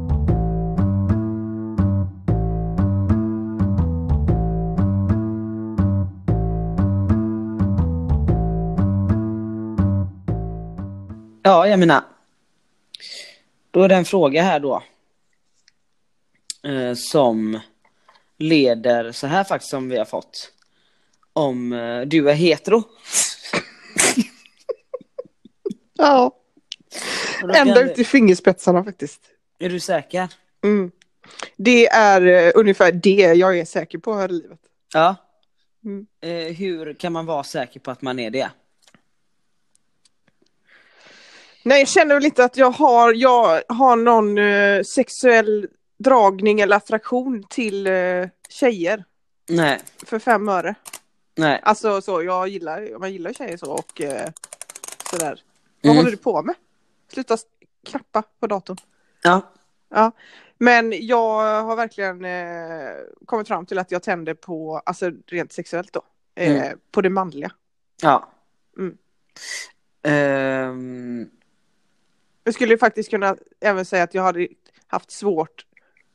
Ja, 11.42 11.66
jag 11.68 11.78
menar. 11.78 12.02
Då 13.70 13.82
är 13.82 13.88
det 13.88 13.94
en 13.94 14.04
fråga 14.04 14.42
här 14.42 14.60
då. 14.60 14.82
Eh, 16.62 16.94
som 16.94 17.60
leder 18.38 19.12
så 19.12 19.26
här 19.26 19.44
faktiskt 19.44 19.70
som 19.70 19.88
vi 19.88 19.98
har 19.98 20.04
fått. 20.04 20.52
Om 21.32 21.72
eh, 21.72 22.00
du 22.00 22.30
är 22.30 22.34
hetero. 22.34 22.82
Ja. 26.00 26.36
Ända 27.54 27.80
ut 27.80 27.98
i 27.98 28.04
fingerspetsarna 28.04 28.84
faktiskt. 28.84 29.20
Är 29.58 29.68
du 29.68 29.80
säker? 29.80 30.28
Mm. 30.64 30.90
Det 31.56 31.86
är 31.86 32.26
eh, 32.26 32.52
ungefär 32.54 32.92
det 32.92 33.34
jag 33.34 33.58
är 33.58 33.64
säker 33.64 33.98
på 33.98 34.14
här 34.14 34.28
i 34.28 34.32
livet. 34.32 34.58
Ja. 34.94 35.16
Mm. 35.84 36.06
Eh, 36.20 36.54
hur 36.56 36.94
kan 36.94 37.12
man 37.12 37.26
vara 37.26 37.44
säker 37.44 37.80
på 37.80 37.90
att 37.90 38.02
man 38.02 38.18
är 38.18 38.30
det? 38.30 38.50
Nej, 41.62 41.78
jag 41.78 41.88
känner 41.88 42.14
väl 42.14 42.24
inte 42.24 42.44
att 42.44 42.56
jag 42.56 42.70
har, 42.70 43.12
jag 43.12 43.62
har 43.68 43.96
någon 43.96 44.38
eh, 44.38 44.82
sexuell 44.82 45.68
dragning 45.98 46.60
eller 46.60 46.76
attraktion 46.76 47.44
till 47.50 47.86
eh, 47.86 48.28
tjejer 48.48 49.04
Nej, 49.48 49.80
för 50.06 50.18
fem 50.18 50.48
öre. 50.48 50.74
nej. 51.36 51.60
Alltså 51.62 52.00
så, 52.02 52.22
jag 52.22 52.48
gillar, 52.48 52.98
man 52.98 53.12
gillar 53.12 53.32
tjejer 53.32 53.56
så 53.56 53.72
och 53.72 54.00
sådär. 55.10 55.40
Vad 55.82 55.90
Mm. 55.90 55.96
håller 55.96 56.10
du 56.10 56.16
på 56.16 56.42
med? 56.42 56.54
Sluta 57.12 57.36
knappa 57.86 58.22
på 58.40 58.46
datorn. 58.46 58.76
Ja. 59.22 59.52
Ja. 59.88 60.12
Men 60.58 61.06
jag 61.06 61.62
har 61.62 61.76
verkligen 61.76 62.24
eh, 62.24 62.90
kommit 63.26 63.48
fram 63.48 63.66
till 63.66 63.78
att 63.78 63.90
jag 63.90 64.02
tänder 64.02 64.34
på, 64.34 64.78
alltså 64.86 65.10
rent 65.26 65.52
sexuellt 65.52 65.92
då, 65.92 66.02
eh, 66.34 66.56
Mm. 66.66 66.78
på 66.90 67.00
det 67.00 67.10
manliga. 67.10 67.50
Ja. 68.02 68.30
Mm. 68.78 68.96
Ehm, 70.02 71.30
Jag 72.44 72.54
skulle 72.54 72.78
faktiskt 72.78 73.10
kunna 73.10 73.36
även 73.60 73.84
säga 73.84 74.02
att 74.02 74.14
jag 74.14 74.22
hade 74.22 74.48
haft 74.86 75.10
svårt 75.10 75.66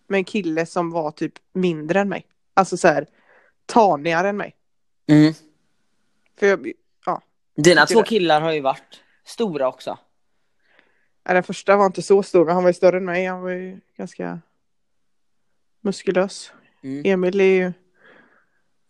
med 0.07 0.17
en 0.17 0.23
kille 0.23 0.65
som 0.65 0.91
var 0.91 1.11
typ 1.11 1.33
mindre 1.53 1.99
än 1.99 2.09
mig. 2.09 2.27
Alltså 2.53 2.77
så 2.77 2.87
här 2.87 3.07
tanigare 3.65 4.29
än 4.29 4.37
mig. 4.37 4.55
mm. 5.07 5.33
För 6.39 6.47
jag, 6.47 6.71
ja, 7.05 7.21
Dina 7.55 7.85
två 7.85 8.03
killar 8.03 8.41
har 8.41 8.51
ju 8.51 8.61
varit 8.61 9.01
stora 9.25 9.67
också. 9.67 9.97
den 11.23 11.43
första 11.43 11.77
var 11.77 11.85
inte 11.85 12.01
så 12.01 12.23
stor, 12.23 12.45
men 12.45 12.53
han 12.53 12.63
var 12.63 12.69
ju 12.69 12.73
större 12.73 12.97
än 12.97 13.05
mig. 13.05 13.25
Han 13.25 13.41
var 13.41 13.49
ju 13.49 13.79
ganska 13.97 14.39
muskulös. 15.81 16.51
Mm. 16.83 17.01
Emil 17.05 17.41
är 17.41 17.43
ju, 17.43 17.73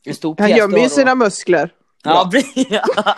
En 0.05 0.15
stor 0.15 0.35
han 0.39 0.49
gömmer 0.49 0.77
ju 0.77 0.89
sina 0.89 1.15
muskler. 1.15 1.73
Ja, 2.03 2.31
ja. 2.55 3.15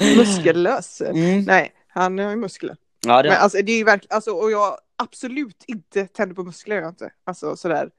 Muskellös. 0.16 1.00
Mm. 1.00 1.44
Nej, 1.44 1.72
han 1.88 2.18
har 2.18 2.30
ju 2.30 2.36
muskler. 2.36 2.76
ja 3.06 3.22
det 3.22 3.28
Men 3.28 3.38
alltså 3.38 3.62
det 3.62 3.72
är 3.72 3.76
ju 3.78 3.84
verkligen, 3.84 4.14
alltså, 4.14 4.30
och 4.30 4.50
jag 4.50 4.78
absolut 4.96 5.64
inte 5.66 6.06
tänder 6.06 6.34
på 6.34 6.44
muskler, 6.44 6.76
jag 6.76 6.88
inte. 6.88 7.12
Alltså 7.24 7.56
sådär 7.56 7.90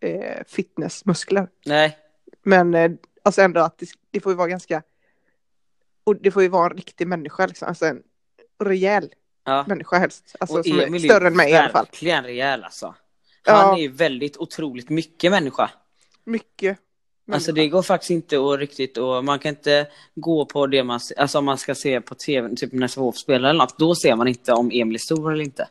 eh, 0.00 0.44
fitnessmuskler. 0.46 1.48
Nej. 1.66 1.98
Men 2.42 2.74
eh, 2.74 2.90
alltså 3.22 3.42
ändå 3.42 3.60
att 3.60 3.78
det, 3.78 3.86
det 4.10 4.20
får 4.20 4.32
ju 4.32 4.36
vara 4.36 4.48
ganska, 4.48 4.82
och 6.04 6.16
det 6.16 6.30
får 6.30 6.42
ju 6.42 6.48
vara 6.48 6.70
en 6.70 6.76
riktig 6.76 7.06
människa 7.06 7.46
liksom, 7.46 7.68
alltså 7.68 7.86
en 7.86 8.02
rejäl 8.64 9.12
Ja. 9.44 9.64
människa 9.68 9.98
helst. 9.98 10.36
Alltså 10.40 10.58
Och 10.58 10.66
som 10.66 10.80
är 10.94 10.98
större 10.98 11.26
än 11.26 11.36
mig 11.36 11.50
i 11.50 11.54
alla 11.56 11.68
fall. 11.68 11.84
verkligen 11.84 12.24
rejäl 12.24 12.64
alltså. 12.64 12.86
Han 13.46 13.56
Ja. 13.70 13.76
är 13.76 13.80
ju 13.82 13.88
väldigt 13.88 14.36
otroligt 14.36 14.88
mycket 14.88 15.30
människa. 15.30 15.70
Mycket. 16.24 16.78
Alltså 17.32 17.50
människa. 17.50 17.62
det 17.62 17.68
går 17.68 17.82
faktiskt 17.82 18.10
inte 18.10 18.36
att 18.36 18.58
riktigt 18.58 18.98
och 18.98 19.24
man 19.24 19.38
kan 19.38 19.48
inte 19.48 19.86
gå 20.14 20.44
på 20.46 20.66
det 20.66 20.84
man 20.84 21.00
alltså 21.16 21.38
om 21.38 21.44
man 21.44 21.58
ska 21.58 21.74
se 21.74 22.00
på 22.00 22.14
tv, 22.14 22.54
typ 22.56 22.72
när 22.72 22.86
Sävehof 22.88 23.16
spelar 23.16 23.48
eller 23.50 23.58
något, 23.58 23.78
då 23.78 23.94
ser 23.94 24.16
man 24.16 24.28
inte 24.28 24.52
om 24.52 24.70
Emil 24.74 24.94
är 24.94 24.98
stor 24.98 25.32
eller 25.32 25.44
inte. 25.44 25.62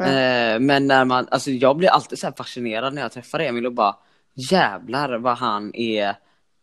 Eh, 0.00 0.60
men 0.60 0.86
när 0.86 1.04
man, 1.04 1.28
alltså 1.30 1.50
jag 1.50 1.76
blir 1.76 1.88
alltid 1.88 2.18
så 2.18 2.26
här 2.26 2.34
fascinerad 2.36 2.94
när 2.94 3.02
jag 3.02 3.12
träffar 3.12 3.40
Emil 3.40 3.66
och 3.66 3.72
bara 3.72 3.96
jävlar 4.34 5.18
vad 5.18 5.38
han 5.38 5.74
är 5.74 6.14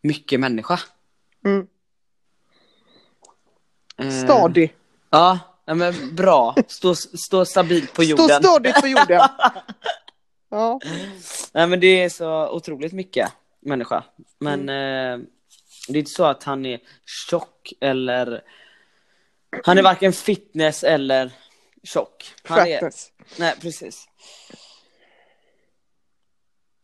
mycket 0.01 0.39
människa. 0.39 0.79
Mm. 1.45 1.67
Eh, 3.97 4.23
Stadig. 4.23 4.75
Ja, 5.09 5.39
men 5.65 6.15
bra. 6.15 6.55
Stå, 6.67 6.95
stå 6.95 7.45
stabilt 7.45 7.93
på 7.93 8.01
Stå 8.01 8.09
jorden. 8.09 8.43
stadigt 8.43 8.81
på 8.81 8.87
jorden. 8.87 9.21
ja. 10.49 10.79
Nej 11.53 11.67
men 11.67 11.79
det 11.79 12.03
är 12.03 12.09
så 12.09 12.49
otroligt 12.49 12.93
mycket 12.93 13.31
människa. 13.59 14.03
Men 14.39 14.69
eh, 14.69 15.19
det 15.87 15.93
är 15.93 15.99
inte 15.99 16.11
så 16.11 16.25
att 16.25 16.43
han 16.43 16.65
är 16.65 16.79
tjock 17.29 17.73
eller 17.81 18.41
Han 19.63 19.77
är 19.77 19.83
varken 19.83 20.13
fitness 20.13 20.83
eller 20.83 21.31
tjock. 21.83 22.33
Han 22.43 22.67
är, 22.67 22.91
nej 23.39 23.53
precis. 23.61 24.07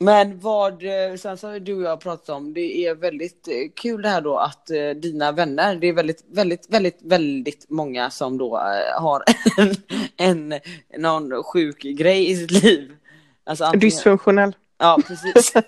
Men 0.04 0.40
vad, 0.40 0.84
eh, 0.84 1.16
sen 1.18 1.38
så 1.38 1.48
har 1.48 1.60
du 1.60 1.74
och 1.76 1.82
jag 1.82 2.00
pratat 2.00 2.30
om, 2.30 2.54
det 2.54 2.86
är 2.86 2.96
väldigt 2.96 3.48
eh, 3.48 3.54
kul 3.76 4.02
det 4.02 4.10
här 4.10 4.22
då 4.22 4.38
att 4.38 4.70
eh, 4.70 4.90
dina 4.90 5.32
vänner, 5.32 5.76
det 5.76 5.88
är 5.88 5.94
väldigt, 5.94 6.24
väldigt, 6.28 6.70
väldigt, 6.70 7.00
väldigt 7.02 7.70
många 7.70 8.10
som 8.10 8.38
då 8.38 8.58
har 8.98 9.24
en, 10.18 10.52
en, 10.54 10.62
någon 11.02 11.44
sjuk 11.44 11.82
grej 11.82 12.32
i 12.32 12.36
sitt 12.36 12.64
liv. 12.64 12.96
Alltså 13.44 13.64
antingen- 13.66 13.80
Dysfunktionell. 13.90 14.56
Ja, 14.78 15.00
precis. 15.08 15.54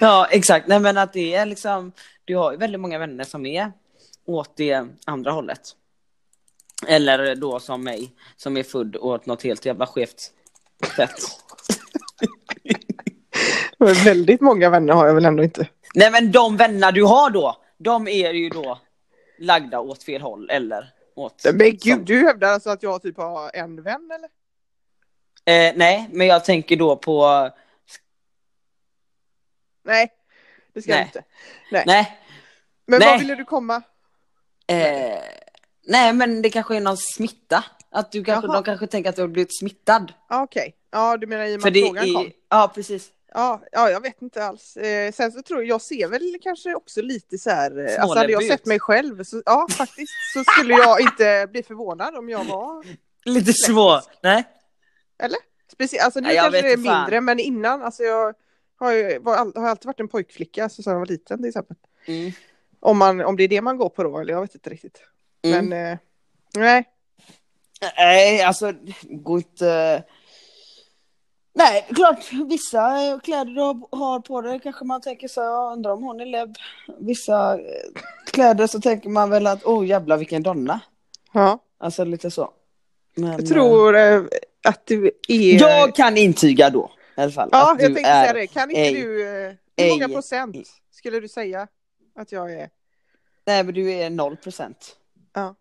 ja, 0.00 0.26
exakt. 0.30 0.68
Nej, 0.68 0.80
men 0.80 0.98
att 0.98 1.12
det 1.12 1.34
är 1.34 1.46
liksom, 1.46 1.92
du 2.24 2.36
har 2.36 2.52
ju 2.52 2.58
väldigt 2.58 2.80
många 2.80 2.98
vänner 2.98 3.24
som 3.24 3.46
är 3.46 3.72
åt 4.26 4.56
det 4.56 4.86
andra 5.06 5.30
hållet. 5.30 5.60
Eller 6.86 7.34
då 7.34 7.60
som 7.60 7.84
mig, 7.84 8.12
som 8.36 8.56
är 8.56 8.62
född 8.62 8.96
åt 8.96 9.26
något 9.26 9.42
helt 9.42 9.66
jävla 9.66 9.86
skevt 9.86 10.32
Men 13.78 13.94
väldigt 13.94 14.40
många 14.40 14.70
vänner 14.70 14.94
har 14.94 15.06
jag 15.06 15.14
väl 15.14 15.24
ändå 15.24 15.42
inte. 15.42 15.68
Nej, 15.94 16.10
men 16.10 16.32
de 16.32 16.56
vänner 16.56 16.92
du 16.92 17.04
har 17.04 17.30
då, 17.30 17.62
de 17.78 18.08
är 18.08 18.32
ju 18.32 18.48
då 18.48 18.80
lagda 19.38 19.80
åt 19.80 20.02
fel 20.02 20.22
håll 20.22 20.50
eller 20.50 20.92
åt... 21.14 21.44
Men 21.54 21.76
gud, 21.76 22.04
du 22.04 22.26
hävdar 22.26 22.48
alltså 22.48 22.70
att 22.70 22.82
jag 22.82 23.02
typ 23.02 23.16
har 23.16 23.50
en 23.54 23.82
vän 23.82 24.10
eller? 24.10 24.30
Eh, 25.44 25.74
nej, 25.76 26.08
men 26.12 26.26
jag 26.26 26.44
tänker 26.44 26.76
då 26.76 26.96
på... 26.96 27.50
Nej, 29.84 30.12
det 30.72 30.82
ska 30.82 30.90
jag 30.90 30.98
Nej. 30.98 31.06
inte. 31.06 31.24
Nej. 31.72 31.82
Nej, 31.86 32.18
Men 32.86 32.98
Nej. 32.98 33.08
vad 33.08 33.20
ville 33.20 33.34
du 33.34 33.44
komma? 33.44 33.82
Eh, 34.66 35.18
nej 35.86 36.12
men 36.12 36.42
det 36.42 36.50
kanske 36.50 36.76
är 36.76 36.80
någon 36.80 36.96
smitta. 36.96 37.64
Att 37.90 38.12
du 38.12 38.24
kanske, 38.24 38.46
Jaha. 38.46 38.56
de 38.56 38.64
kanske 38.64 38.86
tänker 38.86 39.10
att 39.10 39.16
du 39.16 39.22
har 39.22 39.28
blivit 39.28 39.58
smittad. 39.58 40.12
Ah, 40.28 40.42
Okej, 40.42 40.76
ja 40.90 41.16
du 41.16 41.26
menar 41.26 41.44
i 41.44 41.56
och 41.56 41.60
med 41.62 41.76
att 41.76 41.86
frågan 41.86 42.14
kom? 42.14 42.26
är, 42.26 42.32
ja 42.48 42.72
precis. 42.74 43.12
Ja, 43.34 43.62
ja, 43.72 43.90
jag 43.90 44.00
vet 44.00 44.22
inte 44.22 44.44
alls. 44.44 44.76
Eh, 44.76 45.12
sen 45.12 45.32
så 45.32 45.42
tror 45.42 45.60
jag, 45.60 45.68
jag 45.68 45.82
ser 45.82 46.08
väl 46.08 46.38
kanske 46.42 46.74
också 46.74 47.02
lite 47.02 47.38
så 47.38 47.50
här, 47.50 47.78
eh, 47.78 48.02
alltså 48.02 48.18
hade 48.18 48.32
jag 48.32 48.42
Småläbbig 48.42 48.48
sett 48.48 48.66
mig 48.66 48.80
själv, 48.80 49.24
så, 49.24 49.42
ja 49.46 49.66
faktiskt, 49.70 50.12
så 50.34 50.44
skulle 50.44 50.74
jag 50.74 51.00
inte 51.10 51.48
bli 51.50 51.62
förvånad 51.62 52.16
om 52.16 52.28
jag 52.28 52.44
var, 52.44 52.84
Lite 53.24 53.52
svår. 53.52 54.00
Nej. 54.22 54.44
speciellt, 55.72 56.04
alltså 56.04 56.20
nu 56.20 56.26
Nej, 56.28 56.36
kanske 56.36 56.62
det 56.62 56.68
är 56.68 56.76
inte 56.76 56.90
fan. 56.90 57.02
mindre, 57.02 57.20
men 57.20 57.38
innan, 57.38 57.82
alltså 57.82 58.02
jag 58.02 58.34
har 58.78 58.92
ju 58.92 59.18
var, 59.18 59.36
har 59.36 59.68
alltid 59.68 59.86
varit 59.86 60.00
en 60.00 60.08
pojkflicka, 60.08 60.64
alltså, 60.64 60.82
sen 60.82 60.92
jag 60.92 60.98
var 61.00 61.06
liten 61.06 61.38
till 61.38 61.48
exempel. 61.48 61.76
Mm. 62.06 62.32
Om, 62.80 62.98
man, 62.98 63.20
om 63.20 63.36
det 63.36 63.42
är 63.44 63.48
det 63.48 63.60
man 63.60 63.76
går 63.76 63.88
på 63.88 64.02
då, 64.02 64.18
eller 64.18 64.32
jag 64.32 64.40
vet 64.40 64.54
inte 64.54 64.70
riktigt. 64.70 65.02
Mm. 65.42 65.68
Men 65.68 65.92
eh, 65.92 65.98
nej, 66.54 66.84
Nej, 67.96 68.42
alltså 68.42 68.72
gå 69.02 69.36
inte... 69.38 70.02
Nej, 71.54 71.86
klart 71.94 72.32
vissa 72.48 73.20
kläder 73.24 73.52
du 73.54 73.60
har- 73.60 74.20
på 74.20 74.40
dig 74.40 74.60
kanske 74.60 74.84
man 74.84 75.00
tänker 75.00 75.28
så, 75.28 75.40
jag 75.40 75.72
undrar 75.72 75.90
om 75.92 76.02
hon 76.02 76.20
är 76.20 76.26
lebb. 76.26 76.56
Vissa 76.98 77.54
eh, 77.54 77.60
kläder 78.26 78.66
så 78.66 78.80
tänker 78.80 79.08
man 79.08 79.30
väl 79.30 79.46
att, 79.46 79.64
oh 79.64 79.86
jävlar 79.86 80.16
vilken 80.16 80.42
donna. 80.42 80.80
ja. 81.32 81.58
Alltså 81.80 82.04
lite 82.04 82.30
så. 82.30 82.50
Men, 83.14 83.32
Jag 83.32 83.46
tror 83.48 83.96
eh, 83.96 84.22
att 84.64 84.86
du 84.86 85.06
eh, 85.06 85.12
är... 85.28 85.60
Jag 85.60 85.94
kan 85.94 86.16
intyga 86.16 86.70
då. 86.70 86.90
I 87.16 87.20
alla 87.20 87.30
fall. 87.32 87.48
Ja, 87.52 87.72
att 87.72 87.82
jag 87.82 87.94
tänkte 87.94 88.10
är 88.10 88.22
säga 88.22 88.32
det. 88.40 88.46
Kan 88.46 88.70
inte 88.70 88.80
ej- 88.80 88.94
du... 89.02 89.28
eh, 89.46 89.52
Hur 89.76 89.90
många 89.90 90.04
ej- 90.06 90.14
procent 90.14 90.56
skulle 90.90 91.20
du 91.20 91.28
säga 91.28 91.68
att 92.16 92.32
jag 92.32 92.52
är? 92.52 92.70
Nej, 93.46 93.64
men 93.64 93.74
du 93.74 93.92
är 93.92 94.10
noll 94.10 94.36
procent. 94.36 94.96
Ja. 95.34 95.54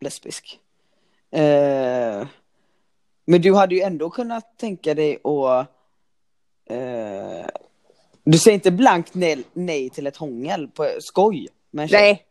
Lesbisk. 0.00 0.58
Eh, 1.32 2.26
men 3.24 3.40
du 3.40 3.54
hade 3.54 3.74
ju 3.74 3.80
ändå 3.80 4.10
kunnat 4.10 4.58
tänka 4.58 4.94
dig 4.94 5.18
att... 5.24 5.68
Eh, 6.70 7.46
du 8.24 8.38
säger 8.38 8.54
inte 8.54 8.70
blankt 8.70 9.14
nej, 9.14 9.44
nej 9.52 9.90
till 9.90 10.06
ett 10.06 10.16
hångel 10.16 10.68
på 10.68 10.88
skoj? 11.00 11.48
Men 11.70 11.88
Nej. 11.92 12.26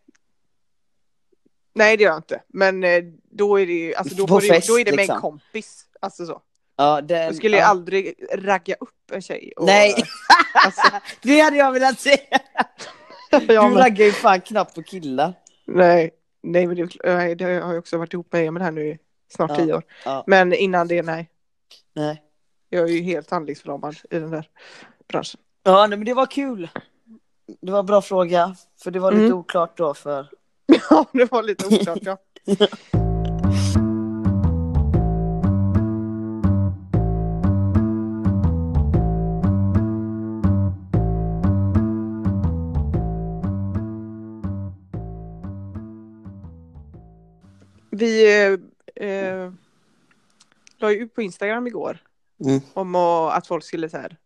Nej, 1.74 1.98
det 1.98 2.04
gör 2.04 2.12
jag 2.12 2.20
inte. 2.20 2.42
Men 2.48 2.84
eh, 2.84 3.04
då 3.32 3.60
är 3.60 3.66
det 3.66 3.74
ju, 3.74 3.96
alltså 3.96 4.16
då, 4.16 4.28
På 4.28 4.34
får 4.34 4.42
det, 4.42 4.48
fest, 4.48 4.68
då 4.68 4.80
är 4.80 4.86
det 4.86 4.92
med 4.92 4.98
liksom. 4.98 5.16
en 5.16 5.22
kompis. 5.22 5.86
Alltså 6.00 6.26
så. 6.26 6.42
Ja, 6.76 7.02
den, 7.02 7.22
Jag 7.22 7.36
skulle 7.36 7.58
ju 7.58 7.62
ja. 7.62 7.68
aldrig 7.68 8.16
ragga 8.34 8.76
upp 8.80 9.12
en 9.12 9.22
tjej. 9.22 9.54
Och, 9.56 9.66
Nej, 9.66 9.96
Alltså, 10.66 10.82
det 11.22 11.40
hade 11.40 11.58
jag 11.58 11.72
velat 11.72 12.06
ja, 13.32 13.40
Du 13.40 13.56
raggar 13.56 14.06
ju 14.06 14.12
fan 14.12 14.42
knappt 14.42 14.76
på 14.76 14.84
killar. 14.84 15.34
nej, 15.66 16.12
nej, 16.44 16.68
men 16.68 16.76
det, 16.76 17.36
det 17.36 17.44
har 17.46 17.52
jag 17.74 17.78
också 17.80 17.98
varit 17.98 18.14
ihop 18.14 18.34
med 18.34 18.48
Emil 18.48 18.64
här 18.64 18.72
nu 18.72 18.88
i 18.88 18.98
snart 19.30 19.50
Ja. 19.52 19.56
tio 19.58 19.74
år. 19.74 19.84
Ja. 20.06 20.24
Men 20.28 20.54
innan 20.54 20.88
det, 20.88 21.02
nej. 21.02 21.30
Nej. 21.94 22.22
Jag 22.70 22.84
är 22.84 22.94
ju 22.94 23.02
helt 23.02 23.32
handlingsförlamad 23.32 23.96
i 24.10 24.20
den 24.20 24.32
där 24.32 24.50
branschen. 25.08 25.42
Ja, 25.64 25.88
nej, 25.88 25.98
men 25.98 26.06
det 26.06 26.14
var 26.14 26.26
kul. 26.26 26.70
Det 27.62 27.72
var 27.72 27.80
en 27.80 27.86
bra 27.86 28.02
fråga, 28.02 28.56
för 28.84 28.92
det 28.92 29.00
var 29.00 29.12
lite 29.12 29.26
Mm. 29.26 29.38
oklart 29.38 29.78
då 29.78 29.94
för... 29.94 30.30
Ja, 30.90 31.06
det 31.14 31.32
var 31.32 31.44
lite 31.44 31.66
oklart 31.66 32.00
ja. 32.02 32.18
Vi 48.02 48.44
eh, 48.96 49.08
eh, 49.10 49.52
la 50.78 50.92
ju 50.92 50.98
ut 50.98 51.16
på 51.16 51.22
Instagram 51.22 51.68
igår 51.68 51.98
Mm. 52.46 52.60
om 52.74 52.96
att, 52.96 53.48
folk 53.48 53.64
skulle 53.64 53.90
så 53.90 53.98
här, 53.98 54.18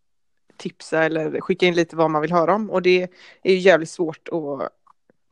tipsa 0.57 1.03
eller 1.03 1.41
skicka 1.41 1.65
in 1.65 1.75
lite 1.75 1.95
vad 1.95 2.11
man 2.11 2.21
vill 2.21 2.31
höra 2.31 2.55
om 2.55 2.69
och 2.69 2.81
det 2.81 3.07
är 3.43 3.51
ju 3.53 3.57
jävligt 3.59 3.89
svårt 3.89 4.27
att 4.27 4.69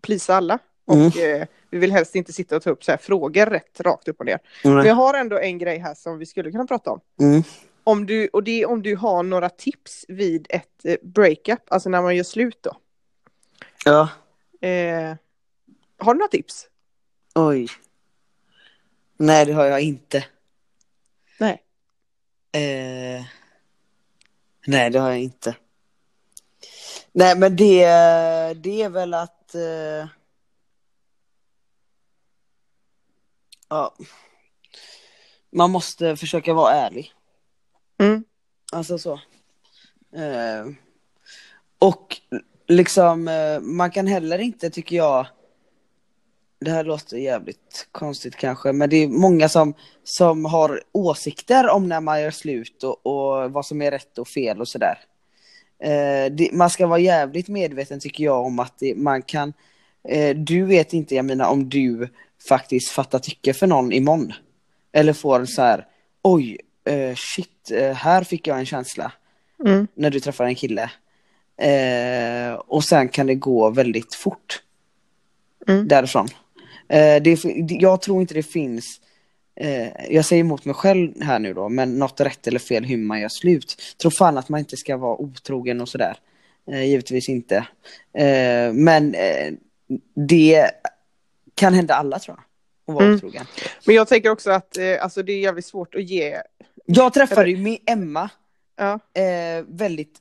plisa 0.02 0.36
alla. 0.36 0.60
Och 0.86 1.18
eh, 1.18 1.46
vi 1.70 1.78
vill 1.78 1.92
helst 1.92 2.16
inte 2.16 2.34
sitta 2.34 2.56
och 2.56 2.64
ta 2.64 2.70
upp 2.70 2.84
så 2.84 2.92
här 2.92 2.98
frågor 2.98 3.46
rätt 3.46 3.80
rakt 3.82 4.08
upp 4.08 4.20
och 4.20 4.26
ner. 4.26 4.40
Men 4.64 4.74
Mm. 4.74 4.86
jag 4.86 4.96
har 4.96 5.14
ändå 5.14 5.40
en 5.40 5.58
grej 5.58 5.78
här 5.78 5.94
som 5.94 6.18
vi 6.18 6.26
skulle 6.26 6.52
kunna 6.52 6.66
prata 6.68 6.92
om. 6.92 7.00
Mm. 7.20 7.44
om 7.84 8.06
du, 8.06 8.28
och 8.28 8.44
det 8.44 8.62
är 8.62 8.70
om 8.70 8.82
du 8.82 8.96
har 8.96 9.24
några 9.24 9.50
tips 9.50 10.06
vid 10.08 10.48
ett 10.50 10.86
eh, 10.86 10.96
breakup, 11.02 11.60
alltså 11.68 11.90
när 11.90 12.02
man 12.02 12.16
gör 12.16 12.24
slut 12.24 12.58
då. 12.62 12.78
Ja. 13.86 14.10
Eh, 14.68 15.16
har 15.98 16.14
du 16.14 16.18
några 16.20 16.28
tips? 16.32 16.68
Oj. 17.36 17.68
Nej, 19.18 19.46
det 19.46 19.54
har 19.54 19.66
jag 19.66 19.82
inte. 19.82 20.26
Nej. 21.40 21.64
Eh... 22.52 23.26
Nej, 24.68 24.90
det 24.90 25.00
har 25.00 25.10
jag 25.10 25.20
inte. 25.20 25.56
Nej, 27.12 27.38
men 27.38 27.56
det, 27.56 27.86
det 28.54 28.82
är 28.82 28.90
väl 28.90 29.14
att... 29.14 29.56
Eh... 29.56 30.08
Ja. 33.70 33.96
Man 35.50 35.72
måste 35.72 36.16
försöka 36.16 36.54
vara 36.54 36.74
ärlig. 36.74 37.14
Mm. 37.98 38.24
Alltså 38.72 38.98
så. 38.98 39.14
Eh, 40.16 40.66
och 41.80 42.22
liksom, 42.68 43.28
eh, 43.28 43.60
man 43.60 43.92
kan 43.92 44.08
heller 44.08 44.40
inte, 44.40 44.70
tycker 44.70 44.96
jag, 44.96 45.28
det 46.64 46.72
här 46.72 46.84
låter 46.84 47.18
jävligt 47.18 47.88
konstigt 47.92 48.36
kanske, 48.36 48.72
men 48.72 48.90
det 48.90 48.98
är 48.98 49.08
många 49.08 49.50
som, 49.50 49.74
som 50.04 50.46
har 50.46 50.82
åsikter 50.92 51.70
om 51.70 51.90
när 51.90 52.02
man 52.02 52.22
gör 52.22 52.32
slut 52.32 52.84
och, 52.84 53.06
och 53.06 53.52
vad 53.52 53.66
som 53.66 53.82
är 53.82 53.92
rätt 53.92 54.18
och 54.18 54.28
fel 54.28 54.62
och 54.62 54.68
sådär. 54.68 55.00
Eh, 55.80 56.32
det, 56.32 56.50
man 56.54 56.70
ska 56.70 56.88
vara 56.88 57.00
jävligt 57.00 57.48
medveten 57.48 58.00
tycker 58.00 58.24
jag 58.24 58.46
om 58.46 58.60
att 58.60 58.74
det, 58.80 58.96
man 58.96 59.22
kan, 59.22 59.54
eh, 60.10 60.36
du 60.36 60.66
vet 60.66 60.94
inte 60.94 61.16
Jamina 61.16 61.50
om 61.50 61.70
du 61.70 62.10
faktiskt 62.50 62.90
fattar 62.90 63.20
tycke 63.20 63.54
för 63.54 63.68
någon 63.68 63.92
imorgon. 63.92 64.34
Eller 64.92 65.14
får 65.14 65.40
en 65.40 65.48
så 65.48 65.62
här, 65.62 65.88
oj, 66.22 66.58
eh, 66.86 67.16
shit, 67.16 67.72
eh, 67.72 67.92
här 67.94 68.24
fick 68.24 68.48
jag 68.48 68.60
en 68.60 68.66
känsla 68.66 69.12
Mm. 69.66 69.88
när 69.96 70.10
du 70.10 70.20
träffar 70.20 70.46
en 70.46 70.56
kille. 70.56 70.92
Eh, 71.58 72.54
och 72.54 72.84
sen 72.84 73.10
kan 73.10 73.28
det 73.28 73.36
gå 73.36 73.70
väldigt 73.70 74.16
fort 74.16 74.62
Mm. 75.68 75.88
därifrån. 75.88 76.28
Eh, 76.88 77.22
det, 77.22 77.40
jag 77.70 78.02
tror 78.02 78.22
inte 78.22 78.34
det 78.34 78.44
finns, 78.44 79.02
eh, 79.56 79.88
jag 80.14 80.26
säger 80.26 80.40
emot 80.42 80.66
mig 80.66 80.76
själv 80.76 81.22
här 81.22 81.40
nu 81.40 81.54
då, 81.54 81.70
men 81.70 82.00
något 82.00 82.20
rätt 82.22 82.48
eller 82.48 82.60
fel 82.60 82.86
hur 82.86 82.98
man 82.98 83.22
gör 83.22 83.30
slut. 83.30 83.96
Tror 84.02 84.12
fan 84.12 84.38
att 84.38 84.50
man 84.50 84.60
inte 84.60 84.78
ska 84.78 84.98
vara 84.98 85.16
otrogen 85.22 85.82
och 85.82 85.90
sådär. 85.90 86.18
Eh, 86.72 86.84
givetvis 86.84 87.30
inte. 87.30 87.68
Men 88.74 89.16
det 90.16 90.70
kan 91.56 91.74
hända 91.74 91.94
alla 91.94 92.20
tror 92.20 92.38
jag. 92.38 92.44
Att 92.88 92.96
vara 92.96 93.06
Mm. 93.06 93.16
otrogen. 93.18 93.46
Men 93.86 93.96
jag 93.96 94.08
tänker 94.08 94.30
också 94.30 94.52
att 94.52 94.78
alltså, 95.02 95.24
det 95.24 95.34
är 95.34 95.40
jävligt 95.40 95.66
svårt 95.66 95.96
att 95.96 96.04
ge. 96.04 96.38
Jag 96.86 97.14
träffade 97.14 97.50
ju 97.50 97.58
med 97.58 97.78
Emma 97.86 98.30
Ja. 98.76 99.00
väldigt, 99.68 100.18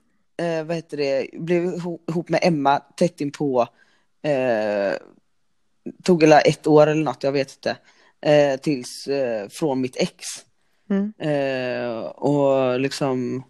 vad 0.67 0.77
heter 0.77 0.97
det, 0.97 1.27
blev 1.33 1.63
iho- 1.65 1.99
ihop 2.09 2.29
med 2.29 2.41
Emma 2.43 2.79
tätt 2.79 3.21
inpå, 3.21 3.63
eh, 4.23 4.93
tog 6.03 6.23
eller 6.23 6.49
ett 6.49 6.67
år 6.67 6.87
eller 6.87 7.03
något, 7.03 7.23
jag 7.23 7.33
vet 7.33 7.55
inte, 7.55 7.77
eh, 8.21 8.61
tills 8.61 9.07
eh, 9.07 9.49
från 9.49 9.81
mitt 9.81 9.97
ex. 9.97 10.27
Mm. 10.91 11.13
Eh, 11.19 11.99
och 12.05 12.81
liksom, 12.81 13.43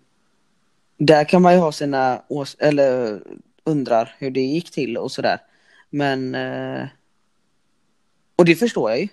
där 0.96 1.24
kan 1.24 1.42
man 1.42 1.52
ju 1.52 1.58
ha 1.58 1.72
sina 1.72 2.22
ås- 2.28 2.56
eller 2.58 3.22
undrar 3.64 4.14
hur 4.18 4.30
det 4.30 4.40
gick 4.40 4.70
till 4.70 4.96
och 4.96 5.12
sådär. 5.12 5.38
Men, 5.90 6.34
eh, 6.34 6.86
och 8.36 8.44
det 8.44 8.54
förstår 8.56 8.90
jag 8.90 9.00
ju. 9.00 9.08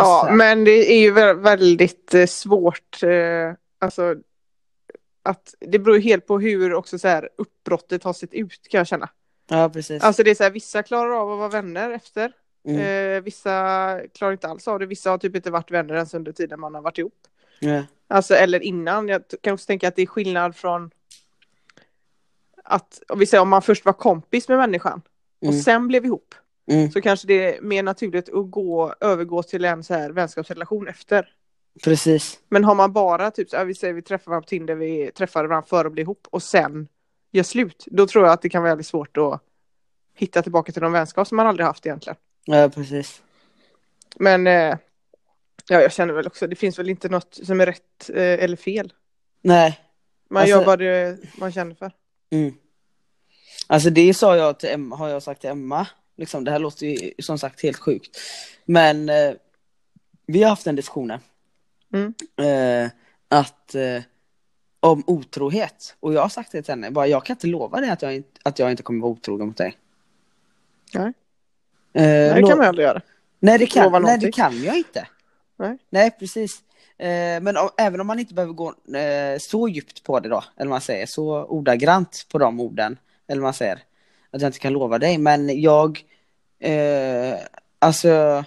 Ja, 0.00 0.28
men 0.36 0.64
det 0.64 0.92
är 0.92 0.98
ju 1.00 1.14
vä- 1.14 1.42
väldigt 1.42 2.14
eh, 2.14 2.26
svårt. 2.26 3.02
Eh, 3.02 3.54
alltså, 3.78 4.16
att 5.22 5.54
det 5.60 5.78
beror 5.78 5.98
helt 5.98 6.26
på 6.26 6.38
hur 6.38 6.74
också 6.74 6.98
så 6.98 7.08
här 7.08 7.28
uppbrottet 7.38 8.04
har 8.04 8.12
sett 8.12 8.34
ut 8.34 8.68
kan 8.68 8.78
jag 8.78 8.86
känna. 8.86 9.08
Ja, 9.50 9.68
precis. 9.68 10.02
Alltså 10.02 10.22
det 10.22 10.30
är 10.30 10.34
så 10.34 10.42
här, 10.42 10.50
vissa 10.50 10.82
klarar 10.82 11.10
av 11.10 11.32
att 11.32 11.38
vara 11.38 11.48
vänner 11.48 11.90
efter. 11.90 12.32
Mm. 12.64 12.80
Eh, 13.16 13.22
vissa 13.22 13.50
klarar 14.14 14.32
inte 14.32 14.48
alls 14.48 14.68
av 14.68 14.78
det. 14.78 14.86
Vissa 14.86 15.10
har 15.10 15.18
typ 15.18 15.36
inte 15.36 15.50
varit 15.50 15.70
vänner 15.70 15.94
ens 15.94 16.14
under 16.14 16.32
tiden 16.32 16.60
man 16.60 16.74
har 16.74 16.82
varit 16.82 16.98
ihop. 16.98 17.26
Ja. 17.60 17.84
Alltså 18.08 18.34
eller 18.34 18.60
innan. 18.60 19.08
Jag 19.08 19.22
kan 19.40 19.54
också 19.54 19.66
tänka 19.66 19.88
att 19.88 19.96
det 19.96 20.02
är 20.02 20.06
skillnad 20.06 20.56
från 20.56 20.90
att 22.64 23.02
om 23.08 23.18
vi 23.18 23.26
säger 23.26 23.42
om 23.42 23.48
man 23.48 23.62
först 23.62 23.84
var 23.84 23.92
kompis 23.92 24.48
med 24.48 24.58
människan 24.58 25.02
och 25.40 25.46
Mm. 25.48 25.60
sen 25.60 25.88
blev 25.88 26.04
ihop. 26.04 26.34
Mm. 26.70 26.90
Så 26.90 27.00
kanske 27.00 27.26
det 27.26 27.56
är 27.56 27.60
mer 27.60 27.82
naturligt 27.82 28.28
att 28.34 28.50
gå, 28.50 28.94
övergå 29.00 29.42
till 29.42 29.64
en 29.64 29.84
så 29.84 29.94
här 29.94 30.10
vänskapsrelation 30.10 30.88
efter. 30.88 31.28
Precis. 31.84 32.40
Men 32.48 32.64
har 32.64 32.74
man 32.74 32.92
bara 32.92 33.30
typ, 33.30 33.50
så 33.50 33.64
vi 33.64 33.74
säger 33.74 33.94
vi 33.94 34.02
träffar 34.02 34.30
varandra 34.30 34.44
på 34.44 34.48
Tinder, 34.48 34.74
vi 34.74 35.10
träffade 35.14 35.48
varandra 35.48 35.68
före 35.68 35.86
att 35.86 35.92
bli 35.92 36.02
ihop 36.02 36.26
och 36.30 36.42
sen 36.42 36.88
gör 37.30 37.42
slut. 37.42 37.84
Då 37.90 38.06
tror 38.06 38.24
jag 38.24 38.32
att 38.32 38.42
det 38.42 38.48
kan 38.48 38.62
vara 38.62 38.72
väldigt 38.72 38.86
svårt 38.86 39.16
att 39.16 39.42
hitta 40.14 40.42
tillbaka 40.42 40.72
till 40.72 40.82
någon 40.82 40.92
vänskap 40.92 41.28
som 41.28 41.36
man 41.36 41.46
aldrig 41.46 41.66
haft 41.66 41.86
egentligen. 41.86 42.16
Ja, 42.44 42.68
precis. 42.68 43.22
Men 44.16 44.46
eh, 44.46 44.76
ja, 45.68 45.80
jag 45.80 45.92
känner 45.92 46.14
väl 46.14 46.26
också, 46.26 46.46
det 46.46 46.56
finns 46.56 46.78
väl 46.78 46.88
inte 46.90 47.08
något 47.08 47.38
som 47.46 47.60
är 47.60 47.66
rätt 47.66 48.10
eh, 48.10 48.44
eller 48.44 48.56
fel. 48.56 48.92
Nej. 49.42 49.80
Man 50.30 50.40
Alltså- 50.40 50.56
gör 50.56 50.64
vad 50.64 50.78
det, 50.78 51.18
man 51.38 51.52
känner 51.52 51.74
för. 51.74 51.92
Mm. 52.30 52.54
Alltså 53.66 53.90
det 53.90 54.14
sa 54.14 54.36
jag 54.36 54.58
till 54.58 54.68
Emma, 54.68 54.96
har 54.96 55.08
jag 55.08 55.22
sagt 55.22 55.40
till 55.40 55.50
Emma. 55.50 55.86
Liksom, 56.16 56.44
det 56.44 56.50
här 56.50 56.58
låter 56.58 56.86
ju 56.86 57.12
som 57.18 57.38
sagt 57.38 57.62
helt 57.62 57.78
sjukt. 57.78 58.18
Men 58.64 59.08
eh, 59.08 59.32
vi 60.26 60.42
har 60.42 60.50
haft 60.50 60.64
den 60.64 60.76
diskussionen. 60.76 61.20
Mm. 61.92 62.14
Eh, 62.36 62.90
att 63.28 63.74
eh, 63.74 64.02
om 64.80 65.04
otrohet. 65.06 65.96
Och 66.00 66.14
jag 66.14 66.22
har 66.22 66.28
sagt 66.28 66.52
det 66.52 66.62
till 66.62 66.72
henne, 66.72 66.90
bara, 66.90 67.06
jag 67.06 67.24
kan 67.24 67.34
inte 67.34 67.46
lova 67.46 67.80
dig 67.80 67.90
att 67.90 68.02
jag, 68.02 68.14
inte- 68.14 68.40
att 68.42 68.58
jag 68.58 68.70
inte 68.70 68.82
kommer 68.82 69.00
vara 69.00 69.12
otrogen 69.12 69.46
mot 69.46 69.56
dig. 69.56 69.76
Nej. 70.94 71.12
Eh, 71.92 72.02
Nej, 72.02 72.34
det 72.42 72.48
kan 72.48 72.58
man 72.58 72.66
aldrig 72.66 72.86
göra. 72.86 73.00
Nej 73.40 73.58
det, 73.58 73.66
kan, 73.66 73.84
lova 73.84 73.98
nej, 73.98 74.06
det 74.06 74.12
någonting. 74.12 74.32
kan 74.32 74.62
jag 74.62 74.76
inte. 74.76 75.06
Nej. 75.58 75.78
Nej, 75.90 76.10
precis. 76.10 76.62
Eh, 76.98 77.40
men 77.42 77.56
om, 77.56 77.68
även 77.78 78.00
om 78.00 78.06
man 78.06 78.18
inte 78.18 78.34
behöver 78.34 78.54
gå 78.54 78.68
eh, 78.96 79.38
så 79.40 79.68
djupt 79.68 80.02
på 80.04 80.20
det 80.20 80.28
då, 80.28 80.44
eller 80.56 80.68
man 80.70 80.80
säger, 80.80 81.06
så 81.06 81.44
ordagrant 81.44 82.26
på 82.32 82.38
de 82.38 82.60
orden, 82.60 82.98
eller 83.28 83.42
man 83.42 83.54
säger, 83.54 83.82
att 84.30 84.40
jag 84.42 84.48
inte 84.48 84.58
kan 84.58 84.72
lova 84.72 84.98
dig, 84.98 85.18
men 85.18 85.60
jag, 85.60 86.04
eh, 86.60 87.34
alltså, 87.78 88.44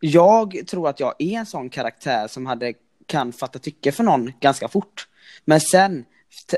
jag 0.00 0.62
tror 0.66 0.88
att 0.88 1.00
jag 1.00 1.14
är 1.18 1.38
en 1.38 1.46
sån 1.46 1.70
karaktär 1.70 2.26
som 2.28 2.46
hade, 2.46 2.74
kan 3.06 3.32
fatta 3.32 3.58
tycke 3.58 3.92
för 3.92 4.04
någon 4.04 4.32
ganska 4.40 4.68
fort. 4.68 5.08
Men 5.44 5.60
sen, 5.60 6.04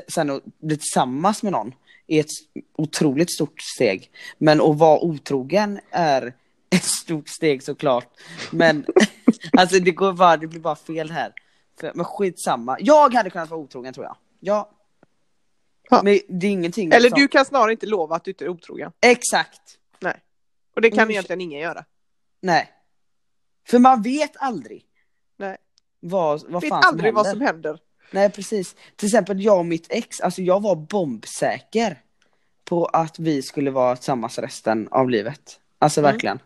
sen 0.07 0.29
att 0.29 0.43
bli 0.45 0.77
tillsammans 0.77 1.43
med 1.43 1.51
någon 1.51 1.73
är 2.07 2.19
ett 2.19 2.29
otroligt 2.77 3.33
stort 3.33 3.61
steg. 3.61 4.11
Men 4.37 4.61
att 4.61 4.77
vara 4.77 4.99
otrogen 4.99 5.79
är 5.91 6.33
ett 6.69 6.83
stort 6.83 7.29
steg 7.29 7.63
såklart. 7.63 8.07
Men 8.51 8.85
alltså 9.57 9.79
det 9.79 9.91
går 9.91 10.13
bara, 10.13 10.37
det 10.37 10.47
blir 10.47 10.59
bara 10.59 10.75
fel 10.75 11.11
här. 11.11 11.33
För, 11.79 11.91
men 11.95 12.05
skitsamma. 12.05 12.77
Jag 12.79 13.13
hade 13.13 13.29
kunnat 13.29 13.49
vara 13.49 13.59
otrogen 13.59 13.93
tror 13.93 14.05
jag. 14.05 14.17
Ja. 14.39 14.71
Men 16.03 16.19
det 16.29 16.47
är 16.47 16.51
ingenting 16.51 16.91
Eller 16.93 17.09
som- 17.09 17.19
du 17.19 17.27
kan 17.27 17.45
snarare 17.45 17.71
inte 17.71 17.85
lova 17.85 18.15
att 18.15 18.23
du 18.23 18.31
inte 18.31 18.45
är 18.45 18.49
otrogen. 18.49 18.91
Exakt. 19.01 19.61
Och 20.75 20.81
det 20.81 20.89
kan 20.89 20.99
Mm. 20.99 21.11
egentligen 21.11 21.41
ingen 21.41 21.59
göra. 21.59 21.85
Nej. 22.41 22.69
För 23.67 23.79
man 23.79 24.01
vet 24.01 24.31
aldrig. 24.37 24.85
Nej. 25.37 25.57
Vad, 25.99 26.43
vad 26.49 26.61
Vet 26.61 26.69
fan 26.69 26.83
aldrig 26.85 27.09
som 27.09 27.15
vad 27.15 27.25
händer. 27.27 27.39
som 27.47 27.55
händer. 27.55 27.79
Nej 28.11 28.29
precis. 28.29 28.75
Till 28.95 29.07
exempel 29.07 29.41
jag 29.43 29.57
och 29.59 29.65
mitt 29.65 29.87
ex, 29.89 30.21
alltså 30.21 30.41
jag 30.41 30.61
var 30.61 30.75
bombsäker 30.75 31.97
på 32.65 32.85
att 32.85 33.19
vi 33.19 33.41
skulle 33.41 33.71
vara 33.71 33.95
tillsammans 33.95 34.39
resten 34.39 34.87
av 34.91 35.09
livet. 35.09 35.59
Alltså 35.79 35.99
Mm. 35.99 36.11
verkligen. 36.11 36.39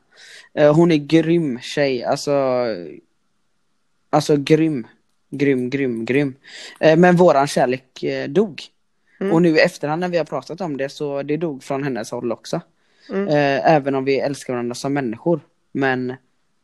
Eh, 0.53 0.75
Hon 0.75 0.91
är 0.91 0.95
grym 0.97 1.59
tjej, 1.61 2.03
alltså 2.03 2.65
Alltså 4.09 4.35
grym. 4.37 4.87
Grym, 5.29 5.69
grym, 5.69 6.05
grym. 6.05 6.35
Eh, 6.79 6.97
Men 6.97 7.15
våran 7.15 7.47
kärlek 7.47 8.03
eh, 8.03 8.27
dog. 8.29 8.61
Mm. 9.19 9.33
Och 9.33 9.41
nu 9.41 9.49
i 9.57 9.59
efterhand 9.59 9.99
när 9.99 10.09
vi 10.09 10.17
har 10.17 10.25
pratat 10.25 10.61
om 10.61 10.77
det 10.77 10.89
så 10.89 11.23
det 11.23 11.37
dog 11.37 11.63
från 11.63 11.83
hennes 11.83 12.11
håll 12.11 12.31
också. 12.31 12.61
Mm. 13.09 13.27
Även 13.63 13.95
om 13.95 14.05
vi 14.05 14.19
älskar 14.19 14.53
varandra 14.53 14.75
som 14.75 14.93
människor. 14.93 15.39
Men 15.71 16.13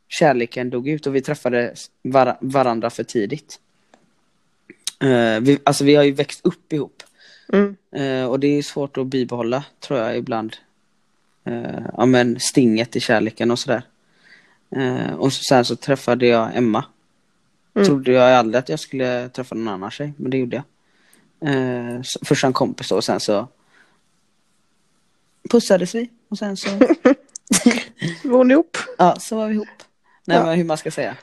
kärleken 0.08 0.70
dog 0.70 0.88
ut 0.88 1.06
och 1.06 1.14
vi 1.14 1.20
träffade 1.20 1.74
var- 2.02 2.36
varandra 2.40 2.90
för 2.90 3.04
tidigt. 3.04 3.60
Eh, 5.02 5.40
vi, 5.40 5.58
alltså 5.64 5.84
vi 5.84 5.94
har 5.94 6.02
ju 6.04 6.12
växt 6.12 6.40
upp 6.46 6.72
ihop. 6.72 7.02
Mm. 7.52 7.76
Eh, 7.92 8.24
och 8.26 8.40
det 8.40 8.46
är 8.58 8.62
svårt 8.62 8.96
att 8.96 9.06
bibehålla 9.06 9.64
tror 9.80 9.98
jag 10.00 10.16
ibland. 10.16 10.56
Eh, 11.44 11.80
ja 11.96 12.06
men 12.06 12.40
stinget 12.40 12.96
i 12.96 13.00
kärleken 13.00 13.50
och 13.50 13.58
sådär. 13.58 13.82
Eh, 14.76 15.12
och 15.14 15.32
sen 15.32 15.64
så 15.64 15.76
träffade 15.76 16.26
jag 16.26 16.56
Emma. 16.56 16.84
Mm. 17.74 17.86
Trodde 17.86 18.12
jag 18.12 18.32
aldrig 18.32 18.58
att 18.58 18.68
jag 18.68 18.80
skulle 18.80 19.28
träffa 19.28 19.54
någon 19.54 19.68
annan 19.68 19.90
tjej, 19.90 20.12
men 20.16 20.30
det 20.30 20.36
gjorde 20.38 20.56
jag. 20.56 20.64
Eh, 21.54 22.02
så- 22.02 22.18
först 22.24 22.44
en 22.44 22.52
kompis 22.52 22.88
då, 22.88 22.96
och 22.96 23.04
sen 23.04 23.20
så 23.20 23.48
pussades 25.50 25.94
vi 25.94 26.10
och 26.28 26.38
sen 26.38 26.56
så, 26.56 26.68
Var 28.24 28.38
hon 28.38 28.50
ihop? 28.50 28.76
ja, 28.98 29.16
så 29.20 29.36
var 29.36 29.48
vi 29.48 29.54
ihop. 29.54 29.68
Nej 30.24 30.36
Ja. 30.36 30.44
men 30.46 30.56
hur 30.58 30.64
man 30.64 30.76
ska 30.78 30.90
säga. 30.90 31.16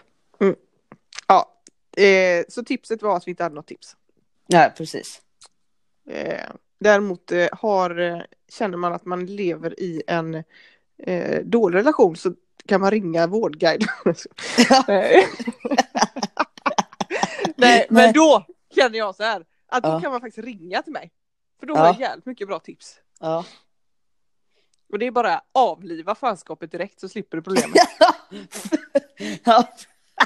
Ja. 1.28 1.52
Eh, 1.98 2.46
så 2.50 2.64
tipset 2.64 3.02
var 3.02 3.18
att 3.18 3.28
vi 3.28 3.32
inte 3.32 3.44
hade 3.44 3.56
något 3.56 3.68
tips. 3.68 3.96
Nej, 4.48 4.72
precis. 4.78 5.22
Eh, 6.10 6.46
däremot 6.80 7.32
eh, 7.32 7.48
har, 7.52 8.00
eh, 8.00 8.22
känner 8.52 8.78
man 8.78 8.94
att 8.94 9.06
man 9.06 9.26
lever 9.26 9.80
i 9.80 10.04
en 10.08 10.44
eh, 11.04 11.42
dålig 11.44 11.78
relation 11.80 12.16
så 12.16 12.34
kan 12.66 12.82
man 12.82 12.92
ringa 12.92 13.28
Vårdguide. 13.28 13.86
Nej. 14.88 15.28
Nej, 17.56 17.88
men 17.90 18.14
då 18.14 18.46
känner 18.76 18.98
jag 18.98 19.16
så 19.16 19.24
här 19.24 19.46
att 19.68 19.84
då 19.84 19.90
Ja. 19.90 20.02
kan 20.02 20.12
man 20.12 20.22
faktiskt 20.22 20.48
ringa 20.48 20.82
till 20.82 20.94
mig. 20.94 21.12
För 21.60 21.68
då 21.68 21.76
har 21.76 21.86
jag 21.86 22.00
jävligt 22.00 22.26
mycket 22.26 22.48
bra 22.48 22.60
tips. 22.60 23.00
Ja. 23.20 23.46
Och 24.92 25.00
det 25.00 25.08
är 25.08 25.12
bara 25.12 25.42
avliva 25.52 26.16
fanskapet 26.16 26.72
direkt 26.72 27.00
så 27.00 27.10
slipper 27.10 27.38
du 27.38 27.44
problemet. 27.44 27.78
ja. 29.44 29.68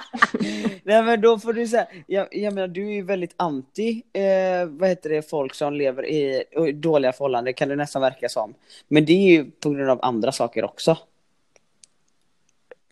Nej 0.83 1.03
men 1.03 1.21
då 1.21 1.39
får 1.39 1.53
du 1.53 1.67
säga, 1.67 1.87
jag, 2.07 2.27
jag 2.31 2.53
menar 2.53 2.67
du 2.67 2.87
är 2.87 2.91
ju 2.93 3.01
väldigt 3.01 3.33
anti, 3.37 4.03
eh, 4.13 4.65
vad 4.69 4.89
heter 4.89 5.09
det, 5.09 5.29
folk 5.29 5.53
som 5.53 5.73
lever 5.73 6.05
i, 6.05 6.43
dåliga 6.73 7.11
förhållanden 7.13 7.53
kan 7.53 7.69
det 7.69 7.75
nästan 7.75 8.01
verka 8.01 8.29
som. 8.29 8.53
Men 8.87 9.05
det 9.05 9.13
är 9.13 9.31
ju 9.31 9.51
på 9.51 9.69
grund 9.69 9.89
av 9.89 9.99
andra 10.01 10.31
saker 10.31 10.63
också. 10.63 10.97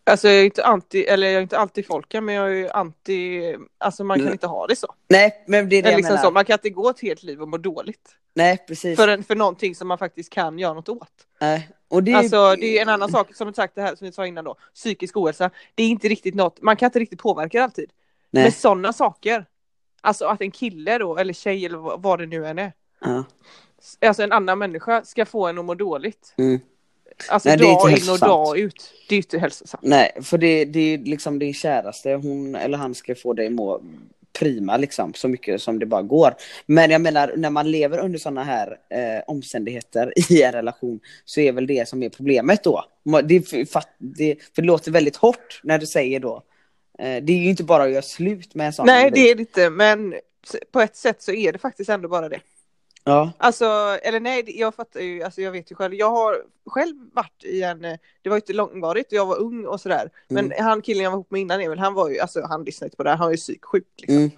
Alltså 0.03 0.27
jag 0.27 0.39
är 0.41 0.45
inte 0.45 0.63
anti, 0.65 1.03
eller 1.03 1.27
jag 1.27 1.37
är 1.37 1.41
inte 1.41 1.57
anti 1.57 1.83
folken 1.83 2.25
men 2.25 2.35
jag 2.35 2.47
är 2.47 2.55
ju 2.55 2.69
anti, 2.69 3.55
alltså 3.77 4.03
man 4.03 4.17
kan 4.17 4.21
Mm. 4.21 4.33
inte 4.33 4.47
ha 4.47 4.67
det 4.67 4.75
så. 4.75 4.87
Nej 5.09 5.43
men 5.47 5.69
det 5.69 5.75
är 5.75 5.81
det 5.83 5.87
Eller 5.87 5.91
jag 5.91 5.97
liksom 5.97 6.13
menar. 6.13 6.23
så. 6.23 6.31
Man 6.31 6.45
kan 6.45 6.53
inte 6.53 6.69
gå 6.69 6.89
ett 6.89 6.99
helt 7.01 7.23
liv 7.23 7.41
och 7.41 7.47
må 7.47 7.57
dåligt. 7.57 8.15
Nej 8.33 8.57
precis. 8.67 8.99
För, 8.99 9.07
en, 9.07 9.23
för 9.23 9.35
någonting 9.35 9.75
som 9.75 9.87
man 9.87 9.97
faktiskt 9.97 10.29
kan 10.33 10.59
göra 10.59 10.73
något 10.73 10.89
åt. 10.89 11.07
Nej. 11.41 11.69
Och 11.87 12.03
det 12.03 12.11
är, 12.11 12.15
Alltså 12.15 12.55
det 12.55 12.77
är 12.77 12.81
en 12.81 12.89
annan 12.89 13.11
sak 13.11 13.35
som 13.35 13.47
du 13.47 13.53
sagt 13.53 13.75
det 13.75 13.81
här 13.81 13.95
som 13.95 14.05
vi 14.05 14.11
sa 14.11 14.27
innan 14.27 14.43
då. 14.45 14.55
Psykisk 14.75 15.17
ohälsa. 15.17 15.49
Det 15.75 15.83
är 15.83 15.87
inte 15.87 16.07
riktigt 16.07 16.35
något, 16.35 16.61
man 16.61 16.75
kan 16.75 16.87
inte 16.87 16.99
riktigt 16.99 17.19
påverka 17.19 17.57
det 17.57 17.63
alltid. 17.63 17.91
Nej. 18.31 18.43
Men 18.43 18.51
sådana 18.51 18.93
saker. 18.93 19.45
Alltså 20.01 20.25
att 20.25 20.41
en 20.41 20.51
kille 20.51 20.97
då, 20.97 21.17
eller 21.17 21.33
tjej 21.33 21.65
eller 21.65 21.77
vad- 21.77 22.01
det 22.19 22.25
nu 22.25 22.47
än 22.47 22.59
är. 22.59 22.73
Ja. 23.01 23.23
Alltså 24.01 24.23
en 24.23 24.31
annan 24.31 24.59
människa 24.59 25.03
ska 25.03 25.25
få 25.25 25.47
en 25.47 25.57
att 25.57 25.65
må 25.65 25.73
dåligt. 25.75 26.33
Mm. 26.37 26.59
Alltså 27.29 27.49
Nej, 27.49 27.57
dag 27.57 27.91
in 27.91 28.09
och 28.11 28.19
dag 28.19 28.57
ut. 28.57 28.93
Det 29.09 29.15
är 29.15 29.17
ju 29.17 29.21
inte 29.21 29.39
hälsosamt. 29.39 29.83
Nej, 29.83 30.11
för 30.21 30.37
det, 30.37 30.65
det 30.65 30.79
är 30.79 30.97
liksom 30.97 31.39
din 31.39 31.53
käraste, 31.53 32.13
hon 32.13 32.55
eller 32.55 32.77
han 32.77 32.95
ska 32.95 33.15
få 33.15 33.33
dig 33.33 33.49
må 33.49 33.81
prima 34.39 34.77
liksom, 34.77 35.13
så 35.13 35.27
mycket 35.27 35.61
som 35.61 35.79
det 35.79 35.85
bara 35.85 36.01
går. 36.01 36.35
Men 36.65 36.91
jag 36.91 37.01
menar, 37.01 37.33
när 37.37 37.49
man 37.49 37.71
lever 37.71 37.97
under 37.97 38.19
sådana 38.19 38.43
här 38.43 38.77
eh, 38.89 39.23
omständigheter 39.27 40.13
i 40.31 40.43
en 40.43 40.51
relation 40.51 40.99
så 41.25 41.41
är 41.41 41.51
väl 41.51 41.67
det 41.67 41.87
som 41.87 42.03
är 42.03 42.09
problemet 42.09 42.63
då. 42.63 42.85
Det, 43.23 43.41
för, 43.41 43.83
det, 43.97 44.35
för 44.55 44.61
det 44.61 44.67
låter 44.67 44.91
väldigt 44.91 45.15
hårt 45.15 45.61
när 45.63 45.77
du 45.77 45.85
säger 45.85 46.19
då. 46.19 46.43
Eh, 46.99 47.23
det 47.23 47.33
är 47.33 47.37
ju 47.37 47.49
inte 47.49 47.63
bara 47.63 47.83
att 47.83 47.91
göra 47.91 48.01
slut 48.01 48.55
med 48.55 48.67
en 48.67 48.73
sån 48.73 48.85
Nej 48.85 49.11
det 49.11 49.29
är 49.29 49.35
det 49.35 49.41
inte 49.41 49.69
men 49.69 50.13
på 50.71 50.81
ett 50.81 50.95
sätt 50.95 51.21
så 51.21 51.31
är 51.31 51.53
det 51.53 51.59
faktiskt 51.59 51.89
ändå 51.89 52.09
bara 52.09 52.29
det. 52.29 52.39
Ja, 53.03 53.31
Alltså, 53.37 53.65
eller 54.03 54.19
nej, 54.19 54.59
jag 54.59 54.75
fattar 54.75 54.99
ju, 54.99 55.23
alltså 55.23 55.41
jag 55.41 55.51
vet 55.51 55.71
ju 55.71 55.75
själv. 55.75 55.93
Jag 55.93 56.09
har 56.11 56.43
själv 56.65 56.95
varit 57.13 57.43
i 57.43 57.63
en, 57.63 57.81
det 57.81 58.29
var 58.29 58.35
ju 58.35 58.39
inte 58.39 58.53
långvarigt 58.53 59.11
jag 59.11 59.25
var 59.25 59.39
ung 59.39 59.65
och 59.65 59.81
sådär. 59.81 60.09
Men 60.27 60.45
Mm. 60.45 60.65
han 60.65 60.81
killen 60.81 61.03
jag 61.03 61.11
var 61.11 61.15
ihop 61.17 61.31
med 61.31 61.41
innan 61.41 61.61
Emil, 61.61 61.79
han 61.79 61.93
var 61.93 62.09
ju, 62.09 62.19
alltså 62.19 62.41
han 62.41 62.63
lyssnade 62.63 62.87
inte 62.87 62.97
på 62.97 63.03
det 63.03 63.09
här, 63.09 63.17
han 63.17 63.25
var 63.27 63.31
ju 63.31 63.37
psyksjuk 63.37 63.87
liksom. 63.97 64.17
mm, 64.17 64.31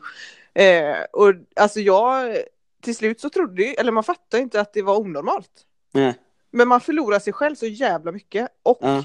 Eh, 0.55 0.97
och 1.13 1.33
alltså 1.55 1.79
jag, 1.79 2.37
till 2.81 2.95
slut 2.95 3.19
så 3.21 3.29
trodde 3.29 3.63
ju, 3.63 3.73
eller 3.73 3.91
man 3.91 4.03
fattade 4.03 4.43
inte 4.43 4.61
att 4.61 4.73
det 4.73 4.81
var 4.81 4.97
onormalt. 4.99 5.51
nej, 5.91 6.13
Men 6.51 6.67
man 6.67 6.81
förlorar 6.81 7.19
sig 7.19 7.33
själv 7.33 7.55
så 7.55 7.65
jävla 7.65 8.11
mycket. 8.11 8.47
Och 8.63 8.77
ja, 8.81 9.03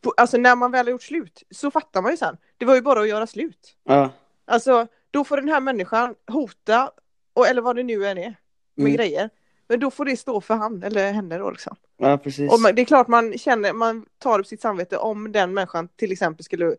på, 0.00 0.14
alltså 0.16 0.36
när 0.36 0.56
man 0.56 0.70
väl 0.70 0.86
har 0.86 0.90
gjort 0.90 1.02
slut 1.02 1.42
så 1.50 1.70
fattar 1.70 2.02
man 2.02 2.10
ju 2.10 2.16
sen. 2.16 2.36
Det 2.56 2.64
var 2.64 2.74
ju 2.74 2.80
bara 2.80 3.00
att 3.00 3.08
göra 3.08 3.26
slut. 3.26 3.76
ja, 3.84 4.10
Alltså 4.44 4.86
då 5.10 5.24
får 5.24 5.36
den 5.36 5.48
här 5.48 5.60
människan 5.60 6.14
hota, 6.26 6.90
och, 7.34 7.46
eller 7.48 7.62
vad 7.62 7.76
det 7.76 7.82
nu 7.82 8.06
än 8.06 8.18
är, 8.18 8.34
med 8.74 8.84
Mm. 8.86 8.96
grejer. 8.96 9.30
Men 9.68 9.80
då 9.80 9.90
får 9.90 10.04
det 10.04 10.16
stå 10.16 10.40
för 10.40 10.54
han 10.54 10.82
eller 10.82 11.12
henne 11.12 11.38
då 11.38 11.50
liksom. 11.50 11.76
ja 11.98 12.18
precis. 12.18 12.52
Och 12.52 12.60
man, 12.60 12.74
det 12.74 12.82
är 12.82 12.86
klart 12.86 13.08
man 13.08 13.38
känner, 13.38 13.72
man 13.72 14.06
tar 14.18 14.38
upp 14.38 14.46
sitt 14.46 14.60
samvete 14.60 14.96
om 14.96 15.32
den 15.32 15.54
människan 15.54 15.88
till 15.96 16.12
exempel 16.12 16.44
skulle 16.44 16.76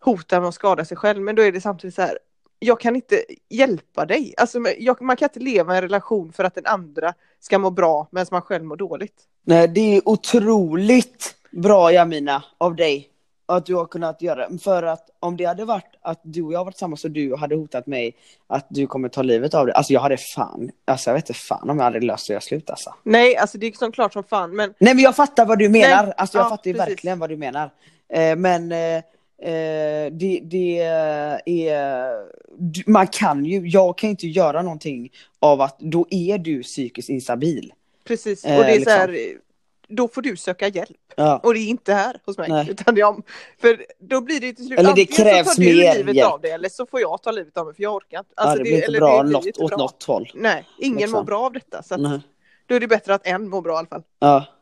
hota 0.00 0.40
med 0.40 0.48
att 0.48 0.54
skada 0.54 0.84
sig 0.84 0.96
själv. 0.96 1.22
Men 1.22 1.34
då 1.36 1.42
är 1.42 1.52
det 1.52 1.60
samtidigt 1.60 1.94
så 1.94 2.02
här, 2.02 2.18
jag 2.58 2.80
kan 2.80 2.96
inte 2.96 3.24
hjälpa 3.48 4.06
dig. 4.06 4.34
Alltså 4.36 4.58
jag, 4.78 5.02
man 5.02 5.16
kan 5.16 5.26
inte 5.26 5.40
leva 5.40 5.74
i 5.74 5.76
en 5.76 5.82
relation 5.82 6.32
för 6.32 6.44
att 6.44 6.54
den 6.54 6.66
andra 6.66 7.14
ska 7.40 7.58
må 7.58 7.70
bra 7.70 8.08
medan 8.12 8.26
man 8.30 8.42
själv 8.42 8.64
mår 8.64 8.76
dåligt. 8.76 9.14
Nej, 9.44 9.68
det 9.68 9.96
är 9.96 10.08
otroligt 10.08 11.34
bra 11.50 11.92
Jamina 11.92 12.44
av 12.58 12.76
dig 12.76 13.08
att 13.46 13.66
du 13.66 13.74
har 13.74 13.86
kunnat 13.86 14.22
göra 14.22 14.48
det. 14.48 14.58
För 14.58 14.82
att 14.82 15.10
om 15.20 15.36
det 15.36 15.44
hade 15.44 15.64
varit 15.64 15.98
att 16.02 16.20
du 16.22 16.42
och 16.42 16.52
jag 16.52 16.64
varit 16.64 16.74
tillsammans 16.74 17.04
och 17.04 17.10
du 17.10 17.36
hade 17.36 17.54
hotat 17.54 17.86
mig 17.86 18.16
att 18.46 18.66
du 18.68 18.86
kommer 18.86 19.08
ta 19.08 19.22
livet 19.22 19.54
av 19.54 19.66
dig. 19.66 19.74
Alltså 19.74 19.92
jag 19.92 20.00
hade 20.00 20.16
fan, 20.16 20.70
alltså 20.84 21.10
jag 21.10 21.14
vet 21.14 21.28
inte 21.28 21.40
fan 21.40 21.70
om 21.70 21.76
jag 21.76 21.84
hade 21.84 22.00
löst 22.00 22.24
att 22.24 22.28
göra 22.28 22.40
slut 22.40 22.70
alltså. 22.70 22.94
Nej, 23.02 23.36
alltså 23.36 23.58
det 23.58 23.66
är 23.66 23.72
som 23.72 23.92
klart 23.92 24.12
som 24.12 24.24
fan. 24.24 24.56
Men 24.56 24.74
Nej 24.78 24.94
men 24.94 25.04
jag 25.04 25.16
fattar 25.16 25.46
vad 25.46 25.58
du 25.58 25.68
menar, 25.68 26.04
Nej, 26.06 26.14
alltså 26.16 26.38
jag 26.38 26.44
ja, 26.44 26.48
fattar 26.48 26.70
ju 26.70 26.74
precis. 26.74 26.90
verkligen 26.90 27.18
vad 27.18 27.30
du 27.30 27.36
menar. 27.36 27.70
Eh, 28.08 28.36
men 28.36 28.72
eh, 28.72 28.96
eh, 29.42 30.12
det, 30.12 30.40
det 30.42 30.78
är, 30.80 32.12
man 32.86 33.06
kan 33.06 33.44
ju, 33.44 33.68
jag 33.68 33.98
kan 33.98 34.10
inte 34.10 34.26
göra 34.26 34.62
någonting 34.62 35.12
av 35.40 35.60
att 35.60 35.78
då 35.78 36.06
är 36.10 36.38
du 36.38 36.62
psykiskt 36.62 37.08
instabil. 37.08 37.72
precis, 38.04 38.44
och 38.44 38.50
Eh, 38.50 38.56
det 38.58 38.62
är 38.64 38.72
så 38.72 38.78
liksom. 38.78 38.92
här, 38.92 39.18
då 39.96 40.08
får 40.08 40.22
du 40.22 40.36
söka 40.36 40.68
hjälp. 40.68 40.96
Ja. 41.16 41.40
Och 41.42 41.54
det 41.54 41.60
är 41.60 41.66
inte 41.68 41.94
här 41.94 42.20
hos 42.26 42.38
mig. 42.38 42.48
Nej. 42.48 42.70
Utan 42.70 42.94
det 42.94 43.02
om, 43.02 43.22
för 43.60 43.84
då 43.98 44.20
blir 44.20 44.40
det 44.40 44.52
till 44.52 44.66
slut, 44.66 44.78
Eller 44.78 44.94
det 44.94 45.04
krävs 45.06 45.48
så 45.48 45.54
tar 45.54 45.62
du 45.62 45.72
livet 45.72 46.14
hjälp. 46.16 46.32
av 46.32 46.40
det 46.40 46.50
eller 46.50 46.68
så 46.68 46.86
får 46.86 47.00
jag 47.00 47.22
ta 47.22 47.30
livet 47.30 47.56
av 47.56 47.66
mig 47.66 47.74
för 47.74 47.82
jag 47.82 47.94
orkar 47.94 48.18
inte. 48.18 48.30
ja, 48.36 48.42
Alltså, 48.42 48.56
det 48.56 48.62
blir 48.62 48.72
inte 48.74 48.86
eller 48.86 48.98
bra 49.00 49.22
blir 49.22 49.32
något, 49.32 49.46
inte 49.46 49.60
åt 49.62 49.68
bra. 49.70 49.78
något 49.78 50.02
håll. 50.04 50.30
Nej, 50.34 50.66
ingen 50.78 50.96
Liksom. 50.98 51.12
mår 51.18 51.24
bra 51.24 51.40
av 51.46 51.52
detta. 51.52 51.82
Så 51.82 51.94
att, 51.94 52.00
Nej. 52.00 52.20
då 52.66 52.74
är 52.74 52.80
det 52.80 52.86
bättre 52.88 53.14
att 53.14 53.26
en 53.26 53.48
mår 53.48 53.62
bra 53.62 53.74
i 53.74 53.76
alla 53.78 53.86
fall. 53.88 54.02
Ja. 54.18 54.44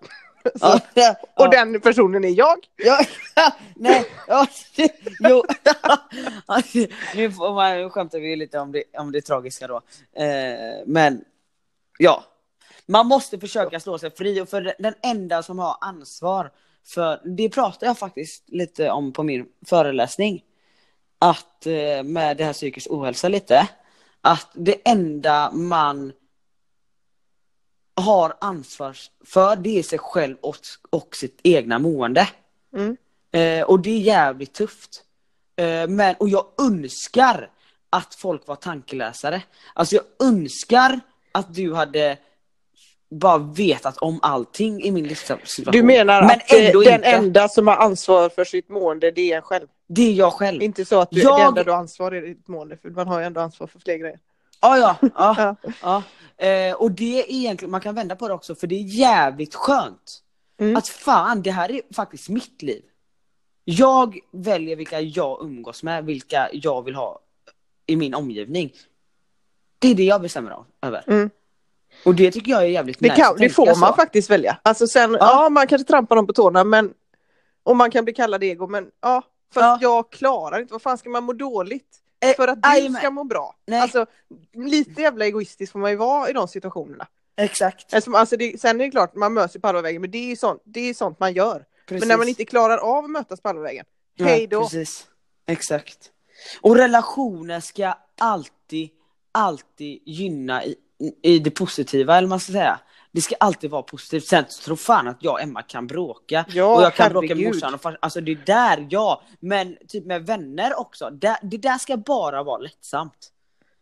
Så, 0.42 0.50
Ja, 0.60 0.80
ja, 0.94 1.14
Och 1.36 1.44
ja. 1.44 1.48
den 1.50 1.80
personen 1.80 2.24
är 2.24 2.28
jag. 2.28 2.56
Ja, 2.76 2.98
nej, 3.76 4.04
ja, 4.28 4.46
jo. 5.20 5.42
nu 7.14 7.30
får 7.32 7.54
man, 7.54 7.76
nu 7.76 7.90
skämtar 7.90 8.18
vi 8.18 8.36
lite 8.36 8.58
om 8.58 8.72
det, 8.72 8.82
om 8.98 9.12
det 9.12 9.20
tragiska 9.20 9.66
då. 9.66 9.76
Eh, 10.16 10.82
men 10.86 11.24
ja, 11.98 12.24
man 12.90 13.06
måste 13.06 13.38
försöka 13.38 13.80
slå 13.80 13.98
sig 13.98 14.10
fri 14.10 14.40
och 14.40 14.48
för 14.48 14.74
den 14.78 14.94
enda 15.02 15.42
som 15.42 15.58
har 15.58 15.76
ansvar 15.80 16.50
för, 16.86 17.20
det 17.36 17.48
pratar 17.48 17.86
jag 17.86 17.98
faktiskt 17.98 18.48
lite 18.48 18.90
om 18.90 19.12
på 19.12 19.22
min 19.22 19.46
föreläsning. 19.66 20.44
Att 21.18 21.66
eh, 21.66 22.02
med 22.02 22.36
det 22.36 22.44
här 22.44 22.52
psykisk 22.52 22.86
ohälsa 22.90 23.28
lite, 23.28 23.68
att 24.20 24.48
det 24.54 24.88
enda 24.88 25.50
man 25.50 26.12
har 27.94 28.36
ansvar 28.40 28.96
för 29.24 29.56
det 29.56 29.78
är 29.78 29.82
sig 29.82 29.98
själv 29.98 30.36
och, 30.40 30.56
och 30.90 31.16
sitt 31.16 31.40
egna 31.42 31.78
mående. 31.78 32.28
Mm. 32.76 32.96
Eh, 33.32 33.64
och 33.64 33.80
det 33.80 33.90
är 33.90 34.00
jävligt 34.00 34.52
tufft. 34.52 35.04
Eh, 35.56 35.88
men, 35.88 36.14
och 36.14 36.28
jag 36.28 36.46
önskar 36.58 37.50
att 37.90 38.14
folk 38.14 38.46
var 38.46 38.56
tankeläsare. 38.56 39.42
Alltså 39.74 39.96
jag 39.96 40.04
önskar 40.28 41.00
att 41.32 41.54
du 41.54 41.74
hade 41.74 42.18
bara 43.10 43.38
vetat 43.38 43.96
om 43.98 44.18
allting 44.22 44.82
i 44.82 44.90
min 44.90 45.08
livssituation. 45.08 45.72
Du 45.72 45.82
menar 45.82 46.20
men 46.22 46.30
att 46.30 46.52
eh, 46.52 46.66
ändå 46.66 46.80
den 46.82 46.94
inte. 46.94 47.08
enda 47.08 47.48
som 47.48 47.66
har 47.66 47.76
ansvar 47.76 48.28
för 48.28 48.44
sitt 48.44 48.68
mående 48.68 49.10
det 49.10 49.32
är 49.32 49.36
en 49.36 49.42
själv. 49.42 49.66
Det 49.88 50.02
är 50.02 50.12
jag 50.12 50.32
själv. 50.32 50.62
Inte 50.62 50.84
så 50.84 51.00
att 51.00 51.10
du, 51.10 51.20
Jag- 51.20 51.38
det 51.40 51.42
enda 51.44 51.64
du 51.64 51.70
har 51.70 51.78
ansvar 51.78 52.12
är 52.12 52.22
ditt 52.22 52.48
mående. 52.48 52.76
För 52.76 52.90
man 52.90 53.06
har 53.08 53.20
ju 53.20 53.26
ändå 53.26 53.40
ansvar 53.40 53.66
för 53.66 53.78
fler 53.78 53.96
grejer. 53.96 54.18
Ja, 54.60 54.78
ja. 54.78 54.96
ja, 55.14 55.56
Ja. 55.82 56.02
ja. 56.38 56.46
Eh, 56.46 56.74
och 56.74 56.90
det 56.90 57.20
är 57.20 57.24
egentligen, 57.32 57.70
man 57.70 57.80
kan 57.80 57.94
vända 57.94 58.16
på 58.16 58.28
det 58.28 58.34
också, 58.34 58.54
för 58.54 58.66
det 58.66 58.74
är 58.74 58.82
jävligt 58.82 59.54
skönt. 59.54 60.18
Mm. 60.60 60.76
Att 60.76 60.88
fan, 60.88 61.42
det 61.42 61.50
här 61.50 61.70
är 61.70 61.80
faktiskt 61.94 62.28
mitt 62.28 62.62
liv. 62.62 62.82
Jag 63.64 64.18
väljer 64.32 64.76
vilka 64.76 65.00
jag 65.00 65.38
umgås 65.42 65.82
med, 65.82 66.04
vilka 66.04 66.48
jag 66.52 66.84
vill 66.84 66.94
ha 66.94 67.18
i 67.86 67.96
min 67.96 68.14
omgivning. 68.14 68.72
Det 69.78 69.88
är 69.88 69.94
det 69.94 70.04
jag 70.04 70.22
bestämmer 70.22 70.50
av, 70.50 70.66
över. 70.82 71.04
Mm. 71.06 71.30
Och 72.04 72.14
det 72.14 72.30
tycker 72.30 72.50
jag 72.52 72.62
är 72.62 72.66
jävligt 72.66 72.98
Det, 73.00 73.08
nice 73.08 73.22
kan, 73.22 73.36
det 73.36 73.50
får 73.50 73.66
tänka 73.66 73.80
man 73.80 73.90
så. 73.90 73.96
faktiskt 73.96 74.30
välja. 74.30 74.58
Alltså 74.62 74.86
sen, 74.86 75.12
ja. 75.12 75.18
Ja. 75.42 75.48
man 75.48 75.66
kanske 75.66 75.86
trampar 75.88 76.16
dem 76.16 76.26
på 76.26 76.32
tårna 76.32 76.64
men 76.64 76.92
och 77.62 77.76
man 77.76 77.90
kan 77.90 78.04
bli 78.04 78.14
kallad 78.14 78.44
ego 78.44 78.66
men 78.66 78.86
ja, 79.00 79.22
fast 79.54 79.82
jag 79.82 80.10
klarar 80.12 80.60
inte, 80.60 80.72
vad 80.72 80.82
fan 80.82 80.98
ska 80.98 81.08
man 81.10 81.24
må 81.24 81.32
dåligt? 81.32 81.86
Eh, 82.20 82.36
För 82.36 82.48
att 82.48 82.58
du 82.62 82.92
ska 82.92 83.10
må 83.10 83.24
bra. 83.24 83.56
Nej. 83.66 83.80
Alltså 83.80 84.06
lite 84.54 85.02
jävla 85.02 85.24
egoistisk 85.24 85.72
får 85.72 85.78
man 85.78 85.90
ju 85.90 85.96
vara 85.96 86.30
i 86.30 86.32
de 86.32 86.48
situationerna. 86.48 87.06
Exakt. 87.36 87.94
Alltså, 87.94 88.12
alltså 88.12 88.36
det, 88.36 88.60
sen 88.60 88.80
är 88.80 88.84
det 88.84 88.90
klart 88.90 89.14
man 89.14 89.32
möts 89.34 89.56
ju 89.56 89.60
på 89.60 89.68
halva 89.68 89.82
vägen 89.82 90.00
men 90.00 90.10
det 90.10 90.18
är 90.18 90.28
ju 90.28 90.36
sånt, 90.36 90.62
det 90.64 90.80
är 90.80 90.94
sånt 90.94 91.20
man 91.20 91.32
gör. 91.32 91.64
Precis. 91.86 92.00
Men 92.00 92.08
när 92.08 92.16
man 92.16 92.28
inte 92.28 92.44
klarar 92.44 92.78
av 92.78 93.04
att 93.04 93.10
mötas 93.10 93.40
på 93.40 93.48
halva 93.48 93.62
vägen, 93.62 93.84
Ja, 94.14 94.26
hej 94.26 94.46
då. 94.46 94.62
Precis. 94.62 95.06
Exakt. 95.46 96.10
Och 96.60 96.76
relationer 96.76 97.60
ska 97.60 97.94
alltid, 98.20 98.90
alltid 99.32 100.02
gynna 100.06 100.64
i, 100.64 100.74
i 101.22 101.38
det 101.38 101.50
positiva, 101.50 102.16
eller 102.16 102.28
man 102.28 102.40
ska 102.40 102.52
säga. 102.52 102.80
Det 103.12 103.20
ska 103.20 103.34
alltid 103.40 103.70
vara 103.70 103.82
positivt. 103.82 104.26
Sen 104.26 104.44
tror 104.64 104.76
fan 104.76 105.08
att 105.08 105.16
jag 105.20 105.32
och 105.32 105.40
Emma 105.40 105.62
kan 105.62 105.86
bråka. 105.86 106.44
Ja, 106.48 106.76
och 106.76 106.82
jag 106.82 106.94
kan 106.94 107.12
bråka 107.12 107.26
med 107.26 107.36
herregud. 107.36 107.54
morsan 107.54 107.74
och 107.74 107.96
Alltså 108.00 108.20
det 108.20 108.32
är 108.32 108.42
där, 108.46 108.86
ja. 108.90 109.22
Men 109.40 109.76
typ 109.88 110.06
med 110.06 110.26
vänner 110.26 110.80
också. 110.80 111.10
Där, 111.10 111.36
det 111.42 111.56
där 111.56 111.78
ska 111.78 111.96
bara 111.96 112.42
vara 112.42 112.58
lättsamt. 112.58 113.32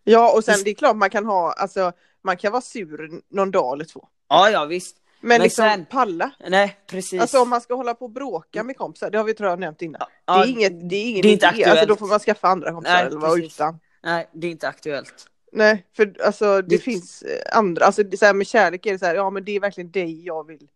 Ja, 0.04 0.32
och 0.36 0.44
sen 0.44 0.64
det 0.64 0.70
är 0.70 0.74
klart 0.74 0.96
man 0.96 1.10
kan 1.10 1.26
ha, 1.26 1.52
alltså 1.52 1.92
man 2.24 2.36
kan 2.36 2.52
vara 2.52 2.62
sur 2.62 3.20
någon 3.30 3.50
dag 3.50 3.74
eller 3.74 3.84
två. 3.84 4.08
Ja, 4.28 4.50
ja 4.50 4.64
visst. 4.64 4.96
Men, 5.20 5.28
Men 5.28 5.40
liksom 5.42 5.64
sen- 5.64 5.86
palla. 5.86 6.30
Nej, 6.48 6.78
precis. 6.86 7.20
Alltså 7.20 7.42
om 7.42 7.48
man 7.48 7.60
ska 7.60 7.74
hålla 7.74 7.94
på 7.94 8.04
och 8.04 8.10
bråka 8.10 8.62
med 8.62 8.76
kompisar, 8.76 9.10
det 9.10 9.18
har 9.18 9.24
vi 9.24 9.34
tror 9.34 9.50
jag 9.50 9.58
nämnt 9.58 9.82
innan. 9.82 10.02
Ja, 10.24 10.36
det 10.36 10.48
är 10.48 10.50
inget, 10.50 10.90
det 10.90 10.96
är 10.96 11.10
ingen 11.10 11.22
det 11.22 11.28
är 11.28 11.32
inte 11.32 11.48
aktuellt. 11.48 11.70
Alltså 11.70 11.86
då 11.86 11.96
får 11.96 12.06
man 12.06 12.20
skaffa 12.20 12.48
andra 12.48 12.72
kompisar 12.72 12.94
Nej, 12.94 13.06
eller 13.06 13.18
vara 13.18 13.38
utan. 13.38 13.80
Nej, 14.02 14.28
det 14.32 14.46
är 14.46 14.50
inte 14.50 14.68
aktuellt. 14.68 15.26
Nej, 15.52 15.86
för 15.96 16.16
alltså 16.24 16.62
det, 16.62 16.68
Det- 16.76 16.78
finns 16.78 17.22
eh, 17.22 17.58
andra, 17.58 17.84
alltså 17.84 18.02
det, 18.02 18.16
så 18.16 18.26
här, 18.26 18.34
med 18.34 18.46
kärlek 18.46 18.86
är 18.86 18.92
det 18.92 18.98
så 18.98 19.06
här, 19.06 19.14
ja 19.14 19.30
men 19.30 19.44
det 19.44 19.56
är 19.56 19.60
verkligen 19.60 19.90
dig 19.90 20.26
jag 20.26 20.46
vill 20.46 20.68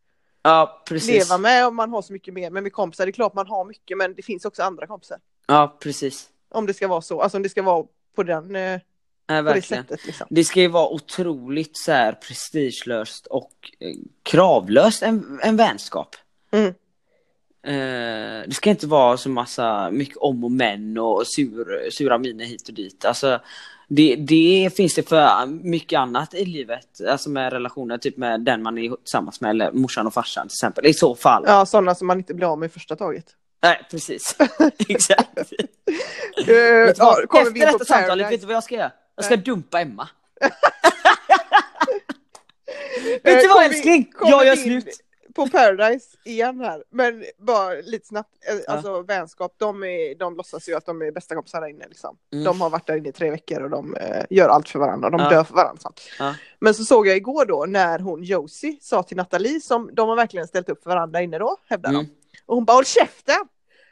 Ja, 0.42 0.82
precis. 0.88 1.08
leva 1.10 1.38
med 1.38 1.66
om 1.66 1.76
man 1.76 1.90
har 1.90 2.02
så 2.02 2.12
mycket 2.12 2.34
mer. 2.34 2.50
Men 2.50 2.62
med 2.62 2.72
kompisar, 2.72 3.06
det 3.06 3.10
är 3.10 3.12
klart 3.12 3.34
man 3.34 3.46
har 3.46 3.64
mycket 3.64 3.98
men 3.98 4.14
det 4.14 4.22
finns 4.22 4.44
också 4.44 4.62
andra 4.62 4.86
kompisar. 4.86 5.18
Ja, 5.46 5.76
precis. 5.82 6.28
Om 6.50 6.66
det 6.66 6.74
ska 6.74 6.88
vara 6.88 7.00
så, 7.00 7.20
alltså 7.20 7.36
om 7.36 7.42
det 7.42 7.48
ska 7.48 7.62
vara 7.62 7.86
på, 8.16 8.22
den, 8.22 8.56
eh, 8.56 8.80
Nej, 9.28 9.42
på 9.44 9.52
det 9.54 9.62
sättet 9.62 10.06
liksom. 10.06 10.26
Det 10.30 10.44
ska 10.44 10.60
ju 10.60 10.68
vara 10.68 10.88
otroligt 10.88 11.76
så 11.76 11.92
här 11.92 12.12
prestigelöst 12.12 13.26
och 13.26 13.52
eh, 13.80 13.94
kravlöst 14.22 15.02
en, 15.02 15.40
en 15.42 15.56
vänskap. 15.56 16.16
Mm. 16.50 16.74
Eh, 17.64 18.46
det 18.48 18.54
ska 18.54 18.70
inte 18.70 18.86
vara 18.86 19.16
så 19.16 19.28
massa 19.28 19.90
mycket 19.90 20.16
om 20.16 20.44
och 20.44 20.50
men 20.52 20.98
och 20.98 21.26
sur, 21.26 21.90
sura 21.90 22.18
miner 22.18 22.44
hit 22.44 22.68
och 22.68 22.74
dit. 22.74 23.04
Alltså, 23.04 23.40
det, 23.96 24.16
det 24.16 24.70
finns 24.76 24.94
det 24.94 25.08
för 25.08 25.46
mycket 25.46 25.98
annat 25.98 26.34
i 26.34 26.44
livet. 26.44 26.86
Alltså 27.08 27.30
med 27.30 27.52
relationer, 27.52 27.98
typ 27.98 28.16
med 28.16 28.40
den 28.40 28.62
man 28.62 28.78
är 28.78 28.96
tillsammans 28.96 29.40
med 29.40 29.50
eller 29.50 29.72
morsan 29.72 30.06
och 30.06 30.14
farsan 30.14 30.48
till 30.48 30.54
exempel. 30.54 30.86
I 30.86 30.94
så 30.94 31.14
fall. 31.14 31.44
Ja, 31.46 31.66
sådana 31.66 31.94
som 31.94 32.06
man 32.06 32.18
inte 32.18 32.34
blir 32.34 32.52
av 32.52 32.58
med 32.58 32.66
i 32.66 32.72
första 32.72 32.96
taget. 32.96 33.24
Nej, 33.62 33.80
precis. 33.90 34.36
Exakt. 34.88 35.38
Eh, 35.38 35.44
du 36.46 36.92
ja, 36.96 36.98
vad? 36.98 37.28
kommer 37.28 37.46
Efter 37.46 37.72
detta 37.72 37.84
samtalet, 37.84 38.32
vet 38.32 38.40
du 38.40 38.46
vad 38.46 38.56
jag 38.56 38.64
ska 38.64 38.74
göra? 38.74 38.90
Jag 39.16 39.24
ska 39.24 39.34
Nej. 39.36 39.44
dumpa 39.44 39.80
Emma. 39.80 40.08
Eh, 40.40 40.48
vet 43.04 43.24
du 43.24 43.32
vad 43.34 43.48
kommer 43.48 43.68
vi- 43.68 43.74
älskling? 43.74 44.12
Jag 44.20 44.46
gör 44.46 44.56
slut. 44.56 44.86
På 45.34 45.48
Paradise 45.48 46.16
igen 46.24 46.60
här, 46.60 46.84
men 46.90 47.24
bara 47.38 47.74
lite 47.74 48.06
snabbt, 48.06 48.28
eh, 48.48 48.74
alltså 48.74 49.02
vänskap, 49.02 49.54
de, 49.58 49.82
är, 49.84 50.14
de 50.14 50.36
låtsas 50.36 50.68
ju 50.68 50.74
att 50.74 50.86
de 50.86 51.02
är 51.02 51.10
bästa 51.12 51.34
kompisar 51.34 51.60
där 51.60 51.68
inne 51.68 51.88
liksom. 51.88 52.16
Mm. 52.32 52.44
De 52.44 52.60
har 52.60 52.70
varit 52.70 52.86
där 52.86 52.96
inne 52.96 53.08
i 53.08 53.12
tre 53.12 53.30
veckor 53.30 53.62
och 53.62 53.70
de 53.70 53.94
eh, 53.96 54.24
gör 54.30 54.48
allt 54.48 54.68
för 54.68 54.78
varandra, 54.78 55.10
de 55.10 55.20
Ja. 55.20 55.30
dör 55.30 55.44
för 55.44 55.54
varandra. 55.54 55.90
Ja. 56.18 56.34
Men 56.60 56.74
så 56.74 56.84
såg 56.84 57.06
jag 57.06 57.16
igår 57.16 57.44
då 57.44 57.64
när 57.68 57.98
hon 57.98 58.22
Josie 58.22 58.76
sa 58.80 59.02
till 59.02 59.16
Nathalie, 59.16 59.60
som 59.60 59.90
de 59.92 60.08
har 60.08 60.16
verkligen 60.16 60.46
ställt 60.48 60.68
upp 60.68 60.82
för 60.82 60.90
varandra 60.90 61.20
inne 61.22 61.38
då, 61.38 61.56
hävdar 61.68 61.90
Mm. 61.90 62.04
de. 62.04 62.10
Och 62.46 62.54
hon 62.54 62.64
bara 62.64 62.74
håll 62.74 62.84
käften! 62.84 63.34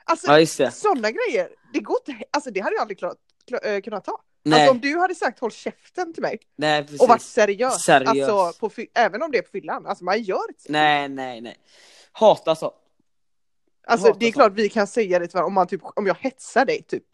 Alltså 0.04 0.32
Ja, 0.62 0.70
sådana 0.70 1.10
grejer, 1.10 1.48
det 1.72 1.80
går 1.80 1.96
inte, 2.06 2.24
alltså 2.30 2.50
det 2.50 2.60
hade 2.60 2.74
jag 2.74 2.80
aldrig 2.82 2.98
klarat, 2.98 3.18
klar, 3.48 3.60
eh, 3.66 3.80
kunnat 3.80 4.04
ta. 4.04 4.20
Nej, 4.42 4.60
Alltså 4.60 4.70
om 4.74 4.80
du 4.80 4.98
hade 4.98 5.14
sagt 5.14 5.38
håll 5.38 5.50
käften 5.52 6.12
till 6.14 6.22
mig 6.22 6.38
nej 6.56 6.82
precis. 6.82 7.00
och 7.00 7.08
varit 7.08 7.22
seriös, 7.22 7.82
Seriös. 7.82 8.28
Alltså, 8.28 8.60
på, 8.68 8.70
även 8.94 9.22
om 9.22 9.30
det 9.30 9.38
är 9.38 9.42
på 9.42 9.50
fyllan, 9.52 9.86
alltså 9.86 10.04
man 10.04 10.22
gör 10.22 10.48
inte 10.48 10.62
så. 10.62 10.72
Nej, 10.72 11.08
nej, 11.08 11.40
nej. 11.40 11.56
Hatar 12.12 12.54
så. 12.54 12.74
Alltså 13.86 14.06
hatar 14.06 14.20
det 14.20 14.26
är 14.26 14.28
sånt. 14.32 14.34
klart 14.34 14.52
vi 14.54 14.68
kan 14.68 14.86
säga 14.86 15.18
det 15.18 15.26
till 15.26 15.34
varandra 15.34 15.46
om, 15.46 15.54
man 15.54 15.66
typ, 15.66 15.80
om 15.82 16.06
jag 16.06 16.16
hetsar 16.20 16.64
dig 16.64 16.82
typ. 16.82 17.04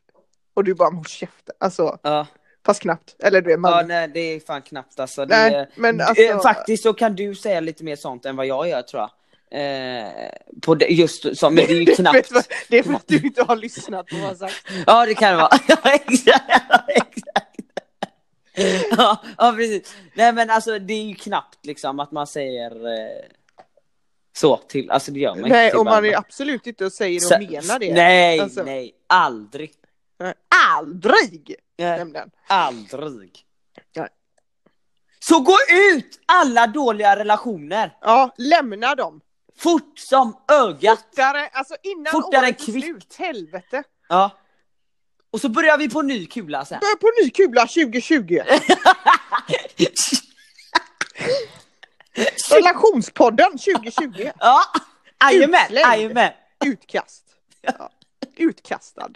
Och 0.55 0.65
du 0.65 0.75
bara 0.75 0.91
håll 0.91 1.05
käften, 1.05 1.55
alltså 1.61 1.99
Ja, 2.03 2.27
fast 2.67 2.81
knappt. 2.81 3.17
Eller 3.19 3.41
du 3.41 3.53
är 3.53 3.57
man. 3.57 3.73
ja 3.73 3.83
nej, 3.83 4.09
det 4.09 4.21
är 4.21 4.41
fan 4.41 4.63
knappt 4.63 5.01
alltså. 5.01 5.27
Det, 5.27 5.37
Nej, 5.51 5.71
men 5.77 5.97
det- 5.97 6.05
alltså- 6.05 6.39
Faktiskt 6.39 6.83
så 6.83 6.93
kan 6.95 7.15
du 7.17 7.35
säga 7.35 7.61
lite 7.61 7.85
mer 7.85 7.97
sånt 7.97 8.27
än 8.27 8.37
vad 8.37 8.47
jag 8.47 8.69
gör 8.69 8.83
tror 8.83 9.01
jag. 9.03 9.11
Eh, 9.51 10.31
på 10.63 10.75
det, 10.75 10.87
just 10.87 11.37
så, 11.39 11.51
men 11.51 11.67
det 11.67 11.73
är 11.73 11.81
ju 11.81 11.87
knappt. 11.97 12.33
det 12.69 12.79
är 12.79 12.83
för 12.83 12.93
att 12.95 13.09
du 13.09 13.17
inte 13.21 13.43
har 13.43 13.57
lyssnat 13.57 14.07
på 14.07 14.17
vad 14.17 14.29
jag 14.31 14.37
sagt. 14.37 14.55
Ja, 14.87 15.07
det 15.07 15.15
kan 15.15 15.31
det 15.31 15.37
vara. 15.37 15.59
Ja, 15.69 15.77
exakt. 16.89 17.61
Ja, 19.39 19.53
precis. 19.57 19.95
Nej, 20.15 20.33
men 20.33 20.51
alltså 20.51 20.79
det 20.79 20.95
är 20.95 21.03
ju 21.03 21.15
knappt 21.15 21.67
liksom 21.67 22.01
att 22.01 22.13
man 22.13 22.27
säger 22.27 22.71
eh, 22.87 23.25
så 24.37 24.57
till, 24.57 24.91
alltså 24.91 25.11
det 25.13 25.21
gör 25.21 25.35
man 25.35 25.51
Nej, 25.51 25.67
inte 25.67 25.77
och 25.79 25.85
man 25.85 26.05
är 26.05 26.17
absolut 26.19 26.67
inte 26.67 26.85
och 26.85 26.93
säger 26.93 27.21
Så- 27.21 27.35
och 27.35 27.41
menar 27.41 27.79
det. 27.79 27.95
Nej, 27.95 28.41
Alltså- 28.41 28.63
nej, 28.63 28.93
aldrig. 29.07 29.73
Nej, 30.19 30.35
Aldrig! 30.77 31.55
Nej, 31.79 31.99
Nämligen. 31.99 32.31
aldrig. 32.47 33.31
Nej. 33.97 34.09
Så 35.19 35.41
gå 35.41 35.57
ut 35.97 36.21
alla 36.27 36.67
dåliga 36.67 37.17
relationer! 37.17 37.97
Ja, 38.01 38.35
lämna 38.39 38.95
dem. 38.95 39.21
Fort 39.59 39.99
som 39.99 40.37
ögat! 40.53 40.99
Fortare, 40.99 41.49
alltså 41.53 41.77
innan 41.83 42.13
Fortare 42.13 42.41
året 42.41 42.61
är 42.61 42.65
kvickt. 42.73 42.87
slut. 42.87 43.15
Helvete. 43.19 43.83
Ja. 44.09 44.31
Och 45.31 45.41
så 45.41 45.49
börjar 45.49 45.79
vi 45.79 45.91
på 45.91 46.03
ny 46.03 46.27
kula 46.27 46.65
sen. 46.65 46.79
Börja 46.81 46.97
på 46.97 47.11
ny 47.23 47.31
kula 47.31 47.61
2020. 47.67 48.39
Relationspodden 52.51 53.51
2020. 53.59 54.31
ja, 54.41 54.61
jajamän. 55.71 56.33
Utkast. 56.65 57.25
Ja. 57.61 57.91
Utkastad. 58.37 59.11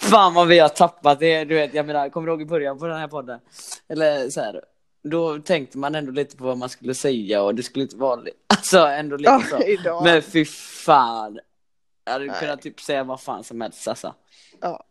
Fan 0.00 0.34
vad 0.34 0.48
vi 0.48 0.58
har 0.58 0.68
tappat 0.68 1.20
det, 1.20 1.44
du 1.44 1.54
vet, 1.54 1.74
jag 1.74 1.86
menar, 1.86 2.08
kommer 2.08 2.26
du 2.26 2.32
ihåg 2.32 2.42
i 2.42 2.46
början 2.46 2.78
på 2.78 2.86
den 2.86 2.98
här 2.98 3.08
podden? 3.08 3.40
Eller 3.88 4.30
så 4.30 4.40
här, 4.40 4.62
då 5.10 5.38
tänkte 5.38 5.78
man 5.78 5.94
ändå 5.94 6.12
lite 6.12 6.36
på 6.36 6.44
vad 6.44 6.58
man 6.58 6.68
skulle 6.68 6.94
säga 6.94 7.42
och 7.42 7.54
det 7.54 7.62
skulle 7.62 7.82
inte 7.82 7.96
vara, 7.96 8.20
alltså 8.46 8.78
ändå 8.78 9.16
lite 9.16 9.30
Ja, 9.30 9.42
så. 9.50 9.62
idag. 9.66 10.04
Men 10.04 10.22
fy 10.22 10.44
fan. 10.44 11.38
Jag 12.04 12.12
hade 12.12 12.24
Nej. 12.26 12.36
kunnat 12.40 12.62
typ 12.62 12.80
säga 12.80 13.04
vad 13.04 13.20
fan 13.20 13.44
som 13.44 13.60
helst 13.60 13.88
alltså. 13.88 14.14
Ja. 14.60 14.84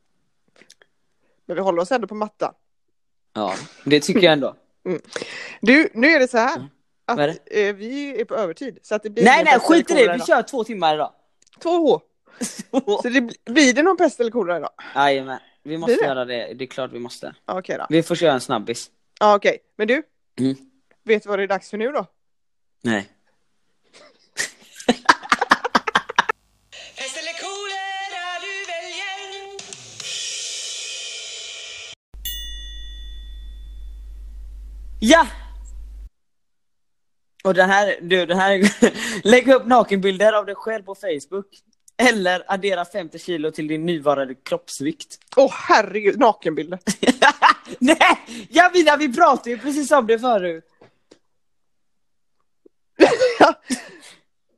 Men 1.45 1.55
vi 1.55 1.61
håller 1.61 1.81
oss 1.81 1.91
ändå 1.91 2.07
på 2.07 2.15
mattan. 2.15 2.53
Ja, 3.33 3.53
det 3.85 3.99
tycker 3.99 4.21
jag 4.23 4.33
ändå. 4.33 4.55
Du, 5.61 5.89
nu 5.93 6.07
är 6.07 6.19
det 6.19 6.27
så 6.27 6.37
här. 6.37 6.55
Mm. 6.55 6.67
Att 7.05 7.19
är 7.19 7.29
eh, 7.69 7.73
vi 7.75 8.21
är 8.21 8.25
på 8.25 8.35
övertid. 8.35 8.79
Så 8.81 8.95
att 8.95 9.03
det 9.03 9.09
blir 9.09 9.23
nej 9.23 9.43
nej, 9.43 9.59
skit 9.59 9.91
i 9.91 9.93
det, 9.93 9.99
vi 9.99 10.03
idag. 10.15 10.27
kör 10.27 10.41
två 10.41 10.63
timmar 10.63 10.95
idag. 10.95 11.11
Två 11.61 11.69
H. 11.69 12.01
Så 13.01 13.09
det, 13.09 13.21
blir- 13.45 13.73
det 13.73 13.83
någon 13.83 13.97
pest 13.97 14.19
eller 14.19 14.31
kolera 14.31 14.57
idag? 14.57 14.69
Jajamän, 14.95 15.39
vi 15.63 15.77
måste 15.77 15.95
det? 15.95 16.05
göra 16.05 16.25
det, 16.25 16.53
det 16.53 16.63
är 16.63 16.67
klart 16.67 16.91
vi 16.91 16.99
måste. 16.99 17.35
Okej 17.45 17.77
då. 17.77 17.85
Vi 17.89 18.03
får 18.03 18.15
köra 18.15 18.33
en 18.33 18.41
snabbis. 18.41 18.91
Ja, 19.19 19.35
okej. 19.35 19.57
Men 19.77 19.87
du, 19.87 20.03
Mm. 20.39 20.55
vet 21.03 21.23
du 21.23 21.29
vad 21.29 21.39
det 21.39 21.43
är 21.43 21.47
dags 21.47 21.69
för 21.69 21.77
nu 21.77 21.91
då? 21.91 22.05
Nej. 22.81 23.09
Pest 26.97 27.17
eller 27.17 27.33
kolera 27.41 28.39
du 28.41 28.65
väljer 28.71 29.57
Ja! 34.99 35.27
Och 37.43 37.53
den 37.53 37.69
här, 37.69 37.97
du 38.01 38.25
den 38.25 38.37
här, 38.39 38.73
lägg 39.27 39.47
upp 39.47 39.65
nakenbilder 39.65 40.33
av 40.33 40.45
dig 40.45 40.55
själv 40.55 40.83
på 40.83 40.95
Facebook. 40.95 41.47
Eller 41.97 42.43
addera 42.47 42.85
50 42.85 43.19
kilo 43.19 43.51
till 43.51 43.67
din 43.67 43.85
nuvarande 43.85 44.35
kroppsvikt. 44.35 45.19
Åh 45.35 45.51
herregud, 45.53 46.19
nakenbilder. 46.19 46.79
Nej! 47.79 48.47
Javina 48.49 48.97
vi 48.97 49.13
pratade 49.13 49.49
ju 49.49 49.57
precis 49.57 49.91
om 49.91 50.07
det 50.07 50.19
förut. 50.19 50.63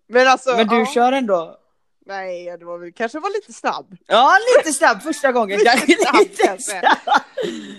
Men 0.07 0.27
alltså, 0.27 0.55
Men 0.55 0.67
du 0.67 0.75
ja. 0.75 0.85
kör 0.85 1.11
ändå. 1.11 1.57
Nej, 2.05 2.57
det 2.59 2.65
var 2.65 2.77
väl, 2.77 2.91
kanske 2.91 3.19
var 3.19 3.29
lite 3.29 3.53
snabb. 3.53 3.97
Ja, 4.07 4.37
lite 4.57 4.73
snabb 4.73 5.01
första 5.01 5.31
gången. 5.31 5.59
Lite 5.59 6.03
snabb, 6.03 6.15
lite 6.15 6.57
snabb. 6.59 6.85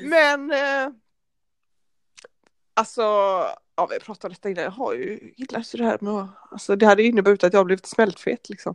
Men 0.03 0.51
eh, 0.51 0.89
alltså, 2.75 3.03
ja 3.77 3.87
vi 3.91 4.01
pratade 4.01 4.27
om 4.27 4.33
detta 4.33 4.51
innan. 4.51 4.65
Jag 4.65 4.71
har 4.71 4.95
ju 4.95 5.33
gillat 5.37 5.73
det 5.73 5.85
här 5.85 5.99
med 6.01 6.29
alltså 6.51 6.77
det 6.77 6.87
hade 6.87 7.03
inneburit 7.03 7.45
att 7.45 7.53
jag 7.53 7.67
blivit 7.67 7.87
smältfet 7.87 8.49
liksom. 8.49 8.75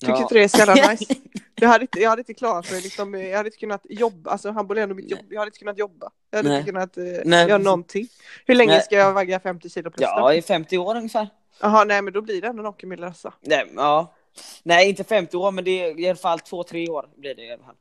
Tycker 0.00 0.12
Ja. 0.12 0.22
inte 0.22 0.34
det 0.34 0.44
är 0.44 0.48
så 0.48 0.58
jävla 0.58 0.74
nice. 0.90 1.14
Jag 1.54 1.68
hade 1.68 1.82
inte, 1.82 2.00
jag 2.00 2.10
hade 2.10 2.20
inte 2.20 2.34
klarat 2.34 2.70
mig 2.70 2.80
liksom, 2.80 3.14
jag 3.14 3.36
hade 3.36 3.46
inte 3.46 3.58
kunnat 3.58 3.82
jobba, 3.88 4.30
alltså 4.30 4.50
handboll 4.50 4.78
är 4.78 4.82
ändå 4.82 4.94
mitt 4.94 5.10
jobb, 5.10 5.20
jag 5.30 5.38
hade 5.38 5.48
inte 5.48 5.58
kunnat 5.58 5.78
jobba. 5.78 6.10
Jag 6.30 6.38
hade 6.38 6.48
Nej. 6.48 6.58
inte 6.58 6.70
kunnat 6.72 6.96
eh, 6.96 7.04
Nej, 7.24 7.48
göra 7.48 7.58
någonting. 7.58 8.06
Hur 8.46 8.54
länge 8.54 8.72
Nej. 8.72 8.82
ska 8.82 8.96
jag 8.96 9.12
vagga 9.12 9.40
50 9.40 9.70
kilo 9.70 9.90
plus 9.90 10.02
Ja, 10.02 10.34
i 10.34 10.42
50 10.42 10.78
år 10.78 10.96
ungefär. 10.96 11.28
Jaha, 11.60 11.84
nej 11.84 12.02
men 12.02 12.12
då 12.12 12.20
blir 12.22 12.42
det 12.42 12.48
ändå 12.48 12.62
nakenbilder 12.62 13.06
alltså. 13.06 13.32
Nej, 13.40 13.72
ja. 13.76 14.14
Nej, 14.62 14.88
inte 14.88 15.04
50 15.04 15.36
år, 15.36 15.50
men 15.52 15.64
det 15.64 15.70
är 15.84 16.00
i 16.00 16.08
alla 16.08 16.16
fall 16.16 16.38
2-3 16.38 16.88
år 16.90 17.06
blir 17.16 17.34
det 17.34 17.42
i 17.44 17.52
alla 17.52 17.64
fall. 17.64 17.74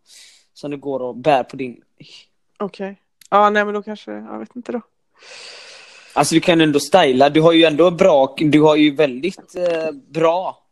Som 0.53 0.71
du 0.71 0.77
går 0.77 0.99
och 0.99 1.15
bär 1.15 1.43
på 1.43 1.55
din... 1.55 1.81
Okej. 2.59 3.01
Ja, 3.29 3.49
nej 3.49 3.65
men 3.65 3.73
då 3.73 3.83
kanske, 3.83 4.11
jag 4.11 4.39
vet 4.39 4.55
inte 4.55 4.71
då. 4.71 4.81
Alltså 6.13 6.35
du 6.35 6.41
kan 6.41 6.61
ändå 6.61 6.79
styla, 6.79 7.29
du 7.29 7.41
har 7.41 7.51
ju 7.51 7.63
ändå 7.63 7.91
bra, 7.91 8.35
du 8.37 8.61
har 8.61 8.75
ju 8.75 8.95
väldigt 8.95 9.55
eh, 9.55 9.91
bra 9.91 10.63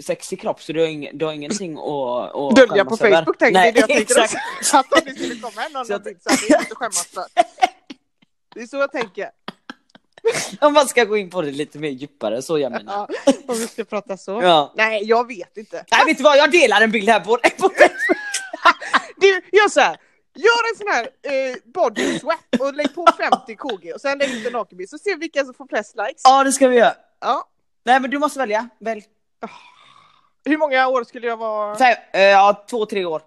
sexig 0.00 0.40
kropp 0.40 0.62
så 0.62 0.72
du 0.72 0.80
har, 0.80 0.86
ing, 0.86 1.10
du 1.12 1.24
har 1.24 1.32
ingenting 1.32 1.78
att, 1.78 2.34
att 2.34 2.56
Dölja 2.56 2.84
på 2.84 2.94
över. 2.94 3.16
Facebook 3.16 3.38
tänker 3.38 3.60
Nej, 3.60 3.72
det 3.72 3.86
det 3.86 3.92
jag 3.92 4.02
exakt. 4.02 4.34
också. 4.58 4.76
Att 4.76 4.92
om 4.92 5.00
det 5.04 5.14
skulle 5.14 5.34
komma 5.34 5.64
en 5.64 5.70
Så 5.70 5.78
annan 5.78 6.02
bild 6.02 6.22
så 6.22 6.30
hade 6.30 6.46
jag 6.48 6.60
inte 6.62 6.74
skämmas 6.74 7.06
för. 7.06 7.24
Det 8.54 8.60
är 8.60 8.66
så 8.66 8.76
jag 8.76 8.92
tänker. 8.92 9.30
Om 10.60 10.72
man 10.72 10.88
ska 10.88 11.04
gå 11.04 11.16
in 11.16 11.30
på 11.30 11.42
det 11.42 11.50
lite 11.50 11.78
mer 11.78 11.88
djupare 11.88 12.42
så 12.42 12.58
jag 12.58 12.72
menar. 12.72 13.08
Ja, 13.26 13.32
om 13.46 13.54
vi 13.54 13.66
ska 13.66 13.84
prata 13.84 14.16
så. 14.16 14.42
Ja. 14.42 14.72
Nej, 14.76 15.04
jag 15.04 15.26
vet 15.28 15.56
inte. 15.56 15.84
Nej 15.90 16.00
vet 16.06 16.16
du 16.16 16.22
vad, 16.24 16.36
jag 16.36 16.50
delar 16.50 16.80
en 16.80 16.90
bild 16.90 17.08
här 17.08 17.20
på, 17.20 17.38
på 17.58 17.70
Du, 19.16 19.28
gör 19.52 19.68
så 19.68 19.80
här. 19.80 19.96
Gör 20.34 20.70
en 20.72 20.76
sån 20.78 20.88
här 20.88 21.02
eh, 21.22 21.56
body 21.64 22.18
swap 22.18 22.60
och 22.60 22.74
lägg 22.74 22.94
på 22.94 23.06
50 23.18 23.56
kg 23.56 23.92
och 23.94 24.00
sen 24.00 24.18
lägg 24.18 24.34
ut 24.34 24.46
en 24.46 24.52
nakenbild 24.52 24.90
så 24.90 24.98
ser 24.98 25.10
vi 25.10 25.20
vilka 25.20 25.44
som 25.44 25.54
får 25.54 25.66
flest 25.66 25.96
likes. 25.96 26.22
Ja 26.24 26.44
det 26.44 26.52
ska 26.52 26.68
vi 26.68 26.76
göra. 26.76 26.94
Ja. 27.20 27.48
Nej 27.84 28.00
men 28.00 28.10
du 28.10 28.18
måste 28.18 28.38
välja. 28.38 28.68
Välj. 28.80 29.04
Hur 30.46 30.58
många 30.58 30.88
år 30.88 31.04
skulle 31.04 31.26
jag 31.26 31.36
vara? 31.36 31.76
Fem, 31.76 31.96
eh, 32.12 32.20
ja, 32.22 32.64
två, 32.70 32.86
tre 32.86 33.04
år. 33.04 33.22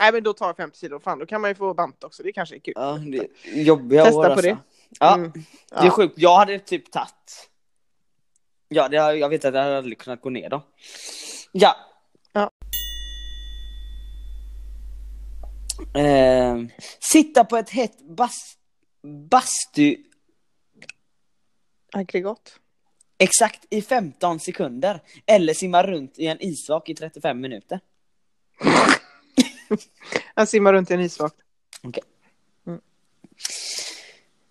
Nej 0.00 0.12
men 0.12 0.22
då 0.22 0.32
tar 0.32 0.46
jag 0.46 0.56
50 0.56 0.78
kilo, 0.78 1.00
fan 1.00 1.18
då 1.18 1.26
kan 1.26 1.40
man 1.40 1.50
ju 1.50 1.54
få 1.54 1.74
banta 1.74 2.06
också, 2.06 2.22
det 2.22 2.32
kanske 2.32 2.54
är 2.54 2.58
kul. 2.58 2.74
Ja, 2.76 2.98
det 3.12 3.18
är 3.18 3.62
jobbiga 3.62 4.04
Testa 4.04 4.18
år 4.18 4.24
på 4.24 4.30
alltså. 4.32 4.46
det. 4.46 4.58
Ja, 5.00 5.14
Mm. 5.14 5.32
det 5.32 5.76
är 5.76 5.84
Ja. 5.84 5.90
sjukt. 5.90 6.14
Jag 6.16 6.36
hade 6.36 6.58
typ 6.58 6.90
tagit. 6.92 7.48
Ja, 8.68 8.88
det, 8.88 8.96
jag 8.96 9.28
vet 9.28 9.44
att 9.44 9.54
jag 9.54 9.62
hade 9.62 9.78
aldrig 9.78 9.98
kunnat 9.98 10.20
gå 10.20 10.30
ner 10.30 10.48
då. 10.50 10.62
Ja. 11.52 11.76
Ja. 12.32 12.50
Eh, 16.00 16.56
sitta 17.00 17.44
på 17.44 17.56
ett 17.56 17.70
hett 17.70 18.00
bas, 18.16 18.54
bastu 19.30 19.96
Aggregat. 21.92 22.59
Exakt 23.20 23.66
i 23.70 23.82
15 23.82 24.40
sekunder. 24.40 25.00
Eller 25.26 25.54
simma 25.54 25.82
runt 25.82 26.18
i 26.18 26.26
en 26.26 26.40
isvak 26.40 26.88
i 26.88 26.94
35 26.94 27.40
minuter. 27.40 27.80
Han 30.34 30.46
simmar 30.46 30.72
runt 30.72 30.90
i 30.90 30.94
en 30.94 31.00
isvak. 31.00 31.32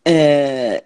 Eh, 0.04 0.80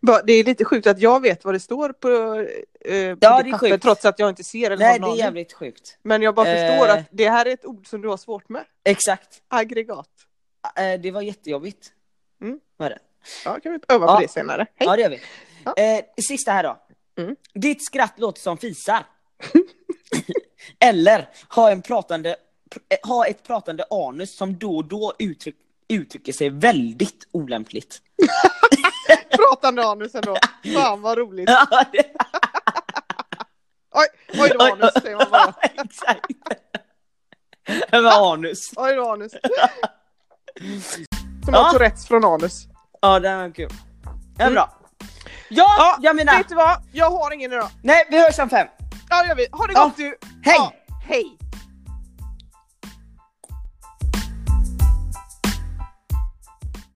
Bara- 0.00 0.22
Det 0.22 0.32
är 0.32 0.44
lite 0.44 0.64
sjukt 0.64 0.86
att 0.86 1.00
jag 1.00 1.22
vet 1.22 1.44
vad 1.44 1.54
det 1.54 1.60
står 1.60 1.88
på, 1.92 2.08
eh, 2.08 3.14
på 3.14 3.18
Ja, 3.20 3.42
det 3.42 3.50
papper, 3.50 3.78
trots 3.78 4.04
att 4.04 4.18
jag 4.18 4.28
inte 4.28 4.44
ser 4.44 4.70
eller 4.70 4.86
nej, 4.86 4.98
det 5.00 5.06
är 5.06 5.16
jävligt 5.16 5.52
sjukt. 5.52 5.98
Men 6.02 6.22
jag 6.22 6.34
bara 6.34 6.48
Eh. 6.48 6.68
förstår 6.70 6.88
att 6.88 7.06
det 7.10 7.28
här 7.28 7.46
är 7.46 7.50
ett 7.54 7.64
ord 7.66 7.86
som 7.88 8.00
du 8.00 8.08
har 8.08 8.16
svårt 8.16 8.48
med. 8.48 8.64
Exakt. 8.84 9.42
Aggregat. 9.48 10.08
Eh, 10.76 11.00
det 11.00 11.10
var 11.10 11.22
jättejobbigt. 11.22 11.92
Mm. 12.42 12.60
Var 12.76 12.90
det? 12.90 12.98
Ja, 13.44 13.60
kan 13.60 13.72
vi 13.72 13.78
öva 13.88 14.06
Ja. 14.06 14.14
på 14.16 14.20
det 14.22 14.28
senare. 14.28 14.66
Hej! 14.74 14.88
Ja, 14.88 14.96
det 14.96 15.02
gör 15.02 15.10
vi. 15.10 15.20
Ja. 15.64 15.74
Eh, 15.76 16.04
sista 16.28 16.52
här 16.52 16.62
då. 16.62 16.76
Mm. 17.22 17.36
Ditt 17.54 17.84
skratt 17.84 18.18
låter 18.18 18.40
som 18.40 18.58
fisar. 18.58 19.06
Eller 20.78 21.28
ha, 21.48 21.70
en 21.70 21.82
pratande, 21.82 22.36
pr- 22.74 22.80
eh, 23.04 23.08
ha 23.08 23.26
ett 23.26 23.42
pratande 23.46 23.84
anus 23.90 24.36
som 24.36 24.58
då 24.58 24.76
och 24.76 24.84
då 24.84 25.14
uttryck, 25.18 25.56
uttrycker 25.88 26.32
sig 26.32 26.50
väldigt 26.50 27.28
olämpligt. 27.32 28.02
Pratande 29.30 29.84
anus 29.86 30.14
ändå. 30.14 30.36
Fan 30.74 31.00
vad 31.02 31.18
roligt. 31.18 31.48
Ja, 31.70 31.84
det- 31.92 32.12
Oj, 33.94 34.06
oj 34.42 34.50
då 34.58 34.64
anus 34.64 34.92
säger 35.02 35.16
man 35.16 35.26
bara. 35.30 35.54
Exakt. 35.62 36.26
Med 37.90 38.06
anus. 38.06 38.70
Oj 38.76 38.94
då 38.94 39.10
anus. 39.12 39.32
Som 41.44 41.54
Ja. 41.54 41.58
har 41.62 41.72
Tourettes 41.72 42.08
från 42.08 42.24
anus. 42.24 42.66
Ja, 43.02 43.20
det 43.20 43.36
var 43.36 43.54
kul. 43.54 43.70
Det 44.36 44.42
är 44.42 44.46
Mm. 44.46 44.54
bra. 44.54 44.79
Ja, 45.52 45.96
jag 46.00 46.16
menar. 46.16 46.38
Vet 46.38 46.48
du 46.48 46.54
vad? 46.54 46.76
Jag 46.92 47.10
har 47.10 47.32
ingen 47.32 47.52
idag. 47.52 47.68
Nej, 47.82 48.06
vi 48.10 48.20
hörs 48.22 48.38
om 48.38 48.48
fem. 48.50 48.66
Ja 49.10 49.22
det 49.22 49.28
gör 49.28 49.34
vi. 49.34 49.46
Ha 49.52 49.66
det 49.66 49.72
Ja. 49.74 49.84
gott 49.84 49.96
du. 49.96 50.18
Hej! 50.44 50.54
Ja, 50.58 50.72
hej! 51.08 51.24